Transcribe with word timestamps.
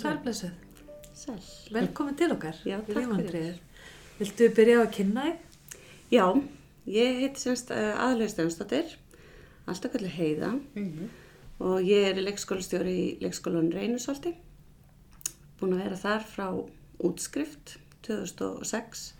Sælblessuð, 0.00 0.50
Sæl. 1.14 1.40
velkomin 1.74 2.16
til 2.16 2.32
okkar. 2.32 2.56
Já, 2.66 2.80
takk 2.86 3.14
fyrir. 3.20 3.58
Viltu 4.18 4.48
byrja 4.56 4.80
á 4.80 4.82
að 4.84 4.92
kynna 4.96 5.24
þig? 5.26 5.36
Já, 6.10 6.26
ég 6.90 7.20
heiti 7.22 7.40
semst 7.40 7.70
aðlaug 7.70 8.30
Stefnsdóttir, 8.32 8.96
alltaf 9.68 9.92
kallið 9.94 10.14
Heiða 10.16 10.52
og 11.60 11.82
ég 11.84 12.08
er 12.10 12.20
leikskólastjóri 12.24 12.94
í 12.96 13.06
leikskólan 13.20 13.72
Reynusolti. 13.72 14.34
Búin 15.60 15.74
að 15.76 15.82
vera 15.84 15.96
þar 16.00 16.22
frá 16.24 16.46
útskrift 17.04 17.76
2006 18.06 19.14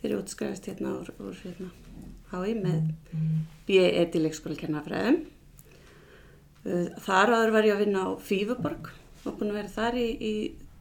þegar 0.00 0.12
ég 0.12 0.18
útskrifast 0.20 0.66
hérna 0.68 0.92
úr, 1.00 1.12
úr 1.20 1.36
hérna, 1.44 1.70
HÍ 2.32 2.54
með 2.60 2.92
B.E.D. 3.68 4.18
leikskólakennafræðum. 4.20 5.22
Uh, 6.62 6.88
Þar 7.02 7.32
áður 7.34 7.52
var 7.56 7.64
ég 7.66 7.74
að 7.74 7.84
vinna 7.86 8.04
á 8.06 8.10
Fífuborg 8.22 8.90
og 9.24 9.36
búin 9.38 9.50
að 9.52 9.58
vera 9.60 9.72
þar 9.76 9.98
í, 10.02 10.06
í 10.18 10.32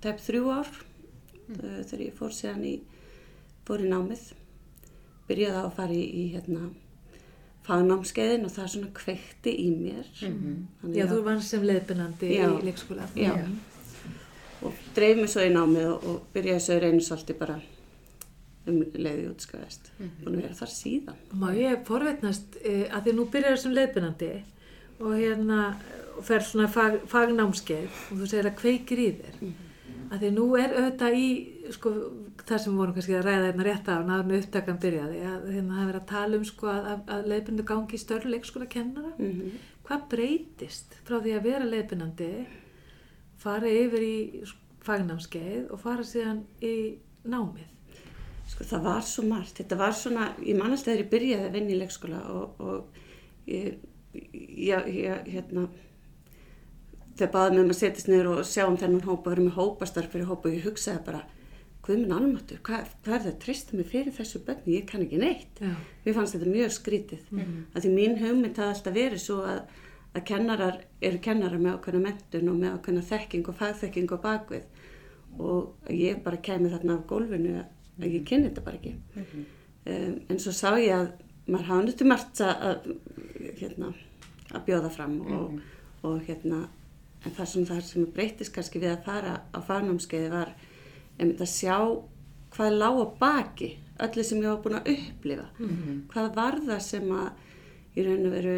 tæp 0.03 0.21
þrjú 0.25 0.51
ár 0.53 0.69
uh, 0.71 1.81
þegar 1.85 2.05
ég 2.07 2.15
fór 2.17 2.31
síðan 2.35 2.63
í, 2.65 2.75
fór 3.67 3.83
í 3.85 3.89
námið. 3.91 4.23
Byrjaði 5.29 5.59
á 5.61 5.63
að 5.67 5.75
fara 5.77 5.95
í, 5.95 6.05
í 6.05 6.23
hérna, 6.33 6.69
fagnámskeiðin 7.67 8.47
og 8.47 8.53
það 8.55 8.71
svona 8.73 8.89
kveikti 8.97 9.53
í 9.65 9.67
mér. 9.77 10.07
Þannig 10.21 10.97
Já, 10.97 11.03
að- 11.05 11.11
þú 11.13 11.19
vann 11.27 11.43
sem 11.45 11.67
leiðbyrnandi 11.69 12.31
Já. 12.35 12.47
í 12.49 12.65
leikskóla. 12.65 13.05
Já. 13.15 13.35
og 14.61 14.73
dreif 14.93 15.17
mig 15.17 15.29
svo 15.33 15.41
í 15.41 15.53
námið 15.53 15.87
og, 15.89 16.03
og 16.05 16.25
byrjaði 16.35 16.61
svo 16.65 16.75
í 16.77 16.81
reynusolti 16.83 17.33
bara 17.39 17.55
um 18.69 18.75
leiði 18.93 19.23
útskæðast. 19.31 19.87
Búin 20.21 20.35
að 20.35 20.41
vera 20.43 20.57
þar 20.59 20.69
síðan. 20.73 21.21
Má 21.33 21.47
ég 21.57 21.79
forvetnast 21.87 22.57
uh, 22.61 22.83
að 22.93 23.07
því 23.07 23.13
nú 23.17 23.25
byrjar 23.33 23.57
sem 23.57 23.73
leiðbyrnandi 23.73 24.31
og 25.01 25.15
hérna 25.17 25.61
og 26.17 26.23
fer 26.27 26.45
svona 26.45 26.69
fag, 26.71 27.01
fagnámskeið 27.11 27.99
og 28.11 28.21
þú 28.21 28.29
segir 28.29 28.49
að 28.49 28.57
kveikir 28.61 29.01
í 29.01 29.09
þér. 29.19 29.43
Að 30.11 30.23
því 30.23 30.29
nú 30.35 30.45
er 30.59 30.73
auðvitað 30.75 31.13
í 31.15 31.27
sko, 31.71 31.91
það 32.41 32.57
sem 32.59 32.73
við 32.73 32.79
vorum 32.81 32.95
kannski 32.97 33.13
að 33.15 33.27
ræða 33.27 33.45
hérna 33.47 33.65
rétt 33.67 33.91
af 33.91 34.01
náður 34.07 34.25
með 34.27 34.41
upptakan 34.41 34.79
byrjaði 34.83 35.21
að 35.29 35.45
hérna 35.55 35.77
það 35.77 35.91
er 35.91 35.99
að 35.99 36.09
tala 36.09 36.39
um 36.39 36.47
sko 36.49 36.71
að, 36.71 36.89
að, 37.15 37.27
leiðbyrnandi 37.31 37.67
gangi 37.69 37.95
í 37.95 38.01
störlu 38.01 38.33
leikskóla 38.33 38.71
kennara. 38.71 39.13
Mm 39.19 39.59
Hvað 39.91 40.03
breytist 40.07 40.93
frá 41.03 41.17
því 41.19 41.31
að 41.35 41.47
vera 41.49 41.65
leiðbyrnandi, 41.67 42.27
fara 43.41 43.67
yfir 43.67 44.03
í 44.05 44.17
fagnámskeið 44.85 45.71
og 45.73 45.81
fara 45.81 46.05
síðan 46.07 46.45
í 46.63 46.75
námið? 47.27 47.65
Sko 48.53 48.67
það 48.69 48.85
var 48.85 49.03
svo 49.07 49.25
margt. 49.27 49.57
Þetta 49.57 49.79
var 49.81 49.95
svona, 49.97 50.29
ég 50.45 50.55
man 50.55 50.71
alltaf 50.71 50.91
þegar 50.91 51.03
ég 51.03 51.11
byrjaði 51.11 51.49
að 51.49 51.57
vinna 51.57 51.73
í 51.73 51.79
leikskóla 51.81 52.21
og, 52.31 52.61
og 52.63 53.51
ég, 53.51 53.83
ég, 54.13 54.87
ég, 54.95 55.27
hérna, 55.33 55.65
þegar 57.17 57.33
baði 57.35 57.53
með 57.53 57.61
maður 57.61 57.75
að 57.75 57.79
setjast 57.81 58.09
niður 58.09 58.31
og 58.31 58.41
sjá 58.47 58.63
um 58.65 58.79
þennan 58.79 59.05
hópa, 59.05 59.31
vera 59.33 59.45
með 59.45 59.57
hópastarf 59.59 60.11
fyrir 60.13 60.29
hópa 60.29 60.49
og 60.49 60.57
ég 60.57 60.65
hugsaði 60.67 61.03
bara, 61.07 61.21
hvað 61.81 62.01
minn 62.01 62.15
almatur, 62.15 62.59
hvað, 62.65 62.91
hvað 63.05 63.15
er 63.15 63.23
það 63.25 63.31
að 63.31 63.39
treysta 63.45 63.77
mig 63.77 63.87
fyrir 63.89 64.15
þessu 64.15 64.41
bönni, 64.47 64.75
ég 64.77 64.89
kann 64.89 65.05
ekki 65.05 65.21
neitt. 65.21 65.61
Já. 65.61 65.71
Mér 66.05 66.17
fannst 66.17 66.37
þetta 66.37 66.51
mjög 66.51 66.75
skrítið. 66.75 67.23
Mm. 67.33 67.55
Að 67.73 67.85
því 67.85 67.93
mín 67.95 68.19
hugmynd 68.21 68.61
hafði 68.61 68.75
alltaf 68.75 68.97
verið 68.97 69.23
svo 69.23 69.39
að, 69.49 69.63
að 70.11 70.25
kennarar 70.29 70.77
eru 71.09 71.23
kennarar 71.25 71.63
með 71.63 71.79
ákveðna 71.79 72.03
mentun 72.05 72.51
og 72.51 72.61
með 72.61 72.77
ákveðna 72.77 73.07
þekking 73.09 73.49
og 73.49 73.59
fagþekking 73.61 74.13
og 74.15 74.23
bakvið 74.27 74.69
og 75.39 75.91
ég 75.95 76.21
bara 76.25 76.41
kemi 76.43 76.69
þarna 76.71 76.99
af 76.99 77.07
gólfinu 77.09 77.57
að, 77.61 78.05
ég 78.05 78.23
kynni 78.27 78.49
þetta 78.49 78.65
bara 78.65 78.79
ekki. 78.79 78.95
Um, 79.81 80.15
en 80.29 80.41
svo 80.41 80.53
sá 80.53 80.75
ég 80.77 80.93
að 80.93 81.11
maður 81.47 81.69
hafa 81.71 81.85
nutti 81.87 82.07
margt 82.07 82.41
að, 82.45 82.67
að, 82.67 82.89
hérna, 83.59 83.91
að 84.51 84.65
bjóða 84.67 84.91
fram 84.93 85.17
og, 85.25 85.55
og 86.07 86.19
hérna, 86.27 86.65
en 87.25 87.35
það 87.37 87.49
sem 87.51 87.65
það 87.69 87.81
sem 87.87 88.05
breytist 88.15 88.53
kannski 88.55 88.81
við 88.81 88.95
að 88.95 89.05
fara 89.05 89.33
á 89.53 89.59
fagnámskeiði 89.67 90.29
var 90.33 90.53
einmitt 91.19 91.41
að 91.43 91.51
sjá 91.53 91.77
hvað 92.55 92.77
lág 92.81 93.01
á 93.01 93.07
baki 93.21 93.71
öllu 94.01 94.23
sem 94.25 94.41
ég 94.41 94.49
var 94.49 94.61
búin 94.63 94.79
að 94.79 94.93
upplifa. 94.95 95.47
Hvað 96.11 96.31
var 96.35 96.59
það 96.65 96.81
sem 96.87 97.11
að 97.11 97.27
í 97.95 98.05
raun 98.07 98.25
og 98.25 98.33
veru 98.37 98.55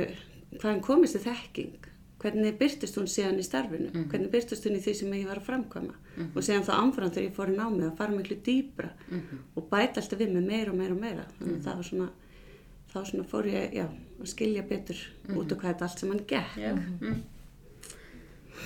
hvaðan 0.62 0.86
komist 0.86 1.18
þið 1.18 1.28
þekking? 1.28 1.90
Hvernig 2.24 2.56
byrtist 2.56 2.96
hún 2.96 3.08
síðan 3.12 3.40
í 3.42 3.44
starfinu? 3.44 3.90
Hvernig 4.08 4.32
byrtist 4.32 4.64
hún 4.64 4.78
í 4.78 4.82
því 4.84 4.94
sem 4.96 5.14
ég 5.18 5.28
var 5.28 5.42
að 5.42 5.48
framkvæma? 5.50 5.96
Og 6.32 6.44
síðan 6.46 6.64
þá 6.64 6.74
ámfram 6.78 7.12
þegar 7.12 7.28
ég 7.28 7.36
fór 7.36 7.52
í 7.52 7.58
námið 7.58 7.88
að 7.90 7.98
fara 7.98 8.16
miklu 8.16 8.38
dýbra 8.46 8.94
og 9.56 9.68
bæta 9.70 10.00
alltaf 10.00 10.20
við 10.20 10.32
með 10.38 10.48
meira 10.48 10.72
og 10.72 10.78
meira 10.78 10.94
og 10.94 11.02
meira. 11.02 11.26
Þannig 11.40 11.58
að 11.58 11.66
það 11.68 11.76
var 11.82 11.90
svona 11.90 12.10
þá 12.94 13.00
svona 13.10 13.26
fór 13.28 13.50
ég 13.50 13.74
já, 13.74 13.86
að 14.22 14.30
skilja 14.30 14.64
betur 14.70 15.00
út 15.34 15.52
af 15.52 15.60
hvað 15.60 15.72
þetta 15.72 15.88
allt 15.88 16.02
sem 16.04 16.12
hann 16.14 16.26
gekk 16.30 16.58
mm. 17.02 17.22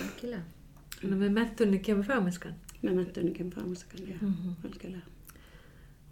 Algjörlega. 0.06 0.44
Þannig 0.98 1.14
að 1.14 1.22
með 1.24 1.36
mentunni 1.38 1.80
kemur 1.86 2.08
fagmennskan. 2.08 2.56
með 2.82 2.94
mentunum 3.00 3.34
kemur 3.34 3.54
framhanskan, 3.58 4.04
já, 4.06 4.18
algjörlega 4.64 5.02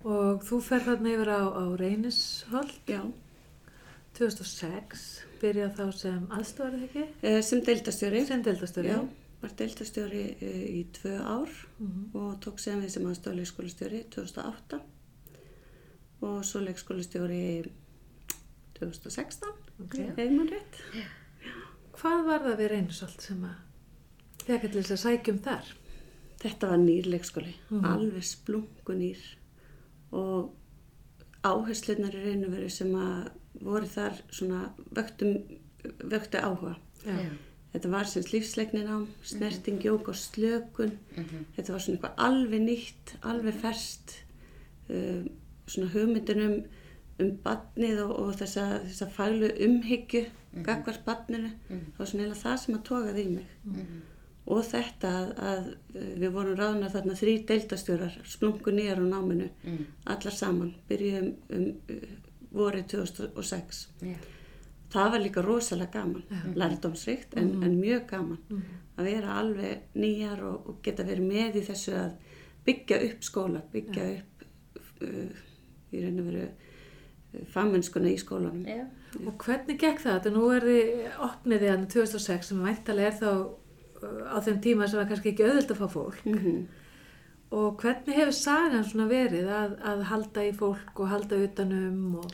Og 0.05 0.43
þú 0.45 0.57
fer 0.61 0.81
þarna 0.85 1.11
yfir 1.13 1.29
á, 1.33 1.41
á 1.49 1.63
Reynisholt 1.77 2.89
já, 2.89 3.01
2006, 4.17 5.05
byrjað 5.41 5.71
þá 5.79 5.85
sem 5.97 6.27
aðstofar 6.31 6.75
ekki, 6.87 7.05
eh, 7.21 7.41
sem 7.41 7.61
deildastjóri 7.65 8.25
sem 8.25 8.43
deildastöri. 8.45 8.93
Já, 8.93 8.99
var 9.41 9.53
deildastjóri 9.59 10.23
uh, 10.41 10.61
í 10.79 10.83
tvö 10.95 11.15
ár 11.21 11.51
og 12.15 12.37
tók 12.41 12.61
sem 12.61 12.79
við 12.81 12.93
sem 12.95 13.05
aðstofa 13.09 13.35
leikskólastjóri 13.39 14.03
2008 14.15 14.79
og 16.25 16.39
svo 16.47 16.61
leikskólastjóri 16.65 17.41
2016, 18.79 19.51
Ok. 19.83 19.97
hefur 19.99 20.31
mann 20.37 20.49
rétt. 20.49 20.79
Hvað 21.95 22.25
var 22.29 22.41
það 22.45 22.57
við 22.61 22.71
Reynisholt 22.71 23.21
sem 23.21 23.43
að 23.43 23.64
þegar 24.45 24.69
til 24.69 24.81
þess 24.81 24.95
að 24.95 25.01
sækjum 25.05 25.41
þar? 25.45 25.71
Þetta 26.45 26.69
var 26.69 26.79
nýr 26.81 27.09
leikskóli, 27.09 27.55
alveg 27.89 28.25
splungu 28.27 28.95
nýr 28.99 29.21
og 30.15 30.53
áherslunar 31.45 32.15
í 32.15 32.21
raun 32.25 32.45
og 32.47 32.53
veru 32.55 32.69
sem 32.69 32.91
að 32.97 33.29
voru 33.65 33.87
þar 33.89 34.19
svona 34.35 34.61
vöktum, 34.95 35.37
vöktu 36.03 36.41
áhuga. 36.41 36.75
Já. 37.05 37.17
Þetta 37.75 37.89
var 37.91 38.07
sem 38.07 38.23
lífsleiknin 38.31 38.87
á, 38.87 38.97
snerting, 39.27 39.81
jók 39.83 40.07
og 40.07 40.15
slökun. 40.15 40.93
Þetta 41.57 41.73
var 41.73 41.81
svona 41.83 41.97
eitthvað 41.97 42.21
alveg 42.27 42.61
nýtt, 42.63 43.15
alveg 43.27 43.57
ferst, 43.59 44.15
um, 44.89 45.25
svona 45.67 45.91
hugmyndunum 45.91 46.55
um 47.19 47.31
badnið 47.43 47.99
og, 48.05 48.13
og 48.19 48.33
þessa, 48.39 48.81
þessa 48.85 49.09
faglu 49.11 49.49
umhyggju, 49.67 50.25
gagvart 50.63 51.03
badninu. 51.05 51.51
Það 51.67 51.99
var 51.99 52.11
svona 52.11 52.23
eiginlega 52.23 52.41
það 52.43 52.57
sem 52.63 52.75
að 52.77 52.83
togaði 52.89 53.25
í 53.25 53.33
mig. 53.35 53.47
Og 54.45 54.61
þetta 54.61 55.09
að, 55.09 55.29
að 55.41 55.69
við 56.21 56.33
vorum 56.35 56.57
ráðnar 56.59 56.91
þarna 56.93 57.15
þrý 57.17 57.31
deildastjórar, 57.49 58.17
splungu 58.29 58.73
nýjar 58.75 59.01
á 59.01 59.05
náminu, 59.09 59.47
allar 60.13 60.35
saman, 60.37 60.75
byrjuðum 60.89 61.31
um, 61.49 61.67
uh, 61.89 62.03
vorið 62.55 62.87
2006 62.93 63.79
Já. 64.05 64.15
það 64.93 65.09
var 65.15 65.23
líka 65.23 65.43
rosalega 65.43 65.99
gaman, 65.99 66.53
lærdómsrikt 66.55 67.35
en, 67.39 67.49
en 67.65 67.79
mjög 67.79 68.05
gaman 68.13 68.61
að 68.95 69.09
vera 69.09 69.39
alveg 69.41 69.97
nýjar 69.99 70.43
og, 70.47 70.69
og 70.69 70.77
geta 70.85 71.05
verið 71.07 71.27
með 71.27 71.59
í 71.59 71.65
þessu 71.67 71.95
að 71.99 72.13
byggja 72.65 73.01
upp 73.09 73.25
skóla, 73.27 73.63
byggja 73.73 74.05
upp 74.13 74.45
uh, 75.03 75.41
í 75.91 76.03
raun 76.03 76.21
og 76.21 76.29
veru 76.29 76.45
uh, 76.45 77.43
fagmennskuna 77.51 78.13
í 78.13 78.15
skólanum. 78.21 78.63
Já. 78.69 78.85
Og 79.19 79.35
hvernig 79.43 79.77
gekk 79.79 80.01
það? 80.03 80.17
Þetta 80.17 80.31
nú 80.35 80.47
er 80.51 80.65
þið 80.69 81.19
opniði 81.27 81.69
hann 81.71 81.85
2006 81.91 82.51
sem 82.51 82.63
væntalega 82.63 83.11
er 83.11 83.19
þá 83.19 83.29
á 84.31 84.37
þeim 84.45 84.59
tíma 84.63 84.89
sem 84.89 84.99
var 84.99 85.07
kannski 85.09 85.31
ekki 85.33 85.45
auðvöld 85.45 85.71
að 85.75 85.81
fá 85.83 85.87
fólk. 85.99 86.25
Mm 86.25 86.65
Og 87.55 87.77
hvernig 87.77 88.17
hefur 88.17 88.33
sagan 88.33 88.83
svona 88.83 89.05
verið 89.07 89.49
að, 89.53 89.75
að 89.85 90.03
halda 90.09 90.43
í 90.47 90.51
fólk 90.57 90.99
og 90.99 91.11
halda 91.11 91.37
utanum 91.45 92.17
og... 92.23 92.33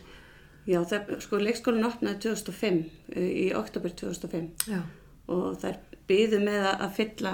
Já, 0.66 0.80
það, 0.88 1.16
sko 1.26 1.40
leikskólinn 1.42 1.88
opnaði 1.88 2.20
2005, 2.30 2.78
uh, 3.16 3.28
í 3.28 3.48
oktober 3.58 3.92
2005 3.98 4.70
Já, 4.70 4.80
og 5.34 5.58
þær 5.62 5.80
byðu 6.10 6.40
með 6.46 6.68
að, 6.70 6.86
fylla 6.96 7.32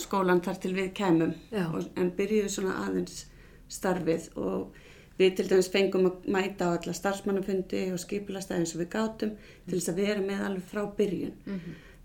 skólan 0.00 0.40
þar 0.44 0.60
til 0.62 0.72
við 0.74 0.88
kemum 0.96 1.34
og, 1.66 1.84
en 1.98 2.12
byrjuðu 2.16 2.52
svona 2.54 2.78
aðeins 2.86 3.26
starfið 3.70 4.30
og 4.40 4.78
við 5.20 5.34
til 5.36 5.48
dæmis 5.50 5.68
fengum 5.70 6.08
að 6.08 6.28
mæta 6.32 6.70
á 6.70 6.74
alla 6.78 6.94
starfsmannafundi 6.96 7.84
og 7.92 8.00
skipulastæði 8.00 8.64
eins 8.64 8.74
og 8.74 8.82
við 8.82 8.92
gátum 8.94 9.34
til 9.68 9.76
þess 9.76 9.92
að 9.92 10.00
vera 10.00 10.24
með 10.24 10.44
alveg 10.46 10.68
frá 10.70 10.82
byrjun. 10.96 11.34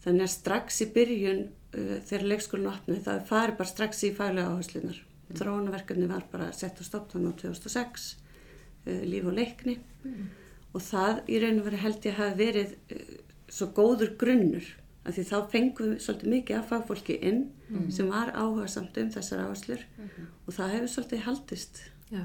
Þannig 0.03 0.27
að 0.27 0.33
strax 0.35 0.81
í 0.83 0.89
byrjun 0.97 1.45
þegar 1.75 2.29
leikskólinn 2.31 2.71
opnaði 2.71 3.03
það 3.05 3.25
fari 3.29 3.57
bara 3.59 3.71
strax 3.71 4.03
í 4.07 4.13
faglega 4.15 4.53
áherslunar. 4.53 5.01
Þróunaverkefni 5.35 6.07
var 6.09 6.25
bara 6.31 6.51
sett 6.53 6.79
á 6.79 6.83
stopp 6.85 7.11
þannig 7.11 7.35
á 7.35 7.39
2006, 7.41 8.07
uh, 8.85 9.03
líf 9.09 9.27
og 9.27 9.37
leikni 9.39 9.79
og 10.75 10.83
það 10.83 11.21
í 11.31 11.39
raun 11.41 11.61
og 11.61 11.69
veri 11.69 11.81
held 11.81 12.07
ég 12.07 12.19
hafi 12.19 12.39
verið 12.39 12.75
uh, 12.93 13.05
svo 13.51 13.69
góður 13.75 14.15
grunnur 14.21 14.71
af 15.05 15.13
því 15.15 15.25
þá 15.29 15.35
fengum 15.51 15.91
við 15.91 16.01
svolítið 16.01 16.31
mikið 16.33 16.59
af 16.59 16.71
fagfólki 16.71 17.19
inn 17.29 17.43
sem 17.93 18.07
var 18.09 18.31
áhuga 18.33 18.65
samt 18.71 18.97
um 18.97 19.11
þessar 19.13 19.43
áherslur 19.45 19.83
og 20.01 20.55
það 20.55 20.73
hefur 20.73 20.91
svolítið 20.95 21.23
haldist 21.27 21.81
já. 22.09 22.23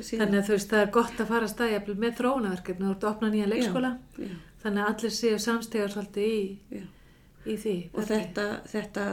síðan. 0.00 0.22
Þannig 0.22 0.38
að 0.38 0.46
þú 0.48 0.54
veist, 0.54 0.70
það 0.70 0.82
er 0.82 0.92
gott 0.96 1.20
að 1.20 1.30
fara 1.32 1.48
að 1.48 1.52
stæja 1.52 1.82
með 1.92 2.14
þróunaverkefni, 2.20 2.86
þú 2.86 2.94
ert 2.94 3.04
að 3.04 3.10
opna 3.10 3.30
nýja 3.34 3.50
leikskóla, 3.52 3.92
Já, 4.16 4.30
þannig 4.64 4.82
að 4.82 4.92
allir 4.94 5.14
séu 5.18 5.42
samstegar 5.44 5.92
svolítið 5.92 6.32
í, 6.32 6.40
já. 6.78 6.84
Í 7.46 7.56
því. 7.62 7.76
og 7.94 8.08
þetta, 8.08 8.46
þetta 8.72 9.04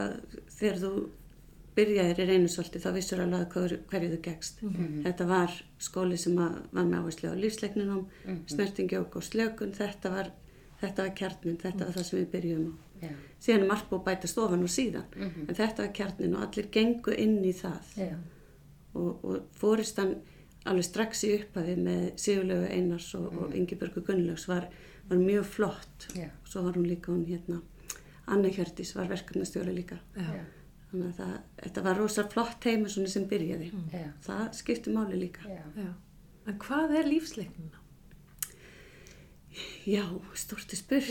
þegar 0.58 0.80
þú 0.84 0.94
byrjaðir 1.74 2.20
í 2.22 2.26
reynusolti 2.30 2.80
þá 2.80 2.90
vissur 2.94 3.22
alveg 3.24 3.56
hver, 3.56 3.76
hverju 3.90 4.10
þú 4.12 4.20
gegst. 4.28 4.60
Þetta 5.04 5.26
var 5.26 5.56
skóli 5.82 6.18
sem 6.22 6.38
að, 6.38 6.60
var 6.72 6.86
með 6.86 7.00
áherslu 7.00 7.32
á 7.34 7.42
lífsleikninum, 7.44 8.04
snertingjók 8.52 9.16
og 9.18 9.24
slökun, 9.26 9.74
þetta 9.74 10.12
var, 10.14 10.30
þetta 10.82 11.08
var 11.08 11.16
kjarnin, 11.18 11.58
þetta 11.58 11.88
var 11.88 11.96
það 11.98 12.06
sem 12.10 12.20
við 12.20 12.30
byrjuðum 12.36 12.68
á. 12.70 12.76
Já. 13.04 13.10
Síðan 13.44 13.66
er 13.66 13.68
margt 13.68 13.90
búið 13.90 14.00
að 14.00 14.06
bæta 14.06 14.28
stofan 14.32 14.64
og 14.64 14.70
síðan, 14.72 15.10
en 15.50 15.56
þetta 15.58 15.84
var 15.84 15.92
kjarnin 15.98 16.36
og 16.38 16.44
allir 16.46 16.70
gengu 16.72 17.16
inn 17.20 17.40
í 17.44 17.52
það 17.58 17.98
Já. 18.00 18.14
og, 18.94 19.26
og 19.26 19.42
fórist 19.60 19.98
hann 20.00 20.14
alveg 20.70 20.86
strax 20.88 21.26
í 21.28 21.34
upphafi 21.42 21.76
með 21.76 22.06
Sigurlegu 22.22 22.70
Einars 22.72 23.10
og, 23.20 23.34
og 23.36 23.56
Ingibjörgu 23.60 24.06
Gunnlaugs 24.08 24.46
var, 24.48 24.70
var 25.10 25.20
mjög 25.20 25.50
flott 25.58 26.08
og 26.16 26.48
svo 26.48 26.64
var 26.64 26.78
hún 26.80 26.88
líka 26.88 27.12
hún 27.12 27.26
hérna 27.28 27.60
Anna 28.28 28.48
Hjördís 28.50 28.96
var 28.96 29.08
verkefnastjóri 29.12 29.74
líka 29.76 29.98
Já. 30.16 30.44
Þannig 30.94 31.08
að 31.10 31.16
það, 31.18 31.38
þetta 31.64 31.82
var 31.84 31.98
rosa 31.98 32.24
flott 32.30 32.64
heimur 32.70 32.90
sem 33.10 33.26
byrjaði 33.28 33.72
Já. 33.94 34.06
það 34.28 34.44
skipti 34.60 34.94
máli 34.94 35.20
líka 35.26 35.48
Já. 35.50 35.90
En 36.48 36.58
hvað 36.60 36.92
er 37.00 37.08
lífsleiknina? 37.08 37.80
já, 39.86 40.02
stórti 40.34 40.76
spurt. 40.80 41.10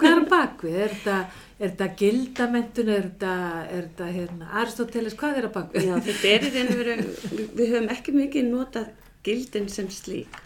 Hvað 0.00 0.06
er 0.14 0.22
bakvið? 0.30 0.76
Er 0.86 0.92
þetta, 0.94 1.16
er 1.58 1.72
þetta 1.72 1.88
gildamenttun? 2.00 2.88
Er 2.94 3.08
þetta, 3.10 3.32
er 3.68 3.82
þetta 3.90 4.06
hérna, 4.14 4.46
Aristoteles? 4.62 5.16
Hvað 5.20 5.40
er 5.42 5.48
bakvið? 5.52 5.88
Já, 5.90 5.96
þetta 6.06 6.30
er 6.30 6.46
í 6.46 6.52
raun 6.54 6.70
og 6.72 6.78
veru, 6.80 6.94
við- 7.34 7.50
við 7.58 7.72
höfum 7.74 7.90
ekki 7.92 8.14
mikið 8.16 8.48
notað 8.52 8.92
gildin 9.28 9.68
sem 9.72 9.90
slík, 9.92 10.44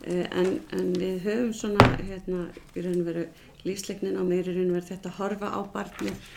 Eh, 0.00 0.24
en, 0.32 0.46
en 0.72 0.86
við 0.96 1.18
höfum 1.26 1.50
svona, 1.52 1.86
hérna, 2.00 2.46
í 2.72 2.80
raun 2.86 3.00
og 3.02 3.08
veru 3.10 3.24
lífsleiknin 3.66 4.18
á 4.18 4.22
raun 4.22 4.70
og 4.70 4.76
veru 4.76 4.86
þetta 4.88 5.10
að 5.10 5.18
horfa 5.18 5.50
á 5.52 5.60
barnið, 5.74 6.30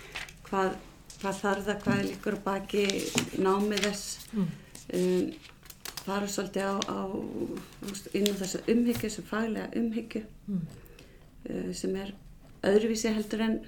hvað, 0.48 0.76
hvað 1.22 1.40
þarf 1.42 1.66
það, 1.68 1.82
hvað 1.84 2.00
er 2.00 2.10
líkur 2.10 2.38
á 2.38 2.46
baki 2.48 2.86
námið 3.44 3.88
þess, 3.88 4.28
um, 4.38 5.32
fara 6.04 6.28
svolítið 6.28 6.68
á, 6.68 6.76
á 6.84 7.00
inn 8.18 8.28
á 8.28 8.36
þessa 8.42 8.64
umhyggju, 8.68 9.06
þessu 9.08 9.26
faglega 9.28 9.70
umhyggju, 9.80 10.26
uh, 10.52 11.72
sem 11.74 11.96
er 11.96 12.14
öðruvísi 12.64 13.12
heldur 13.16 13.44
en 13.44 13.60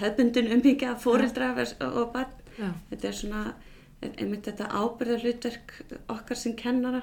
hefbundin 0.00 0.52
umhyggja 0.52 0.96
fóreldra 1.00 1.52
og 1.90 2.12
barn. 2.14 2.32
Já. 2.58 2.70
Þetta 2.90 3.08
er 3.08 3.16
svona, 3.18 3.42
einmitt 4.04 4.46
þetta 4.48 4.68
ábyrðar 4.70 5.24
hlutverk 5.24 5.74
okkar 6.12 6.38
sem 6.38 6.54
kennara. 6.56 7.02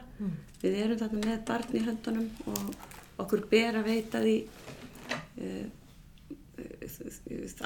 Við 0.62 0.78
erum 0.84 1.00
þarna 1.02 1.26
með 1.26 1.46
barn 1.46 1.76
í 1.78 1.84
höndunum 1.86 2.30
og 2.48 2.74
okkur 3.22 3.46
ber 3.50 3.82
að 3.82 3.90
veita 3.90 4.22
því 4.22 4.36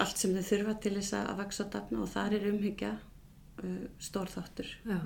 allt 0.01 0.19
sem 0.19 0.35
þau 0.35 0.45
þurfa 0.49 0.75
til 0.83 0.93
þess 0.97 1.15
að 1.19 1.31
vaksa 1.39 1.65
og 1.65 1.71
dafna 1.73 2.03
og 2.03 2.11
þar 2.11 2.35
er 2.37 2.45
umhyggja 2.51 2.91
uh, 2.95 3.87
stór 4.01 4.31
þáttur. 4.31 4.69
Já. 4.87 4.99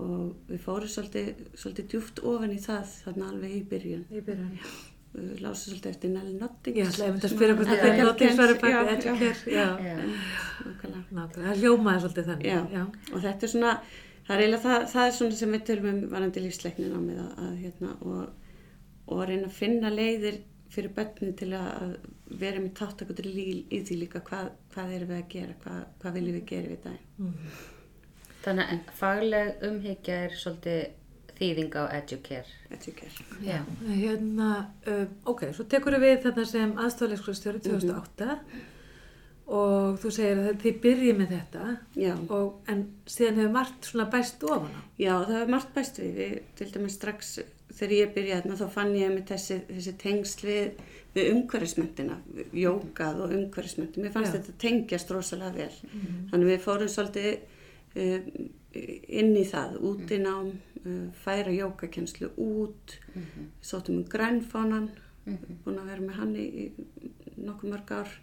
Og 0.00 0.46
við 0.46 0.62
fórum 0.62 0.90
svolítið, 0.90 1.44
svolítið 1.58 1.90
djúft 1.90 2.22
ofan 2.30 2.54
í 2.54 2.60
það 2.62 2.94
þarna 3.04 3.28
alveg 3.32 3.56
í 3.56 3.60
byrjun. 3.72 4.04
Í 4.10 4.22
byrjun. 4.26 4.58
Við 5.10 5.40
lásum 5.42 5.72
svolítið 5.72 5.90
eftir 5.90 6.12
Nelly 6.14 6.36
Notting. 6.38 6.76
Að 6.76 6.84
Já, 6.84 7.08
þetta 7.08 7.26
er 7.26 7.32
já, 7.32 7.96
já, 7.98 8.10
bakvið 8.60 8.70
já. 8.70 8.84
educare. 8.94 9.32
Já. 9.50 9.66
Já. 9.82 9.96
Nákvæmlega. 10.60 11.00
Nákvæmlega. 11.16 11.48
Það 11.48 11.64
hljómaði 11.64 12.04
svolítið 12.04 12.30
þannig. 12.30 12.46
Já. 12.46 12.60
Já. 12.76 12.84
og 13.10 13.24
þetta 13.24 13.48
er 13.48 13.52
svona, 13.54 13.72
það 14.28 14.36
er 14.36 14.44
eiginlega 14.44 14.62
það, 14.68 14.86
það 14.92 15.08
er 15.08 15.16
svona 15.18 15.40
sem 15.40 15.56
við 15.56 15.66
tölum 15.70 15.90
um 15.90 16.00
varandi 16.14 16.44
lífsleiknin 16.44 16.94
á 16.94 17.00
mig 17.02 17.18
að, 17.24 17.32
að 17.48 17.58
hérna 17.64 17.96
og, 18.06 18.54
og 19.10 19.24
að 19.24 19.28
reyna 19.32 19.50
að 19.50 19.58
finna 19.58 19.92
leiðir 19.96 20.40
fyrir 20.70 20.94
börnin 20.94 21.36
til 21.38 21.50
að 21.58 21.98
vera 22.40 22.62
með 22.62 22.72
táttakutur 22.78 23.26
í, 23.26 23.66
í 23.66 23.82
því 23.86 23.98
líka 24.04 24.22
hvað, 24.26 24.52
hvað 24.74 24.94
erum 24.96 25.12
við 25.12 25.20
að 25.20 25.28
gera, 25.34 25.58
hvað, 25.64 25.82
hvað 26.02 26.16
viljum 26.18 26.38
við 26.38 26.48
gera 26.52 26.72
við 26.72 26.80
daginn. 26.86 27.36
Þannig 28.40 28.72
að 28.72 28.92
fagleg 28.96 29.64
umhyggja 29.68 30.18
er 30.26 30.36
svolítið 30.40 30.82
þýðing 31.40 31.76
á 31.76 31.82
educare. 31.96 32.58
Ekki. 32.70 32.92
Já. 33.44 33.60
Hérna, 33.86 34.50
uh, 34.86 35.06
ok, 35.32 35.48
svo 35.56 35.64
tekur 35.68 35.96
við 36.00 36.20
þetta 36.26 36.44
sem 36.48 36.74
aðstofleikskólastjóri 36.78 37.62
2008 37.64 38.36
og 39.50 39.96
þú 39.98 40.12
segir 40.14 40.40
að 40.44 40.60
þið 40.62 40.76
byrjið 40.84 41.16
með 41.18 41.32
þetta 41.34 41.70
og, 42.36 42.60
en 42.70 42.84
síðan 43.10 43.40
hefur 43.40 43.54
margt 43.56 43.88
svona 43.88 44.06
bæst 44.12 44.44
ofan 44.46 44.76
á. 44.76 44.80
Já, 45.00 45.14
það 45.26 45.38
er 45.40 45.54
margt 45.56 45.72
bæst 45.74 45.98
við, 45.98 46.12
við 46.20 46.36
til 46.60 46.68
dæmis 46.76 46.98
strax 47.00 47.32
þegar 47.80 47.94
ég 47.96 48.14
byrjaði 48.14 48.42
þarna 48.42 48.56
þá 48.60 48.74
fann 48.74 48.94
ég 48.98 49.12
með 49.14 49.26
þessi, 49.30 49.58
þessi 49.70 49.92
tengsl 50.00 50.46
við, 50.46 50.80
við 51.14 51.28
umhverfismyndina, 51.34 52.16
jókað 52.60 53.22
og 53.24 53.34
umhverfismyndi. 53.38 54.04
Mér 54.04 54.14
fannst 54.14 54.34
Já. 54.34 54.38
þetta 54.38 54.56
tengjast 54.64 55.12
rosalega 55.14 55.52
vel. 55.56 55.92
Þannig 56.32 56.50
við 56.50 56.64
fórum 56.66 56.92
svolítið 56.92 57.30
uh, 57.96 58.30
inn 59.20 59.32
í 59.34 59.44
það, 59.48 59.78
út 59.90 60.12
í 60.12 60.20
nám, 60.22 60.50
uh, 60.84 61.04
færa 61.24 61.54
jókakenslu 61.56 62.32
út, 62.36 62.98
sóttum 63.64 64.02
um 64.02 64.08
grænfánan, 64.12 64.90
búin 65.64 65.80
að 65.80 65.92
vera 65.94 66.04
með 66.04 66.20
hann 66.20 66.36
í, 66.36 66.48
í 66.68 67.36
nokkuð 67.40 67.74
mörg 67.74 67.94
ár. 67.96 68.18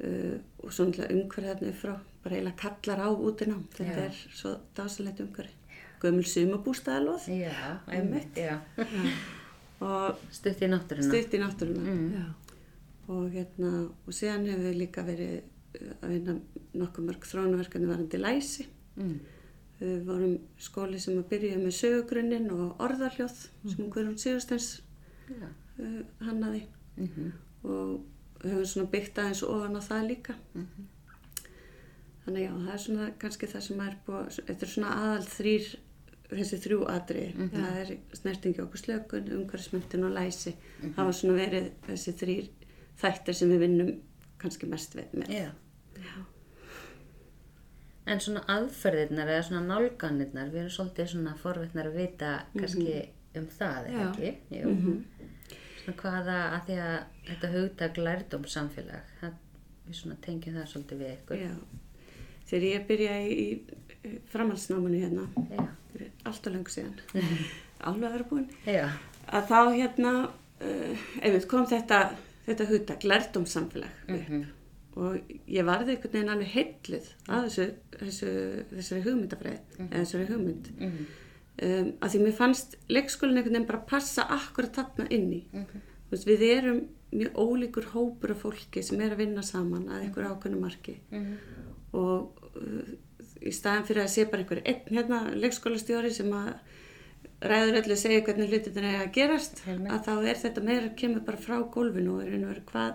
Uh, 0.00 0.38
og 0.64 0.72
svo 0.72 0.86
náttúrulega 0.88 1.12
umhverfið 1.12 1.50
þarna 1.50 1.74
upp 1.74 1.82
frá 1.82 1.96
bara 2.24 2.36
eiginlega 2.36 2.60
kallar 2.62 3.02
á 3.04 3.08
út 3.12 3.42
í 3.44 3.48
nám 3.50 3.66
þetta 3.74 3.96
Já. 3.96 4.06
er 4.06 4.20
svo 4.32 4.52
dásalegt 4.76 5.20
umhverfi 5.20 5.59
gömul 6.00 6.24
og 9.80 10.16
Stutt 10.30 10.60
í 10.62 10.68
náttúruna. 10.68 11.08
stutt 11.08 11.34
í 11.34 11.40
náttúruna 11.40 11.80
Mm. 11.80 12.34
Og 13.10 13.30
hérna 13.34 13.70
og 14.06 14.12
síðan 14.14 14.44
hefur 14.46 14.68
við 14.70 14.76
líka 14.78 15.02
verið 15.02 15.40
uh, 15.40 15.94
að 16.02 16.08
vinna 16.14 16.34
nokkuð 16.74 17.06
mörg 17.08 17.24
þrónaverkandi 17.26 17.88
varandi 17.90 18.18
læsi 18.20 18.66
Mm. 18.96 19.18
við 19.80 20.04
vorum 20.04 20.38
skóli 20.58 20.98
sem 21.00 21.16
að 21.18 21.28
byrja 21.30 21.56
með 21.58 21.74
sögugrunnin 21.80 22.50
og 22.52 22.78
orðarljóð 22.84 23.36
sem 23.70 23.90
Guðrún 23.90 24.18
Sigursteins 24.18 24.80
Já. 25.30 25.48
uh, 25.78 26.02
hannaði 26.26 26.62
Mhm. 26.96 27.32
og 27.64 28.00
höfum 28.44 28.66
svona 28.66 28.90
byggt 28.90 29.18
aðeins 29.18 29.42
ofan 29.42 29.76
á 29.76 29.80
það 29.80 30.06
líka 30.10 30.34
þannig 32.24 32.44
já, 32.44 32.52
það 32.52 32.72
er 32.74 32.78
svona 32.84 33.06
kannski 33.18 33.46
það 33.48 33.60
sem 33.66 33.80
er 33.80 33.96
búið, 34.06 34.38
þetta 34.46 34.62
er 34.66 34.72
svona 34.74 34.90
aðal 34.96 35.24
þrýr 35.26 35.76
þessi 36.38 36.60
þrjú 36.64 36.84
atri 36.92 37.24
það 37.38 37.78
er 37.82 37.92
snertingi 38.14 38.62
okkur 38.62 38.82
slökun, 38.84 39.32
umhverfismyndin 39.38 40.06
og 40.06 40.14
læsi 40.14 40.54
það 40.80 41.02
var 41.02 41.16
svona 41.18 41.38
verið 41.40 41.70
þessi 41.88 42.14
þrýr 42.20 42.50
þættir 43.00 43.38
sem 43.40 43.50
við 43.50 43.64
vinnum 43.64 43.90
kannski 44.40 44.68
mest 44.70 44.94
við 44.96 45.16
með 45.18 45.34
Já. 45.40 45.50
En 48.10 48.20
svona 48.22 48.42
aðferðirnar 48.50 49.28
eða 49.30 49.42
svona 49.46 49.66
nálganirnar, 49.68 50.48
við 50.50 50.64
erum 50.64 50.72
svolítið 50.74 51.10
svona 51.12 51.34
forvitnar 51.38 51.90
að 51.90 51.98
vita 52.00 52.30
kannski 52.56 52.94
um 53.38 53.46
það, 53.52 53.90
eða 53.90 54.06
ekki? 54.08 54.30
Jú. 54.56 54.96
Svona 55.82 55.94
hvaða, 56.00 56.38
að 56.56 56.64
því 56.66 56.78
að 56.86 56.96
þetta 57.28 57.52
hugtak 57.54 58.00
lærdóm 58.00 58.48
samfélag, 58.50 59.12
það, 59.20 59.36
við 59.86 60.00
svona 60.00 60.18
tengjum 60.24 60.58
það 60.58 60.66
svolítið 60.72 61.02
við 61.04 61.12
ykkur. 61.12 61.44
Já. 61.44 61.54
Þegar 62.50 62.66
ég 62.70 62.86
byrjaði 62.88 63.34
í, 63.44 63.46
framhaldsnámanu 64.32 65.00
hérna 65.02 65.26
alltaf 66.24 66.52
lengur 66.52 66.72
síðan 66.72 66.96
alveg 67.88 68.06
að 68.08 68.14
vera 68.16 68.28
búin 68.30 68.46
að 69.30 69.50
þá 69.50 69.58
hérna 69.76 70.12
uh, 70.26 71.04
einmitt 71.22 71.46
kom 71.50 71.66
þetta 71.70 72.00
þetta 72.46 72.66
hugtak, 72.70 73.04
lærdómssamfélag 73.06 74.08
Mhm. 74.10 74.40
og 75.00 75.20
ég 75.46 75.62
varði 75.68 75.94
einhvern 75.94 76.12
veginn 76.16 76.32
alveg 76.32 76.48
heilluð 76.54 77.04
að 77.30 77.44
þessu, 77.46 77.66
þessu, 78.00 78.30
þessari 78.72 79.02
hugmyndafræði 79.04 79.60
eða 79.86 80.00
þessari 80.00 80.26
hugmynd 80.32 80.70
Mhm. 80.80 81.04
um, 81.62 81.92
að 82.02 82.08
því 82.14 82.22
mér 82.24 82.34
fannst 82.40 82.74
leikskólinn 82.90 83.36
einhvern 83.38 83.54
veginn 83.54 83.68
bara 83.70 83.84
passa 83.92 84.24
akkurat 84.34 84.74
þarna 84.80 85.06
inn 85.10 85.30
í 85.32 85.42
Mhm. 85.52 85.86
Veist, 86.10 86.26
við 86.26 86.40
erum 86.56 86.80
mjög 87.14 87.36
ólíkur 87.38 87.84
hópur 87.92 88.32
af 88.34 88.42
fólki 88.42 88.82
sem 88.82 89.00
er 89.00 89.12
að 89.14 89.20
vinna 89.22 89.42
saman 89.46 89.86
að 89.86 90.02
einhver 90.08 90.26
ákveðnu 90.32 90.58
marki 90.60 90.96
Mhm. 91.12 91.36
og 91.92 92.39
í 93.40 93.52
staðan 93.54 93.86
fyrir 93.88 94.02
að 94.04 94.12
sé 94.14 94.24
bara 94.30 94.42
einhver 94.44 94.62
einn 94.64 94.96
hérna 94.96 95.20
leikskólastjóri 95.40 96.10
sem 96.12 96.32
að 96.36 96.50
ræður 97.40 97.78
öllu 97.80 97.94
að 97.96 98.02
segja 98.02 98.24
hvernig 98.26 98.50
hlutin 98.52 98.78
er 98.84 98.98
að 99.04 99.12
gerast 99.16 99.62
Heilmikið. 99.64 99.94
að 99.94 100.02
þá 100.06 100.28
er 100.32 100.40
þetta 100.42 100.64
meira 100.66 100.90
kemur 101.02 101.22
bara 101.24 101.40
frá 101.40 101.56
gólfinu 101.72 102.16
og 102.18 102.24
er 102.26 102.34
einu 102.36 102.50
verið 102.50 102.66
hvað 102.72 102.92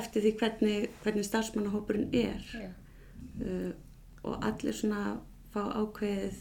eftir 0.00 0.22
því 0.26 0.32
hvernig, 0.40 0.90
hvernig 1.04 1.24
starfsmannahópurinn 1.28 2.10
er 2.12 2.42
Já. 2.52 2.68
uh, 3.46 3.72
og 4.26 4.44
allir 4.44 4.74
svona 4.76 5.02
fá 5.54 5.62
ákveðið 5.78 6.40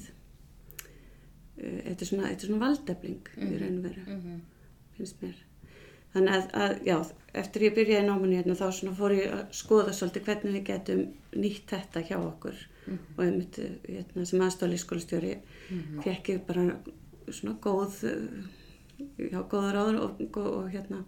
uh, 0.76 1.80
þetta 1.86 2.02
er 2.02 2.10
svona, 2.10 2.34
svona 2.42 2.62
valdefling 2.66 3.32
í 3.38 3.52
raun 3.62 3.78
og 3.80 3.88
veru 3.90 4.06
Mhm. 4.16 4.42
finnst 4.98 5.22
mér 5.24 5.38
þannig 6.16 6.36
að, 6.38 6.46
að 6.64 6.76
já, 6.88 6.98
eftir 7.42 7.68
ég 7.68 7.76
byrjaði 7.76 8.06
í 8.06 8.08
náminu 8.10 8.40
hérna 8.40 8.58
þá 8.58 8.66
svona 8.78 8.96
fór 8.98 9.16
ég 9.18 9.34
að 9.36 9.44
skoða 9.60 9.96
svolítið 9.96 10.30
hvernig 10.30 10.56
við 10.56 10.68
getum 10.70 11.02
nýtt 11.36 11.74
þetta 11.74 12.06
hjá 12.08 12.16
okkur. 12.22 12.62
Og 12.86 13.22
einmitt 13.26 13.58
hérna, 13.58 14.28
sem 14.30 14.44
aðstóli 14.46 14.78
skólastjóri 14.78 15.34
mm 15.36 16.04
fekk 16.06 16.30
ég 16.36 16.44
bara 16.46 16.68
svona 17.34 17.56
góð 17.62 17.96
já, 19.18 19.40
góða 19.42 19.74
ráður 19.74 20.00
og, 20.04 20.22
og, 20.38 20.50
og 20.60 20.70
hérna 20.70 21.04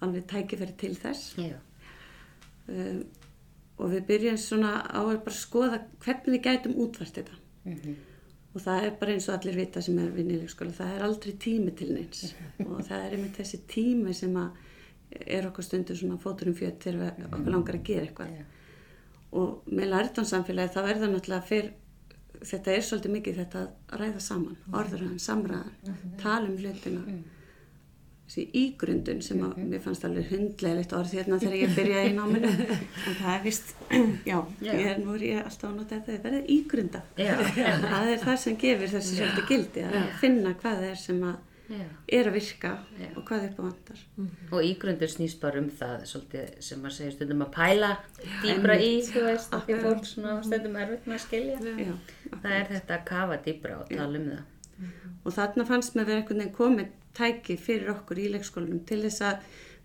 alveg 0.00 0.26
tækifæri 0.30 0.76
til 0.80 0.94
þess. 0.96 1.34
Já. 1.38 1.56
um, 2.68 3.02
og 3.78 3.92
við 3.92 4.06
byrjum 4.08 4.38
svona 4.42 4.72
á 4.90 5.00
að 5.04 5.20
bara 5.26 5.38
skoða 5.38 5.82
hvernig 6.02 6.34
við 6.34 6.46
gætum 6.48 6.78
útvært 6.82 7.20
þetta. 7.20 7.36
Mhm. 7.64 7.96
Og 8.54 8.62
það 8.64 8.84
er 8.86 8.94
bara 9.00 9.14
eins 9.14 9.28
og 9.28 9.36
allir 9.36 9.58
vita 9.58 9.82
sem 9.84 9.98
er 10.02 10.14
vinnileg 10.14 10.52
skóla, 10.52 10.74
það 10.74 10.94
er 10.94 11.04
aldrei 11.06 11.34
tími 11.44 11.74
til 11.76 11.90
neins. 11.94 12.32
Og 12.64 12.80
það 12.86 13.02
er 13.02 13.16
einmitt 13.16 13.36
þessi 13.38 13.60
tími 13.68 14.14
sem 14.16 14.36
að 14.40 15.18
er 15.24 15.48
okkur 15.48 15.64
stundur 15.64 15.96
svona 15.96 16.16
fóturum 16.20 16.56
fjöt 16.56 16.84
þegar 16.84 17.18
við 17.18 17.28
okkur 17.28 17.52
langar 17.54 17.78
að 17.78 17.84
gera 17.90 18.06
eitthvað. 18.08 18.40
Og 19.38 19.68
með 19.68 19.92
lærdomsamfélagi 19.92 20.74
þá 20.74 20.80
er 20.82 21.00
það 21.02 21.14
náttúrulega 21.14 21.48
fyrr 21.48 21.70
þetta 22.46 22.74
er 22.74 22.84
svolítið 22.86 23.14
mikið 23.16 23.40
þetta 23.42 23.62
að 23.64 24.02
ræða 24.02 24.22
saman 24.22 24.58
orðræðan, 24.80 25.18
samræðan, 25.22 25.96
tala 26.20 26.48
um 26.48 26.56
hlutina 26.60 27.18
þessi 28.28 28.44
ígrundun 28.60 29.22
sem 29.24 29.40
að 29.46 29.56
mér 29.70 29.80
fannst 29.80 30.04
alveg 30.04 30.26
hundlegilegt 30.34 30.92
orð 30.98 31.14
hérna 31.16 31.38
þegar 31.40 31.54
ég 31.62 31.74
byrjaði 31.78 32.10
í 32.10 32.14
náminu 32.18 32.50
en 33.08 33.18
það 33.22 33.32
er 33.32 33.42
vist, 33.46 33.74
já, 34.28 34.38
Já. 34.60 34.72
ég 34.76 34.86
er 34.92 34.98
nú 35.00 35.14
er 35.16 35.24
ég 35.30 35.42
alltaf 35.48 35.70
að 35.70 35.76
nota 35.80 35.96
þetta, 35.96 36.16
það 36.18 36.26
verður 36.28 36.50
ígrunda 36.58 37.00
Já, 37.16 37.34
já, 37.56 37.68
það 37.88 38.08
er 38.14 38.24
það 38.28 38.40
sem 38.44 38.58
gefur 38.64 38.92
þessi 38.96 39.20
svolítið 39.20 39.52
gildi 39.52 39.86
að 39.88 40.10
finna 40.20 40.52
hvað 40.60 40.82
það 40.82 40.90
er 40.92 41.00
sem 41.06 41.22
að 41.30 41.38
já. 41.72 41.86
er 42.18 42.28
að 42.30 42.36
virka 42.38 42.74
Já. 43.00 43.08
og 43.14 43.24
hvað 43.28 43.48
upp 43.48 43.58
á 43.58 43.62
vandar 43.64 44.04
Og 44.52 44.68
ígrundur 44.68 45.10
snýst 45.12 45.40
bara 45.42 45.60
um 45.64 45.72
það 45.80 46.04
svolítið 46.12 46.52
sem 46.68 46.84
maður 46.84 46.96
segir 46.98 47.16
stundum 47.16 47.42
að 47.48 47.50
pæla 47.56 47.90
dýbra 48.44 48.76
í, 48.80 48.92
þú 49.08 49.24
veist, 49.30 49.56
af 49.56 49.64
því 49.68 49.80
fólk 49.88 50.06
svona 50.12 50.36
stundum 50.44 50.78
erfitt 50.84 51.08
með 51.08 51.16
að 51.18 51.24
skilja. 51.24 51.58
já. 51.80 51.92
Það 52.36 52.54
er 52.60 52.70
þetta 52.76 52.96
að 53.00 53.04
kafa 53.14 53.40
dýbra 53.48 53.80
og 53.82 53.92
tala 53.96 54.20
um 54.22 54.30
það. 54.34 54.46
og 55.26 55.34
þarna 55.34 55.64
fannst 55.68 55.96
mér 55.98 56.06
verið 56.08 56.22
einhvern 56.22 56.40
veginn 56.44 56.56
komið 56.56 56.96
tæki 57.14 57.56
fyrir 57.58 57.90
okkur 57.94 58.18
í 58.18 58.28
leikskólanum 58.32 58.84
til 58.86 59.02
þess 59.02 59.20
að 59.22 59.38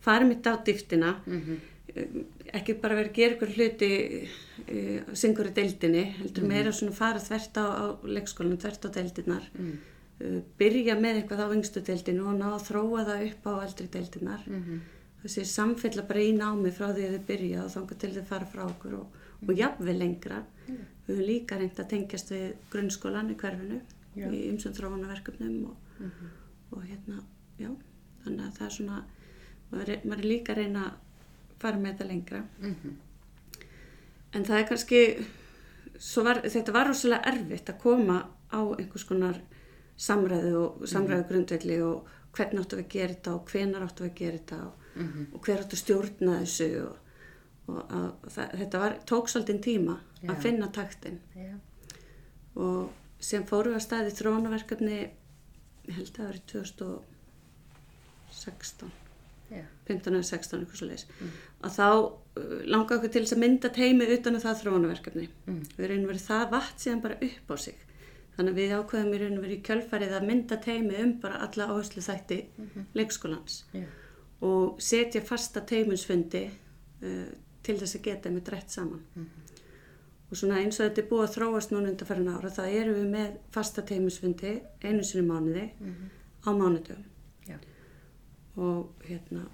fara 0.04 0.26
mitt 0.26 0.44
á 0.48 0.54
dýftina 0.64 1.16
Mhm. 1.26 1.58
um, 1.96 2.26
ekki 2.54 2.74
bara 2.82 2.96
verið 2.96 3.10
að 3.12 3.16
gera 3.16 3.36
ykkur 3.36 3.54
hluti 3.56 3.90
uh, 4.24 5.14
syngur 5.14 5.50
í 5.50 5.54
deildinni 5.54 6.04
heldur 6.20 6.44
meira 6.48 6.72
svona 6.72 6.92
fara 6.96 7.20
þvert 7.20 7.58
á, 7.60 7.66
á 7.66 7.86
leikskólanum, 8.04 8.58
þvert 8.58 8.86
á 8.86 8.90
deildinar 8.98 9.44
Mm. 9.58 9.78
uh, 10.22 10.42
byrja 10.60 10.96
með 11.00 11.22
eitthvað 11.24 11.44
á 11.46 11.54
yngstu 11.56 11.82
deildinu 11.84 12.28
og 12.28 12.38
ná 12.40 12.50
að 12.54 12.68
þróa 12.70 13.06
það 13.08 13.26
upp 13.32 13.48
á 13.48 13.54
eldri 13.66 13.88
deildinar 13.88 14.42
Mhm. 14.48 14.80
þessi 15.24 15.46
samfella 15.46 16.08
bara 16.08 16.20
í 16.20 16.34
námi 16.36 16.72
frá 16.72 16.92
því 16.94 17.04
að 17.08 17.14
þau 17.18 17.26
byrja 17.28 17.64
og 17.64 17.72
þangar 17.72 17.98
til 18.00 18.12
þau 18.12 18.24
fara 18.28 18.46
frá 18.46 18.64
okkur 18.68 18.94
og, 19.00 19.08
og 19.48 19.56
jafnvel 19.58 19.98
lengra 20.00 20.44
við 20.68 21.16
höfum 21.16 21.26
líka 21.28 21.58
reynd 21.60 21.80
að 21.80 21.90
tengjast 21.90 22.30
við 22.32 22.54
grunnskólan 22.72 23.32
í 23.32 23.36
hverfinu 23.36 23.82
Já. 24.16 24.28
í 24.32 24.50
ymsum 24.52 24.74
þróunarverkefnum 24.74 25.66
og, 25.66 25.76
og 26.74 26.84
hérna, 26.90 27.22
já 27.60 27.70
þannig 28.24 28.46
að 28.48 28.58
það 28.58 28.66
er 28.66 28.76
svona 28.78 29.04
maður 29.72 29.90
er, 29.96 30.02
maður 30.06 30.20
er 30.24 30.30
líka 30.32 30.54
að 30.54 30.58
reyna 30.62 30.84
að 30.90 31.60
fara 31.64 31.78
með 31.78 31.92
þetta 31.94 32.08
lengra 32.12 32.44
Mhm. 32.60 32.94
en 34.34 34.44
það 34.46 34.60
er 34.60 34.68
kannski 34.70 35.02
var, 36.26 36.42
þetta 36.44 36.74
var 36.76 36.88
rosalega 36.90 37.32
erfitt 37.34 37.70
að 37.70 37.80
koma 37.84 38.18
á 38.54 38.60
einhvers 38.78 39.04
konar 39.08 39.40
samræðu 39.98 40.56
og 40.62 40.88
samræðu 40.90 41.28
grundvelli 41.30 41.78
og 41.86 42.08
hvernig 42.34 42.64
áttu 42.64 42.78
við 42.80 42.86
að 42.86 42.90
gera 42.96 43.14
þetta 43.14 43.34
og 43.38 43.52
hvenar 43.52 43.86
áttu 43.88 44.04
við 44.04 44.12
að 44.12 44.16
gera 44.22 44.38
þetta 44.38 44.62
og, 44.66 44.74
Mhm. 44.96 45.28
og 45.34 45.42
hver 45.42 45.58
áttu 45.64 45.74
að 45.78 45.84
stjórna 45.84 46.40
þessu 46.42 46.68
og, 46.88 46.98
og 47.68 47.90
að, 47.90 48.10
það, 48.30 48.52
þetta 48.60 48.80
var, 48.80 48.98
tók 49.06 49.30
svolítið 49.30 49.62
tíma 49.64 50.00
Já. 50.22 50.30
að 50.30 50.42
finna 50.42 50.68
taktin 50.72 51.20
Já. 51.36 51.56
og 52.56 52.90
sem 53.20 53.44
fórum 53.44 53.74
við 53.74 53.80
að 53.80 53.86
staði 53.88 54.12
þróunaverkefni 54.20 55.10
ég 55.88 55.94
held 55.98 56.10
að 56.10 56.16
það 56.18 56.28
verið 56.32 56.46
2016 58.32 58.92
Já. 59.54 59.64
15 59.88 60.16
eða 60.18 60.26
16 60.26 60.60
eitthvað 60.64 60.80
svo 60.80 60.88
leis 60.90 61.04
að 61.64 61.72
þá 61.78 61.88
uh, 61.94 62.06
langaði 62.74 62.98
okkur 62.98 63.12
til 63.14 63.24
þess 63.26 63.36
að 63.36 63.42
mynda 63.44 63.70
teimi 63.76 64.06
utan 64.16 64.36
um 64.38 64.44
það 64.44 64.62
þróunaverkefni 64.64 65.26
Mm. 65.48 65.60
við 65.78 65.84
erum 65.90 66.08
verið 66.10 66.24
það 66.30 66.46
vatt 66.54 66.78
síðan 66.80 67.02
bara 67.04 67.18
upp 67.28 67.48
á 67.52 67.56
sig. 67.60 67.78
Þannig 68.34 68.52
að 68.54 68.60
við 68.64 68.72
ákveðum 68.80 69.14
í 69.14 69.18
raun 69.22 69.38
og 69.38 69.44
verið 69.44 69.58
í 69.60 69.66
kjölfarið 69.68 70.14
að 70.18 70.24
mynda 70.30 70.56
teimi 70.64 70.96
um 71.04 71.12
bara 71.22 71.42
alla 71.46 71.64
áherslu 71.70 72.02
þætti 72.02 72.40
leikskólans. 72.98 73.56
Já. 73.76 73.84
og 74.44 74.82
setja 74.82 75.22
fasta 75.22 75.62
teimunsfundi 75.62 76.44
uh, 76.50 77.28
til 77.64 77.78
þess 77.80 77.96
að 78.00 78.06
geta 78.08 78.30
með 78.34 78.44
drætt 78.50 78.70
saman 78.74 79.04
og 80.34 80.40
svona 80.40 80.60
eins 80.62 80.80
og 80.80 80.88
þetta 80.88 81.04
er 81.04 81.10
búið 81.12 81.26
að 81.28 81.36
þróast 81.38 81.74
núna 81.74 81.92
undan 81.94 82.32
ára 82.34 82.54
það 82.58 82.78
erum 82.80 83.00
við 83.00 83.10
með 83.14 83.36
fasta 83.54 83.86
teimunsfundi 83.86 84.54
einu 84.84 85.06
sinni 85.06 85.28
mánuði 85.30 85.68
á 86.44 86.50
mánudögum 86.50 87.06
Já. 87.48 87.58
og 88.58 89.06
hérna 89.06 89.46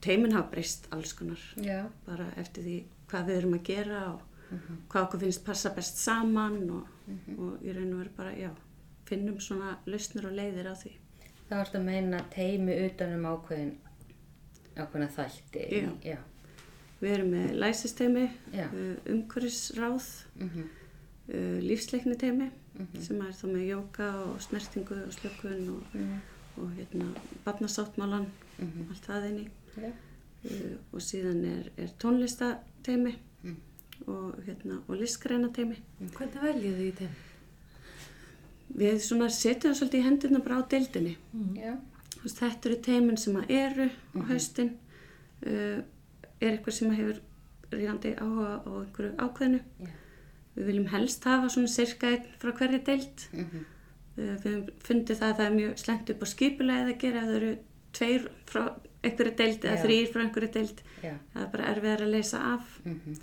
teimin 0.00 0.36
hafa 0.36 0.52
breyst 0.54 0.86
alls 0.94 1.12
konar 1.18 1.42
Já. 1.58 1.88
bara 2.06 2.30
eftir 2.36 2.64
því 2.64 2.78
hvað 3.10 3.30
við 3.30 3.40
erum 3.40 3.58
að 3.58 3.66
gera 3.66 4.02
og 4.12 4.24
hvað 4.88 5.02
okkur 5.02 5.22
finnst 5.24 5.44
passa 5.44 5.72
best 5.76 6.00
saman 6.00 6.56
og, 6.72 6.86
og 7.36 7.64
í 7.64 7.74
raun 7.76 7.92
og 7.92 8.00
veru 8.02 8.14
bara, 8.16 8.32
já, 8.36 8.50
finnum 9.08 9.40
svona 9.40 9.76
lausnir 9.88 10.28
og 10.28 10.36
leiðir 10.36 10.70
á 10.72 10.74
því. 10.78 10.94
Það 11.48 11.60
varst 11.60 11.76
að 11.76 11.86
meina 11.88 12.22
teimi 12.32 12.76
utanum 12.86 13.26
ákveðin 13.28 13.74
ákveðina 14.78 15.10
þætti. 15.16 15.66
Já. 15.72 15.90
Já. 16.04 16.18
Við 17.00 17.12
erum 17.14 17.28
með 17.30 17.52
læsisteimi, 17.62 18.24
Já. 18.52 18.64
uh, 18.72 18.96
umhverfisráð, 19.12 20.08
Mhm. 20.40 20.64
uh, 21.28 21.60
lífsleikniteimi 21.62 22.50
sem 23.00 23.20
er 23.22 23.32
þá 23.32 23.44
með 23.46 23.64
jóka 23.68 24.08
og 24.24 24.40
snertingu 24.40 24.94
og 25.06 25.12
slökun 25.12 25.68
og, 25.68 25.82
Mhm. 25.94 26.20
og 26.56 26.70
hérna 26.76 27.14
barnasáttmálan, 27.46 28.26
Mhm. 28.58 28.88
allt 28.90 29.06
það 29.06 29.28
inn 29.28 29.38
í. 29.38 29.48
Já. 29.80 29.92
Uh, 30.44 30.76
og 30.92 31.00
síðan 31.00 31.44
er, 31.44 31.70
er 31.76 31.88
tónlistateimi 32.00 33.14
Mm. 33.44 33.56
og, 34.06 34.34
hérna, 34.46 34.80
og 34.88 34.96
listgreina 34.96 35.48
teimi. 35.52 35.76
Hvernig 36.00 36.40
veljið 36.42 36.76
þið 36.78 36.92
í 36.92 36.92
þeim? 36.92 37.08
Við 38.76 38.98
setjum 39.30 39.72
það 39.72 39.78
svolítið 39.78 40.00
í 40.00 40.02
hendurna 40.04 40.38
bara 40.44 40.62
á 40.62 40.68
deildinni. 40.68 41.16
Veist, 42.22 42.38
Þetta 42.40 42.66
eru 42.66 42.76
teimin 42.82 43.16
sem 43.18 43.36
eru 43.48 43.88
á 44.16 44.20
haustin, 44.28 44.76
uh, 45.46 45.82
er 46.40 46.52
eitthvað 46.54 46.76
sem 46.78 46.90
að 46.92 47.00
hefur 47.00 47.20
ríðandi 47.72 48.12
áhuga 48.18 48.52
á 48.64 48.70
einhverju 48.80 49.14
ákveðinu. 49.24 49.60
Já. 49.84 49.90
Við 50.58 50.68
viljum 50.72 50.90
helst 50.92 51.26
hafa 51.28 51.50
svona 51.52 51.70
cirka 51.70 52.10
einn 52.14 52.28
frá 52.42 52.52
hverju 52.58 52.80
deild. 52.86 53.24
Mhm. 53.32 53.64
Uh, 54.18 54.34
við 54.42 54.46
höfum 54.48 54.68
fundið 54.82 55.20
það 55.20 55.28
að 55.32 55.36
það 55.38 55.46
er 55.46 55.56
mjög 55.56 55.78
slengt 55.78 56.10
upp 56.10 56.22
á 56.22 56.26
skipulegið 56.32 56.92
að 56.92 57.00
gera 57.04 57.18
ef 57.22 57.28
það 57.28 57.36
eru 57.38 57.50
tveir 57.98 58.28
frá 58.50 58.62
einhverju 59.06 59.34
deild 59.38 59.64
eða 59.64 59.76
Já. 59.76 59.82
þrýr 59.84 60.12
frá 60.12 60.22
einhverju 60.24 60.52
deild. 60.56 60.82
Já. 61.04 61.14
Það 61.32 61.42
er 61.44 61.50
bara 61.52 61.68
erfiðar 61.72 62.04
að 62.06 62.14
leysa 62.16 62.44
af. 62.54 62.78
Mhm. 62.84 63.18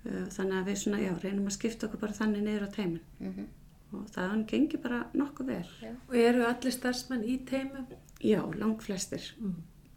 Uh, 0.00 0.26
þannig 0.32 0.56
að 0.56 0.68
við 0.70 0.78
svona, 0.80 1.00
já, 1.02 1.10
reynum 1.20 1.48
að 1.50 1.56
skipta 1.58 1.86
okkur 1.86 2.00
bara 2.00 2.16
þannig 2.16 2.46
niður 2.46 2.64
á 2.64 2.70
teimin. 2.72 3.02
Mhm. 3.20 3.48
Og 3.92 4.06
það 4.14 4.28
hann 4.30 4.46
gengi 4.46 4.78
bara 4.80 5.00
nokkuð 5.18 5.46
vel. 5.50 5.66
Og 6.08 6.14
eru 6.14 6.44
allir 6.46 6.72
starfsmenn 6.72 7.24
í 7.26 7.40
teimum? 7.44 7.86
Já, 8.22 8.40
lang 8.54 8.80
flestir. 8.80 9.24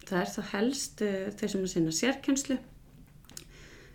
Það 0.10 0.20
er 0.22 0.32
þá 0.34 0.42
helst 0.54 1.04
uh, 1.06 1.20
þeir 1.40 1.52
sem 1.54 1.66
að 1.66 1.74
sinna 1.74 1.94
sérkjenslu. 1.98 2.58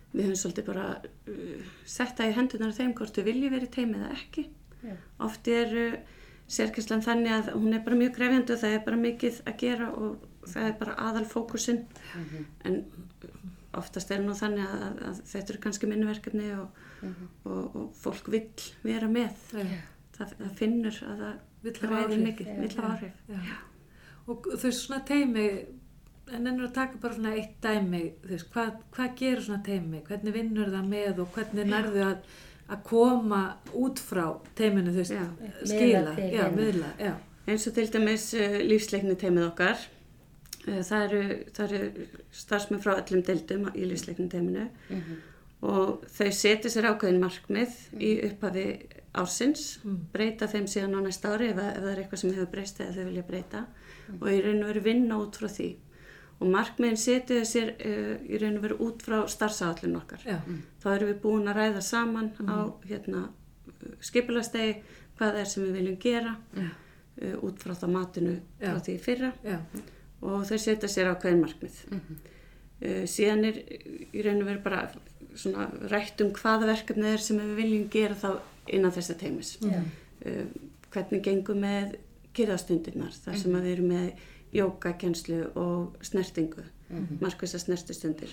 Við 0.09 0.23
höfum 0.25 0.39
svolítið 0.41 0.69
bara 0.71 0.85
uh, 0.99 1.67
sett 1.85 2.15
það 2.17 2.31
í 2.31 2.37
hendunar 2.39 2.73
þeim 2.77 2.95
hvort 2.97 3.19
við 3.19 3.29
viljum 3.29 3.53
verið 3.55 3.73
teimið 3.75 4.05
eða 4.07 4.15
ekki. 4.17 4.45
Já. 4.79 4.95
Oft 5.27 5.51
er 5.53 5.75
uh, 5.83 5.99
sérkjenslan 6.49 7.05
þannig 7.05 7.35
að 7.35 7.51
hún 7.57 7.75
er 7.77 7.83
bara 7.85 7.99
mjög 7.99 8.15
krefjandi 8.17 8.55
og 8.55 8.63
það 8.63 8.75
er 8.77 8.83
bara 8.87 9.01
mikið 9.03 9.41
að 9.45 9.59
gera 9.61 9.91
og 9.93 10.25
það 10.49 10.69
er 10.71 10.75
bara 10.81 10.97
aðal 11.09 11.27
fókusinn. 11.29 11.83
Mhm. 12.17 12.47
En 12.65 12.79
oftast 13.79 14.09
er 14.11 14.23
nú 14.25 14.33
þannig 14.33 14.65
að, 14.65 14.81
að, 14.87 15.01
að 15.11 15.19
þetta 15.29 15.53
eru 15.53 15.61
kannski 15.61 15.89
minniverkefni 15.91 16.47
og, 16.57 16.79
og, 17.45 17.75
og 17.77 17.91
fólk 18.01 18.31
vill 18.33 18.49
vera 18.81 19.11
með. 19.11 19.37
Já. 19.53 19.77
Það, 20.17 20.33
það 20.39 20.57
finnur 20.57 20.97
að 21.05 21.21
það 21.25 21.37
Vill 21.59 21.75
hafa 21.83 21.97
áhrif. 22.05 22.43
áhrif. 22.79 23.15
Já. 23.27 23.55
Og 24.29 24.45
þau 24.61 24.71
svona 24.71 25.01
teimi, 25.07 25.45
en 26.35 26.47
ennur 26.49 26.67
að 26.67 26.75
taka 26.75 26.99
bara 27.01 27.15
svona 27.15 27.31
eitt 27.37 27.55
dæmi, 27.63 28.01
veist, 28.27 28.49
hvað, 28.53 28.75
hvað 28.95 29.15
gerur 29.19 29.45
svona 29.45 29.63
teimi? 29.65 30.01
Hvernig 30.07 30.35
vinnur 30.35 30.71
það 30.73 30.89
með 30.91 31.21
og 31.23 31.31
hvernig 31.35 31.69
nærðu 31.69 32.03
að, 32.05 32.35
að 32.69 32.83
koma 32.89 33.41
út 33.77 34.01
frá 34.03 34.25
teiminu, 34.59 34.93
þú 34.93 35.03
veist, 35.03 35.15
Já. 35.15 35.25
skila, 35.71 36.13
já, 36.19 36.43
miðla, 36.55 36.91
já. 37.01 37.13
eins 37.49 37.65
og 37.69 37.75
til 37.77 37.87
dæmis 37.95 38.27
uh, 38.37 38.59
lífsleikni 38.65 39.17
teimið 39.19 39.47
okkar. 39.49 39.87
Uh, 40.67 40.79
það 40.85 41.07
eru, 41.07 41.23
eru 41.65 41.81
starfsmenn 42.43 42.83
frá 42.83 42.93
öllum 42.99 43.25
deildum 43.25 43.67
í 43.73 43.89
lífsleikni 43.89 44.29
teiminu. 44.31 44.69
Mhm. 44.89 45.25
og 45.59 46.05
þau 46.07 46.29
setja 46.31 46.69
sér 46.71 46.85
ákveðin 46.87 47.17
markmið 47.19 47.73
í 47.99 48.13
upphafi 48.29 48.61
ársins 49.19 49.81
breyta 50.13 50.47
þeim 50.47 50.69
síðan 50.71 50.95
á 50.95 50.99
næsta 51.03 51.33
ári 51.33 51.49
ef, 51.51 51.57
ef 51.59 51.81
það 51.81 51.89
er 51.91 51.99
eitthvað 51.99 52.21
sem 52.21 52.31
hefur 52.31 52.51
breyst 52.53 52.79
eða 52.79 52.93
þau 52.95 53.07
vilja 53.09 53.23
breyta. 53.27 53.65
Og 54.21 54.29
í 54.31 54.37
raun 54.45 54.63
og 54.63 54.69
veru 54.71 54.83
vinna 54.85 55.17
út 55.19 55.35
frá 55.35 55.49
því 55.51 55.67
og 56.39 56.47
markmiðin 56.53 56.99
setja 56.99 57.43
sér 57.47 57.73
uh, 57.75 58.13
í 58.23 58.39
raun 58.39 58.59
og 58.59 58.63
veru 58.63 58.77
út 58.87 59.03
frá 59.03 59.19
starfsáallin 59.31 59.97
okkar. 59.99 60.23
Já, 60.23 60.39
þá 60.79 60.87
erum 60.93 61.11
við 61.11 61.21
búin 61.25 61.51
að 61.51 61.59
ræða 61.59 61.83
saman 61.83 62.31
á 62.47 62.57
hérna, 62.87 63.25
skipulastegi 64.03 64.79
hvað 65.19 65.41
er 65.41 65.51
sem 65.51 65.65
við 65.67 65.79
viljum 65.79 65.99
gera 65.99 66.35
uh, 66.55 67.35
út 67.43 67.59
frá 67.59 67.75
það 67.75 67.95
matinu 67.95 68.35
frá 68.59 68.77
Já. 68.77 68.83
því 68.87 68.97
fyrra. 69.03 69.33
Já, 69.43 69.59
og 70.23 70.43
þau 70.47 70.57
setja 70.59 70.91
sér 70.91 71.11
ákveðin 71.13 71.43
markmið. 71.43 71.79
Uh, 71.89 73.03
síðan 73.09 73.47
er 73.51 73.59
í 73.59 74.23
raun 74.23 74.43
og 74.43 74.51
veru 74.53 74.63
bara 74.63 74.85
svona 75.35 75.67
rætt 75.91 76.23
um 76.23 76.31
hvaða 76.35 76.71
verkefni 76.71 77.11
er 77.11 77.23
sem 77.23 77.39
við 77.39 77.55
viljum 77.59 77.89
gera 77.91 78.15
þá 78.17 78.29
innan 78.71 78.95
þessa 78.95 79.19
teimis. 79.19 79.57
Já. 79.59 79.81
Uh, 80.23 80.45
hvernig 80.89 81.21
gengum 81.25 81.59
með 81.61 81.99
kyrðastundirnar, 82.37 83.13
þar 83.25 83.37
sem 83.41 83.55
að 83.57 83.65
við 83.67 83.75
erum 83.75 83.91
með 83.91 84.27
jókakenslu 84.55 85.39
og 85.59 85.97
snertingu, 86.05 86.63
markvisa 87.21 87.59
snertistundir. 87.61 88.31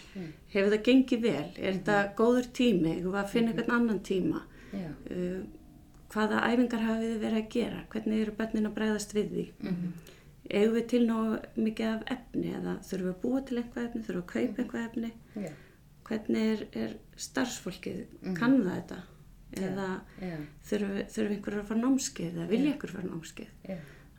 Hefur 0.53 0.73
það 0.73 0.83
gengið 0.89 1.23
vel? 1.27 1.51
Er 1.61 1.77
þetta 1.77 1.99
góður 2.17 2.51
tími? 2.57 2.95
Hefur 2.99 3.13
við 3.13 3.21
að 3.23 3.33
finna 3.35 3.53
einhvern 3.53 3.75
annan 3.77 4.03
tíma? 4.07 4.43
Já. 4.73 4.91
Uh, 5.11 5.43
hvaða 6.13 6.43
æfingar 6.51 6.85
hafið 6.87 7.11
þið 7.13 7.25
verið 7.27 7.41
að 7.43 7.51
gera? 7.57 7.83
Hvernig 7.93 8.23
eru 8.23 8.37
börnin 8.39 8.69
að 8.71 8.77
bregðast 8.79 9.17
við 9.17 9.33
því? 9.35 9.47
Mhm. 9.61 9.93
Eigum 10.47 10.75
við 10.77 10.85
til 10.93 11.03
nógu 11.09 11.39
mikið 11.59 11.87
af 11.91 12.03
efni 12.15 12.53
eða 12.55 12.77
þurfum 12.87 13.07
við 13.07 13.15
að 13.15 13.23
búa 13.25 13.41
til 13.47 13.57
eitthvað 13.59 13.87
efni, 13.89 14.03
þurfum 14.07 14.21
við 14.21 14.27
að 14.27 14.33
kaupa 14.33 14.63
eitthvað 14.63 14.85
efni? 14.87 15.13
Já. 15.35 15.53
Hvernig 16.07 16.51
er, 16.53 16.61
er 16.85 16.93
starfsfólkið, 17.19 17.97
kann 18.39 18.61
það 18.63 18.77
þetta? 18.77 18.99
Eða 19.57 19.89
Já. 20.21 20.37
þurfum 20.69 20.95
við, 20.95 21.05
þurfum 21.17 21.35
einhverjar 21.37 21.63
að 21.63 21.69
fara 21.71 21.81
námskeið 21.83 22.37
eða 22.37 22.47
vilja 22.51 22.73
einhver 22.73 22.93
fara 22.95 23.11
námskeið? 23.11 23.51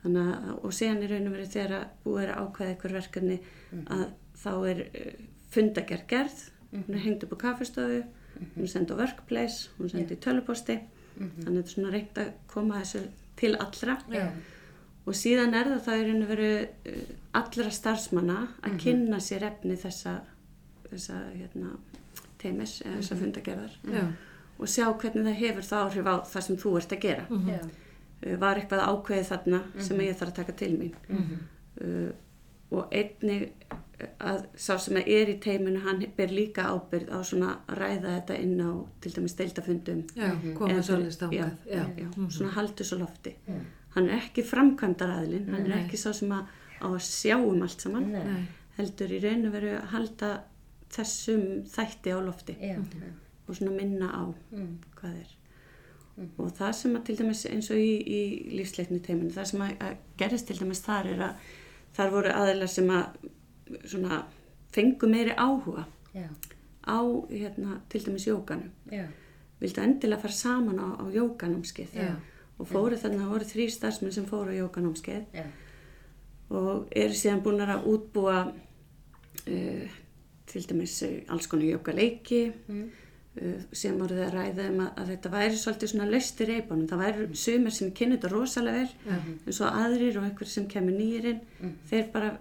Að, 0.06 0.52
og 0.62 0.72
síðan 0.72 1.02
er 1.02 1.10
raun 1.10 1.26
og 1.26 1.34
verið 1.34 1.48
þegar 1.56 1.72
að 1.78 1.86
búið 2.04 2.22
er 2.22 2.30
að 2.32 2.44
ákveða 2.44 2.70
einhver 2.72 2.92
verkefni 2.94 3.38
að 3.96 4.04
þá 4.38 4.52
er 4.70 4.82
uh, 4.86 5.24
fundagerð 5.50 6.04
gerð, 6.12 6.44
hún 6.70 6.94
er 6.94 7.02
hengt 7.02 7.24
upp 7.26 7.34
á 7.34 7.38
kaffistofu, 7.42 8.04
hún 8.38 8.62
er 8.62 8.70
sendið 8.70 8.94
á 8.94 9.00
workplace, 9.02 9.72
hún 9.76 9.88
er 9.88 9.94
sendið 9.96 10.14
í 10.14 10.20
töluposti, 10.22 10.76
þannig 11.18 11.48
að 11.48 11.56
þetta 11.56 11.64
er 11.64 11.74
svona 11.74 11.90
reynd 11.96 12.20
að 12.22 12.30
koma 12.52 12.78
þessu 12.82 13.02
til 13.38 13.52
allra. 13.58 13.98
Já. 14.12 14.26
og 15.08 15.16
síðan 15.16 15.54
er 15.56 15.70
það 15.72 15.84
það 15.86 15.98
er 15.98 16.08
raun 16.08 16.22
og 16.22 16.30
verið 16.34 16.56
uh, 16.92 17.12
allra 17.40 17.70
starfsmanna 17.72 18.38
að 18.62 18.78
kynna 18.84 19.20
sér 19.24 19.46
efni 19.48 19.76
þessa, 19.80 20.14
þessa 20.90 21.18
hérna, 21.32 21.74
teimis 22.38 22.78
eða 22.84 23.00
þessa 23.00 23.18
fundagerðar 23.18 23.76
Já. 23.90 24.02
og 24.58 24.68
sjá 24.70 24.84
hvernig 24.92 25.26
það 25.26 25.38
hefur 25.42 25.68
það 25.72 25.84
áhrif 25.88 26.06
á 26.06 26.16
það 26.32 26.44
sem 26.46 26.58
þú 26.62 26.74
ert 26.78 26.92
að 26.94 27.04
gera. 27.08 27.26
Já. 27.50 27.60
Var 28.40 28.56
eitthvað 28.58 28.86
ákveðið 28.90 29.28
þarna 29.32 29.60
sem 29.86 30.00
ég 30.00 30.16
þarf 30.18 30.32
að 30.32 30.38
taka 30.40 30.52
til 30.58 30.72
mín. 30.78 30.94
Uh, 31.78 32.10
og 32.74 32.90
einnig 32.92 33.52
uh, 33.72 33.78
að 34.28 34.42
sá 34.60 34.74
sem 34.82 34.96
er 35.00 35.30
í 35.32 35.36
teiminu 35.40 35.80
hann 35.86 36.02
ber 36.16 36.28
líka 36.34 36.66
ábyrð 36.74 37.12
á 37.14 37.18
svona 37.24 37.52
að 37.70 37.78
ræða 37.80 38.14
þetta 38.18 38.38
inn 38.42 38.58
á 38.60 38.70
til 39.00 39.12
dæmis 39.14 39.36
deildafundum 39.38 40.02
Já, 40.18 40.28
koma 40.58 40.72
Eða 40.74 40.82
svolítið 40.90 41.14
stangað. 41.16 41.54
já, 41.64 41.78
Já. 41.78 41.84
já, 42.02 42.08
svona 42.34 42.52
haldur 42.58 42.84
svo 42.90 42.98
lofti. 43.00 43.32
Hann 43.94 44.08
er 44.10 44.18
ekki 44.18 44.44
framkvæmdaraðilin 44.50 45.48
hann 45.54 45.66
er 45.70 45.78
ekki 45.84 45.96
sá 45.96 46.10
sem 46.12 46.34
að, 46.36 46.44
á 46.82 46.86
að 46.90 47.00
sjá 47.08 47.36
um 47.40 47.62
allt 47.64 47.80
saman 47.86 48.10
Nei. 48.12 48.44
Heldur 48.76 49.10
í 49.16 49.22
raun 49.24 49.46
og 49.48 49.52
veru 49.56 49.72
að 49.78 49.88
halda 49.94 50.28
þessum 50.94 51.46
þætti 51.72 52.12
á 52.14 52.18
lofti 52.22 52.54
og 53.48 53.54
svona 53.56 53.72
minna 53.78 54.10
á 54.12 54.24
Mm. 54.52 54.76
hvað 54.98 55.14
er 55.22 55.30
og 56.38 56.50
það 56.58 56.72
sem 56.74 56.96
að 56.98 57.04
til 57.06 57.16
dæmis 57.20 57.44
eins 57.46 57.70
og 57.70 57.78
í, 57.78 57.90
í 58.02 58.20
lífsleikni 58.58 58.98
teiminu, 59.04 59.30
það 59.34 59.44
sem 59.52 59.60
að, 59.62 59.74
að 59.86 59.96
gerist 60.18 60.48
til 60.50 60.58
dæmis 60.58 60.80
þar 60.82 61.06
er 61.12 61.22
að 61.28 61.44
þar 61.98 62.10
voru 62.14 62.32
aðeinar 62.34 62.72
sem 62.72 62.90
að 62.90 63.28
svona 63.84 64.18
fengu 64.74 65.08
meiri 65.10 65.34
áhuga 65.38 65.84
Já. 66.14 66.26
á 66.88 66.98
hérna, 67.30 67.78
til 67.88 68.02
dæmis 68.06 68.26
jókanum 68.26 68.70
Já. 68.90 69.06
vildu 69.60 69.80
endilega 69.84 70.20
fara 70.22 70.32
saman 70.32 70.78
á, 70.82 70.88
á 70.98 71.04
jókanámskeið 71.14 71.94
Já. 72.00 72.12
og 72.58 72.66
fóru 72.68 72.96
þannig 72.98 73.20
að 73.20 73.24
það 73.24 73.32
voru 73.34 73.48
þrý 73.52 73.68
starfsmenn 73.76 74.12
sem 74.18 74.26
fóru 74.26 74.50
á 74.54 74.60
jókanámskeið 74.62 75.42
og 76.50 76.88
eru 76.96 77.14
síðan 77.14 77.42
búin 77.44 77.60
að 77.60 77.84
útbúa 77.92 78.38
uh, 78.48 79.98
til 80.48 80.62
dæmis 80.70 81.02
uh, 81.04 81.18
alls 81.28 81.46
konar 81.46 81.68
jókaleiki 81.76 82.46
Mm. 82.68 82.88
Uh, 83.42 83.62
sem 83.72 83.96
voru 84.00 84.16
það 84.18 84.26
að 84.26 84.34
ræða 84.38 84.66
um 84.72 84.80
að, 84.84 84.90
að 85.02 85.12
þetta 85.12 85.32
væri 85.36 85.56
svolítið 85.62 85.92
svona 85.92 86.10
löst 86.10 86.40
í 86.40 86.48
reipunum. 86.50 86.88
Það 86.90 87.02
væri 87.04 87.28
sumir 87.44 87.74
sem 87.78 87.90
kynna 87.92 88.16
þetta 88.18 88.32
rosalega 88.34 88.82
vel 88.82 89.22
en 89.46 89.56
svo 89.58 89.70
aðrir 89.70 90.18
og 90.20 90.28
einhver 90.28 90.46
sem 90.52 90.66
kemur 90.70 90.96
nýjirinn 90.98 91.40
þeir 91.90 92.12
bara 92.12 92.34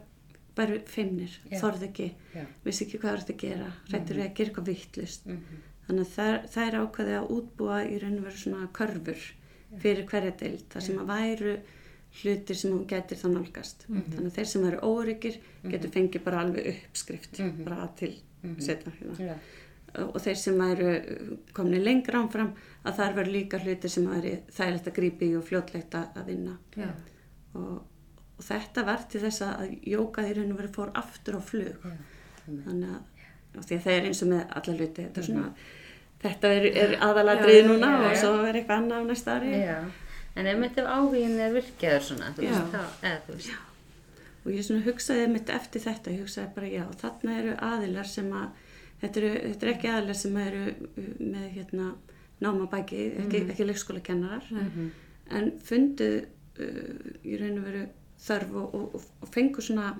bara 0.58 0.80
feimnir, 0.90 1.30
Já. 1.52 1.60
þorð 1.62 1.84
ekki 1.92 2.06
Já. 2.34 2.44
vissi 2.66 2.86
ekki 2.88 2.98
hvað 2.98 3.12
það 3.12 3.18
er 3.18 3.34
að 3.34 3.42
gera, 3.44 3.66
rættur 3.94 4.18
við 4.18 4.24
að 4.26 4.32
gera 4.40 4.50
eitthvað 4.50 4.70
vittlust 4.72 5.26
Mhm. 5.30 5.60
þannig 5.88 6.08
að 6.08 6.14
það, 6.16 6.38
það 6.56 6.68
er 6.68 6.78
ákveðið 6.82 7.18
að 7.20 7.28
útbúa 7.36 7.76
í 7.86 8.00
raun 8.02 8.16
og 8.18 8.24
veru 8.26 8.38
svona 8.42 8.68
körfur 8.74 9.22
fyrir 9.84 10.06
hverja 10.10 10.32
deild, 10.40 10.64
það 10.74 10.82
sem 10.88 10.98
að 11.04 11.12
væru 11.14 11.54
hlutir 12.24 12.56
sem 12.58 12.72
hún 12.74 12.88
getur 12.90 13.18
þá 13.22 13.28
nálgast. 13.36 13.86
Þannig 13.86 14.26
að 14.32 14.36
þeir 14.40 14.48
sem 14.50 14.66
eru 14.72 14.78
óryggir 14.90 15.38
getur 15.70 15.90
fengið 15.94 16.24
bara 16.26 16.42
alveg 16.42 16.70
uppskrift 16.74 17.38
bara 17.68 17.88
til 18.00 18.14
setja 18.58 18.92
hérna 18.98 19.18
Já. 19.20 19.36
Og 20.04 20.18
þeir 20.22 20.40
sem 20.40 20.58
væru 20.60 20.94
komni 21.56 21.80
lengra 21.82 22.22
ánfram 22.22 22.54
að 22.84 22.98
þar 23.00 23.16
verður 23.18 23.34
líka 23.34 23.60
hlutir 23.64 23.92
sem 23.92 24.08
væri 24.10 24.34
þægilegt 24.54 24.90
að 24.92 24.98
grípa 25.00 25.26
í 25.26 25.36
og 25.40 25.46
fljótlegt 25.48 25.98
að 25.98 26.20
að 26.20 26.32
vinna. 26.32 26.58
Og, 27.58 27.78
og 28.38 28.46
þetta 28.46 28.86
var 28.88 29.06
til 29.10 29.24
þess 29.24 29.46
að 29.48 29.76
jókað 29.88 30.32
í 30.32 30.38
raun 30.38 30.54
og 30.54 30.62
veru 30.62 30.74
fór 30.76 30.94
aftur 31.02 31.40
á 31.40 31.42
flug. 31.42 31.88
Já. 31.88 31.98
þannig 32.48 32.96
að 32.96 33.16
og 33.58 33.66
því 33.66 33.78
að 33.78 33.86
það 33.86 33.96
er 33.98 34.08
eins 34.08 34.24
og 34.24 34.30
með 34.32 34.42
alla 34.60 34.74
hluti 34.78 35.06
þetta 35.06 35.22
er 35.22 35.26
svona 35.28 35.48
þetta 36.22 36.52
er, 36.54 36.68
er 36.84 36.94
já, 37.58 37.64
núna 37.68 37.88
já, 37.90 37.98
og 37.98 38.12
já. 38.12 38.20
svo 38.22 38.34
er 38.44 38.60
eitthvað 38.60 38.84
annað 38.84 39.02
á 39.02 39.04
næsta 39.12 39.38
ári. 39.38 39.54
Já. 39.62 39.78
En 40.38 40.50
ef 40.52 40.60
mitt 40.62 40.78
ef 40.78 40.86
áhugin 40.94 41.40
er 41.42 41.56
virkjaður 41.56 42.04
svona, 42.06 42.30
veist, 42.38 42.74
þá, 42.74 42.84
eða 43.10 43.58
og 44.48 44.54
ég 44.56 44.64
hugsaði 44.86 45.28
mitt 45.28 45.50
eftir 45.52 45.84
þetta 45.84 46.14
ég 46.14 46.24
hugsaði 46.24 46.52
bara 46.56 46.68
já, 46.72 46.84
þarna 47.02 47.38
eru 47.42 47.56
aðilar 47.68 48.08
sem 48.08 48.30
að 48.32 48.67
þetta 49.02 49.22
eru, 49.22 49.32
þetta 49.52 49.68
eru 49.68 49.76
ekki 49.76 49.92
aðilar 49.94 50.20
sem 50.22 50.38
eru 50.44 50.64
uh, 50.72 51.10
með 51.20 51.48
hérna 51.58 51.92
náma 52.44 52.68
bæki, 52.70 53.04
ekki, 53.24 53.44
ekki 53.50 53.66
leikskólakennarar. 53.66 54.52
En 55.38 55.50
fundu 55.66 56.12
uh, 56.22 57.16
í 57.26 57.40
raun 57.40 57.58
og 57.62 57.66
veru 57.72 57.88
þörf 58.28 58.54
og, 58.58 58.76
og, 58.78 58.96
og, 58.98 59.10
og 59.24 59.34
fengu 59.34 59.62
svona 59.62 59.92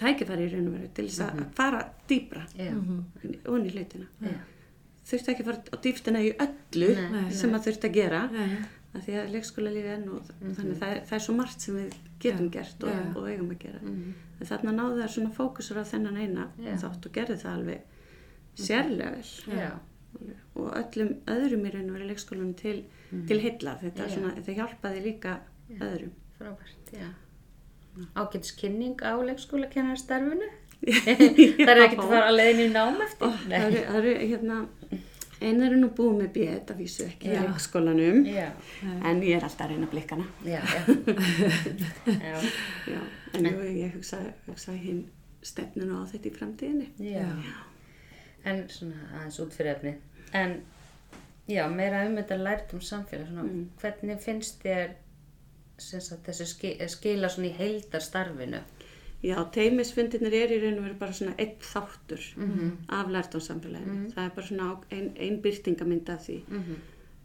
tækifæri 0.00 0.46
í 0.46 0.52
raun 0.52 0.68
og 0.70 0.76
veru 0.76 0.90
til 0.96 1.06
þess 1.08 1.24
að 1.24 1.42
fara 1.56 1.80
dýbra 2.08 2.44
Já. 2.58 2.72
onni 3.48 3.72
hlutina. 3.72 4.08
Já. 4.20 4.34
þurfti 5.06 5.32
ekki 5.32 5.44
að 5.44 5.50
fara 5.50 5.62
á 5.72 5.76
dýftina 5.86 6.24
í 6.24 6.32
öllu 6.44 6.90
Nei. 7.14 7.22
sem 7.32 7.54
að 7.56 7.68
þurfti 7.68 7.88
að 7.88 7.96
gera 7.96 8.22
Nei. 8.32 8.56
af 8.92 9.06
því 9.06 9.16
að 9.20 9.32
leikskóla 9.36 9.72
lífi 9.72 9.92
enn 9.94 10.08
og 10.12 10.30
þannig 10.42 10.80
það 10.82 10.92
er, 10.92 11.02
það 11.08 11.18
er 11.18 11.24
svo 11.26 11.36
margt 11.38 11.66
sem 11.66 11.78
við 11.78 11.96
getum 12.24 12.50
gert 12.52 12.86
og, 12.88 13.00
og 13.14 13.28
eigum 13.30 13.52
að 13.54 13.62
gera. 13.64 13.82
En 13.86 14.02
þarna 14.44 14.72
náðu 14.76 15.00
það 15.00 15.12
svona 15.14 15.34
fókusur 15.36 15.80
á 15.80 15.84
þennan 15.88 16.20
eina 16.20 16.48
Já. 16.60 16.74
þátt 16.84 17.08
og 17.08 17.14
gerði 17.16 17.36
það 17.42 17.52
alveg 17.52 17.80
sérlega 18.56 19.10
vel 19.16 19.58
Já. 19.60 19.70
og 20.56 20.68
öllum 20.82 21.14
öðrum 21.32 21.66
í 21.66 21.72
raun 21.74 21.90
og 21.90 21.96
verið 21.96 22.12
leikskólanum 22.12 22.54
til, 22.56 22.76
til 23.28 23.40
heilla 23.40 23.76
þetta, 23.80 24.06
Já. 24.06 24.14
svona, 24.14 24.34
þetta 24.36 24.56
hjálpaði 24.60 25.02
líka 25.06 25.38
öðrum 25.80 26.14
Frábært, 26.36 26.90
já. 26.92 27.08
Ágætis 28.12 28.52
kynning 28.60 29.00
á 29.00 29.16
leikskólakennarastarfinu. 29.24 30.48
það 30.84 31.70
er 31.72 31.78
ekkert 31.86 32.02
að 32.02 32.10
fara 32.10 32.26
að 32.28 32.34
leiðin 32.36 32.60
í 32.60 32.72
nám 32.74 32.98
eftir. 33.00 33.38
það 33.48 33.94
eru 33.96 34.12
hérna 34.20 34.58
einar 35.40 35.72
er 35.72 35.80
nú 35.80 35.90
búið 35.96 36.22
með 36.22 36.30
bíð 36.36 36.52
þetta 36.54 36.76
vísu 36.78 37.04
ekki 37.06 37.32
í 37.32 37.40
leikskólanum 37.42 38.22
en 38.26 39.22
ég 39.26 39.36
er 39.36 39.44
alltaf 39.44 39.66
að 39.66 39.74
reyna 39.74 39.90
blikkana 39.90 40.26
já, 40.46 40.62
já. 40.64 42.38
já. 42.94 43.00
En 43.36 43.50
jú, 43.50 43.60
ég 43.76 43.92
hugsa, 43.98 44.22
hugsa 44.46 44.72
hinn 44.72 45.04
stefninu 45.46 46.00
á 46.00 46.08
þetta 46.10 46.30
í 46.30 46.34
framtíðinni. 46.34 46.86
Já. 47.12 47.26
En 48.46 48.64
svona 48.72 49.08
aðeins 49.18 49.40
út 49.42 49.56
fyrir 49.56 49.74
efni. 49.74 49.94
En 50.36 50.60
já, 51.50 51.64
meira 51.72 52.04
um 52.06 52.16
þetta 52.18 52.38
lært 52.40 52.74
um 52.76 52.82
samfélag. 52.82 53.28
Svona, 53.30 53.66
Hvernig 53.82 54.22
finnst 54.24 54.62
þér 54.64 54.96
sagt, 55.78 56.22
þessu 56.26 56.48
ski, 56.48 56.72
skila 56.90 57.30
svona 57.32 57.50
í 57.50 57.56
heildarstarfinu? 57.58 58.62
Já, 59.24 59.36
teimisfundirnir 59.50 60.34
er 60.34 60.52
í 60.52 60.58
raun 60.62 60.78
og 60.78 60.84
veru 60.84 60.98
bara 61.00 61.12
svona 61.16 61.32
einn 61.40 61.54
þáttur 61.60 62.20
af 62.88 63.08
lærtónsamfélaginu. 63.14 64.12
Það 64.14 64.24
er 64.24 64.34
bara 64.36 64.46
svona 64.46 64.66
á- 64.76 64.84
ein, 64.92 65.40
byrtingamynd 65.42 66.08
af 66.08 66.26
því. 66.26 66.42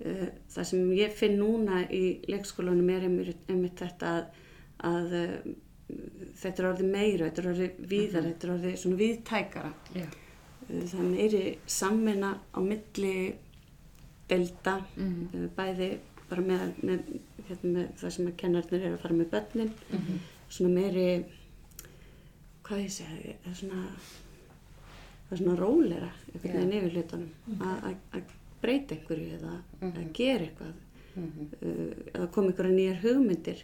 Uh, 0.01 0.27
það 0.49 0.63
sem 0.65 0.91
ég 0.97 1.11
finn 1.13 1.35
núna 1.37 1.83
í 1.93 2.21
leikskólanum 2.27 2.89
er 2.89 3.03
einmitt, 3.05 3.75
þetta 3.77 4.13
að, 4.17 4.25
að 4.89 5.11
uh, 5.13 5.51
þetta 6.41 6.63
er 6.63 6.69
orðið 6.71 6.89
meira, 6.91 7.27
þetta 7.29 7.41
er 7.43 7.49
orðið 7.51 7.83
víðar, 7.91 8.23
þetta 8.31 8.47
er 8.47 8.53
orðið 8.55 8.77
svona 8.81 8.97
víðtækara. 9.03 9.73
Já. 9.93 10.05
Uh, 10.71 10.85
Það 10.87 10.99
er 11.03 11.09
meiri 11.11 11.43
samvinna 11.67 12.31
á 12.55 12.59
milli 12.65 13.13
delta, 14.31 14.77
uh, 14.97 15.45
bæði 15.57 15.91
bara 16.31 16.41
með, 16.47 16.65
með, 16.87 16.99
hérna, 17.49 17.71
með 17.75 17.87
það 18.01 18.15
sem 18.15 18.27
að 18.31 18.35
kennarnir 18.41 18.85
eru 18.87 18.95
að 18.95 19.01
fara 19.03 19.17
með 19.19 19.29
börnin, 19.35 19.71
svona 20.49 20.73
meiri, 20.79 21.07
hvað 22.71 22.83
ég 22.85 22.93
segja, 22.95 23.35
það 23.43 23.51
er 23.51 23.57
svona, 23.61 23.81
það 25.27 25.33
er 25.35 25.41
svona 25.43 25.57
rólera 25.59 26.11
einhvern 26.33 26.55
veginn 26.57 26.77
yfir 26.79 26.95
hlutunum, 26.95 27.33
að- 27.59 27.83
að 27.89 27.95
að 28.19 28.37
breyta 28.61 28.95
einhverju 28.95 29.35
eða 29.39 29.53
að 29.81 30.13
gera 30.13 30.45
eitthvað. 30.47 30.79
uh, 31.11 31.95
eða 32.15 32.27
kom 32.31 32.45
ykkur 32.47 32.69
nýjar 32.71 33.01
hugmyndir. 33.03 33.63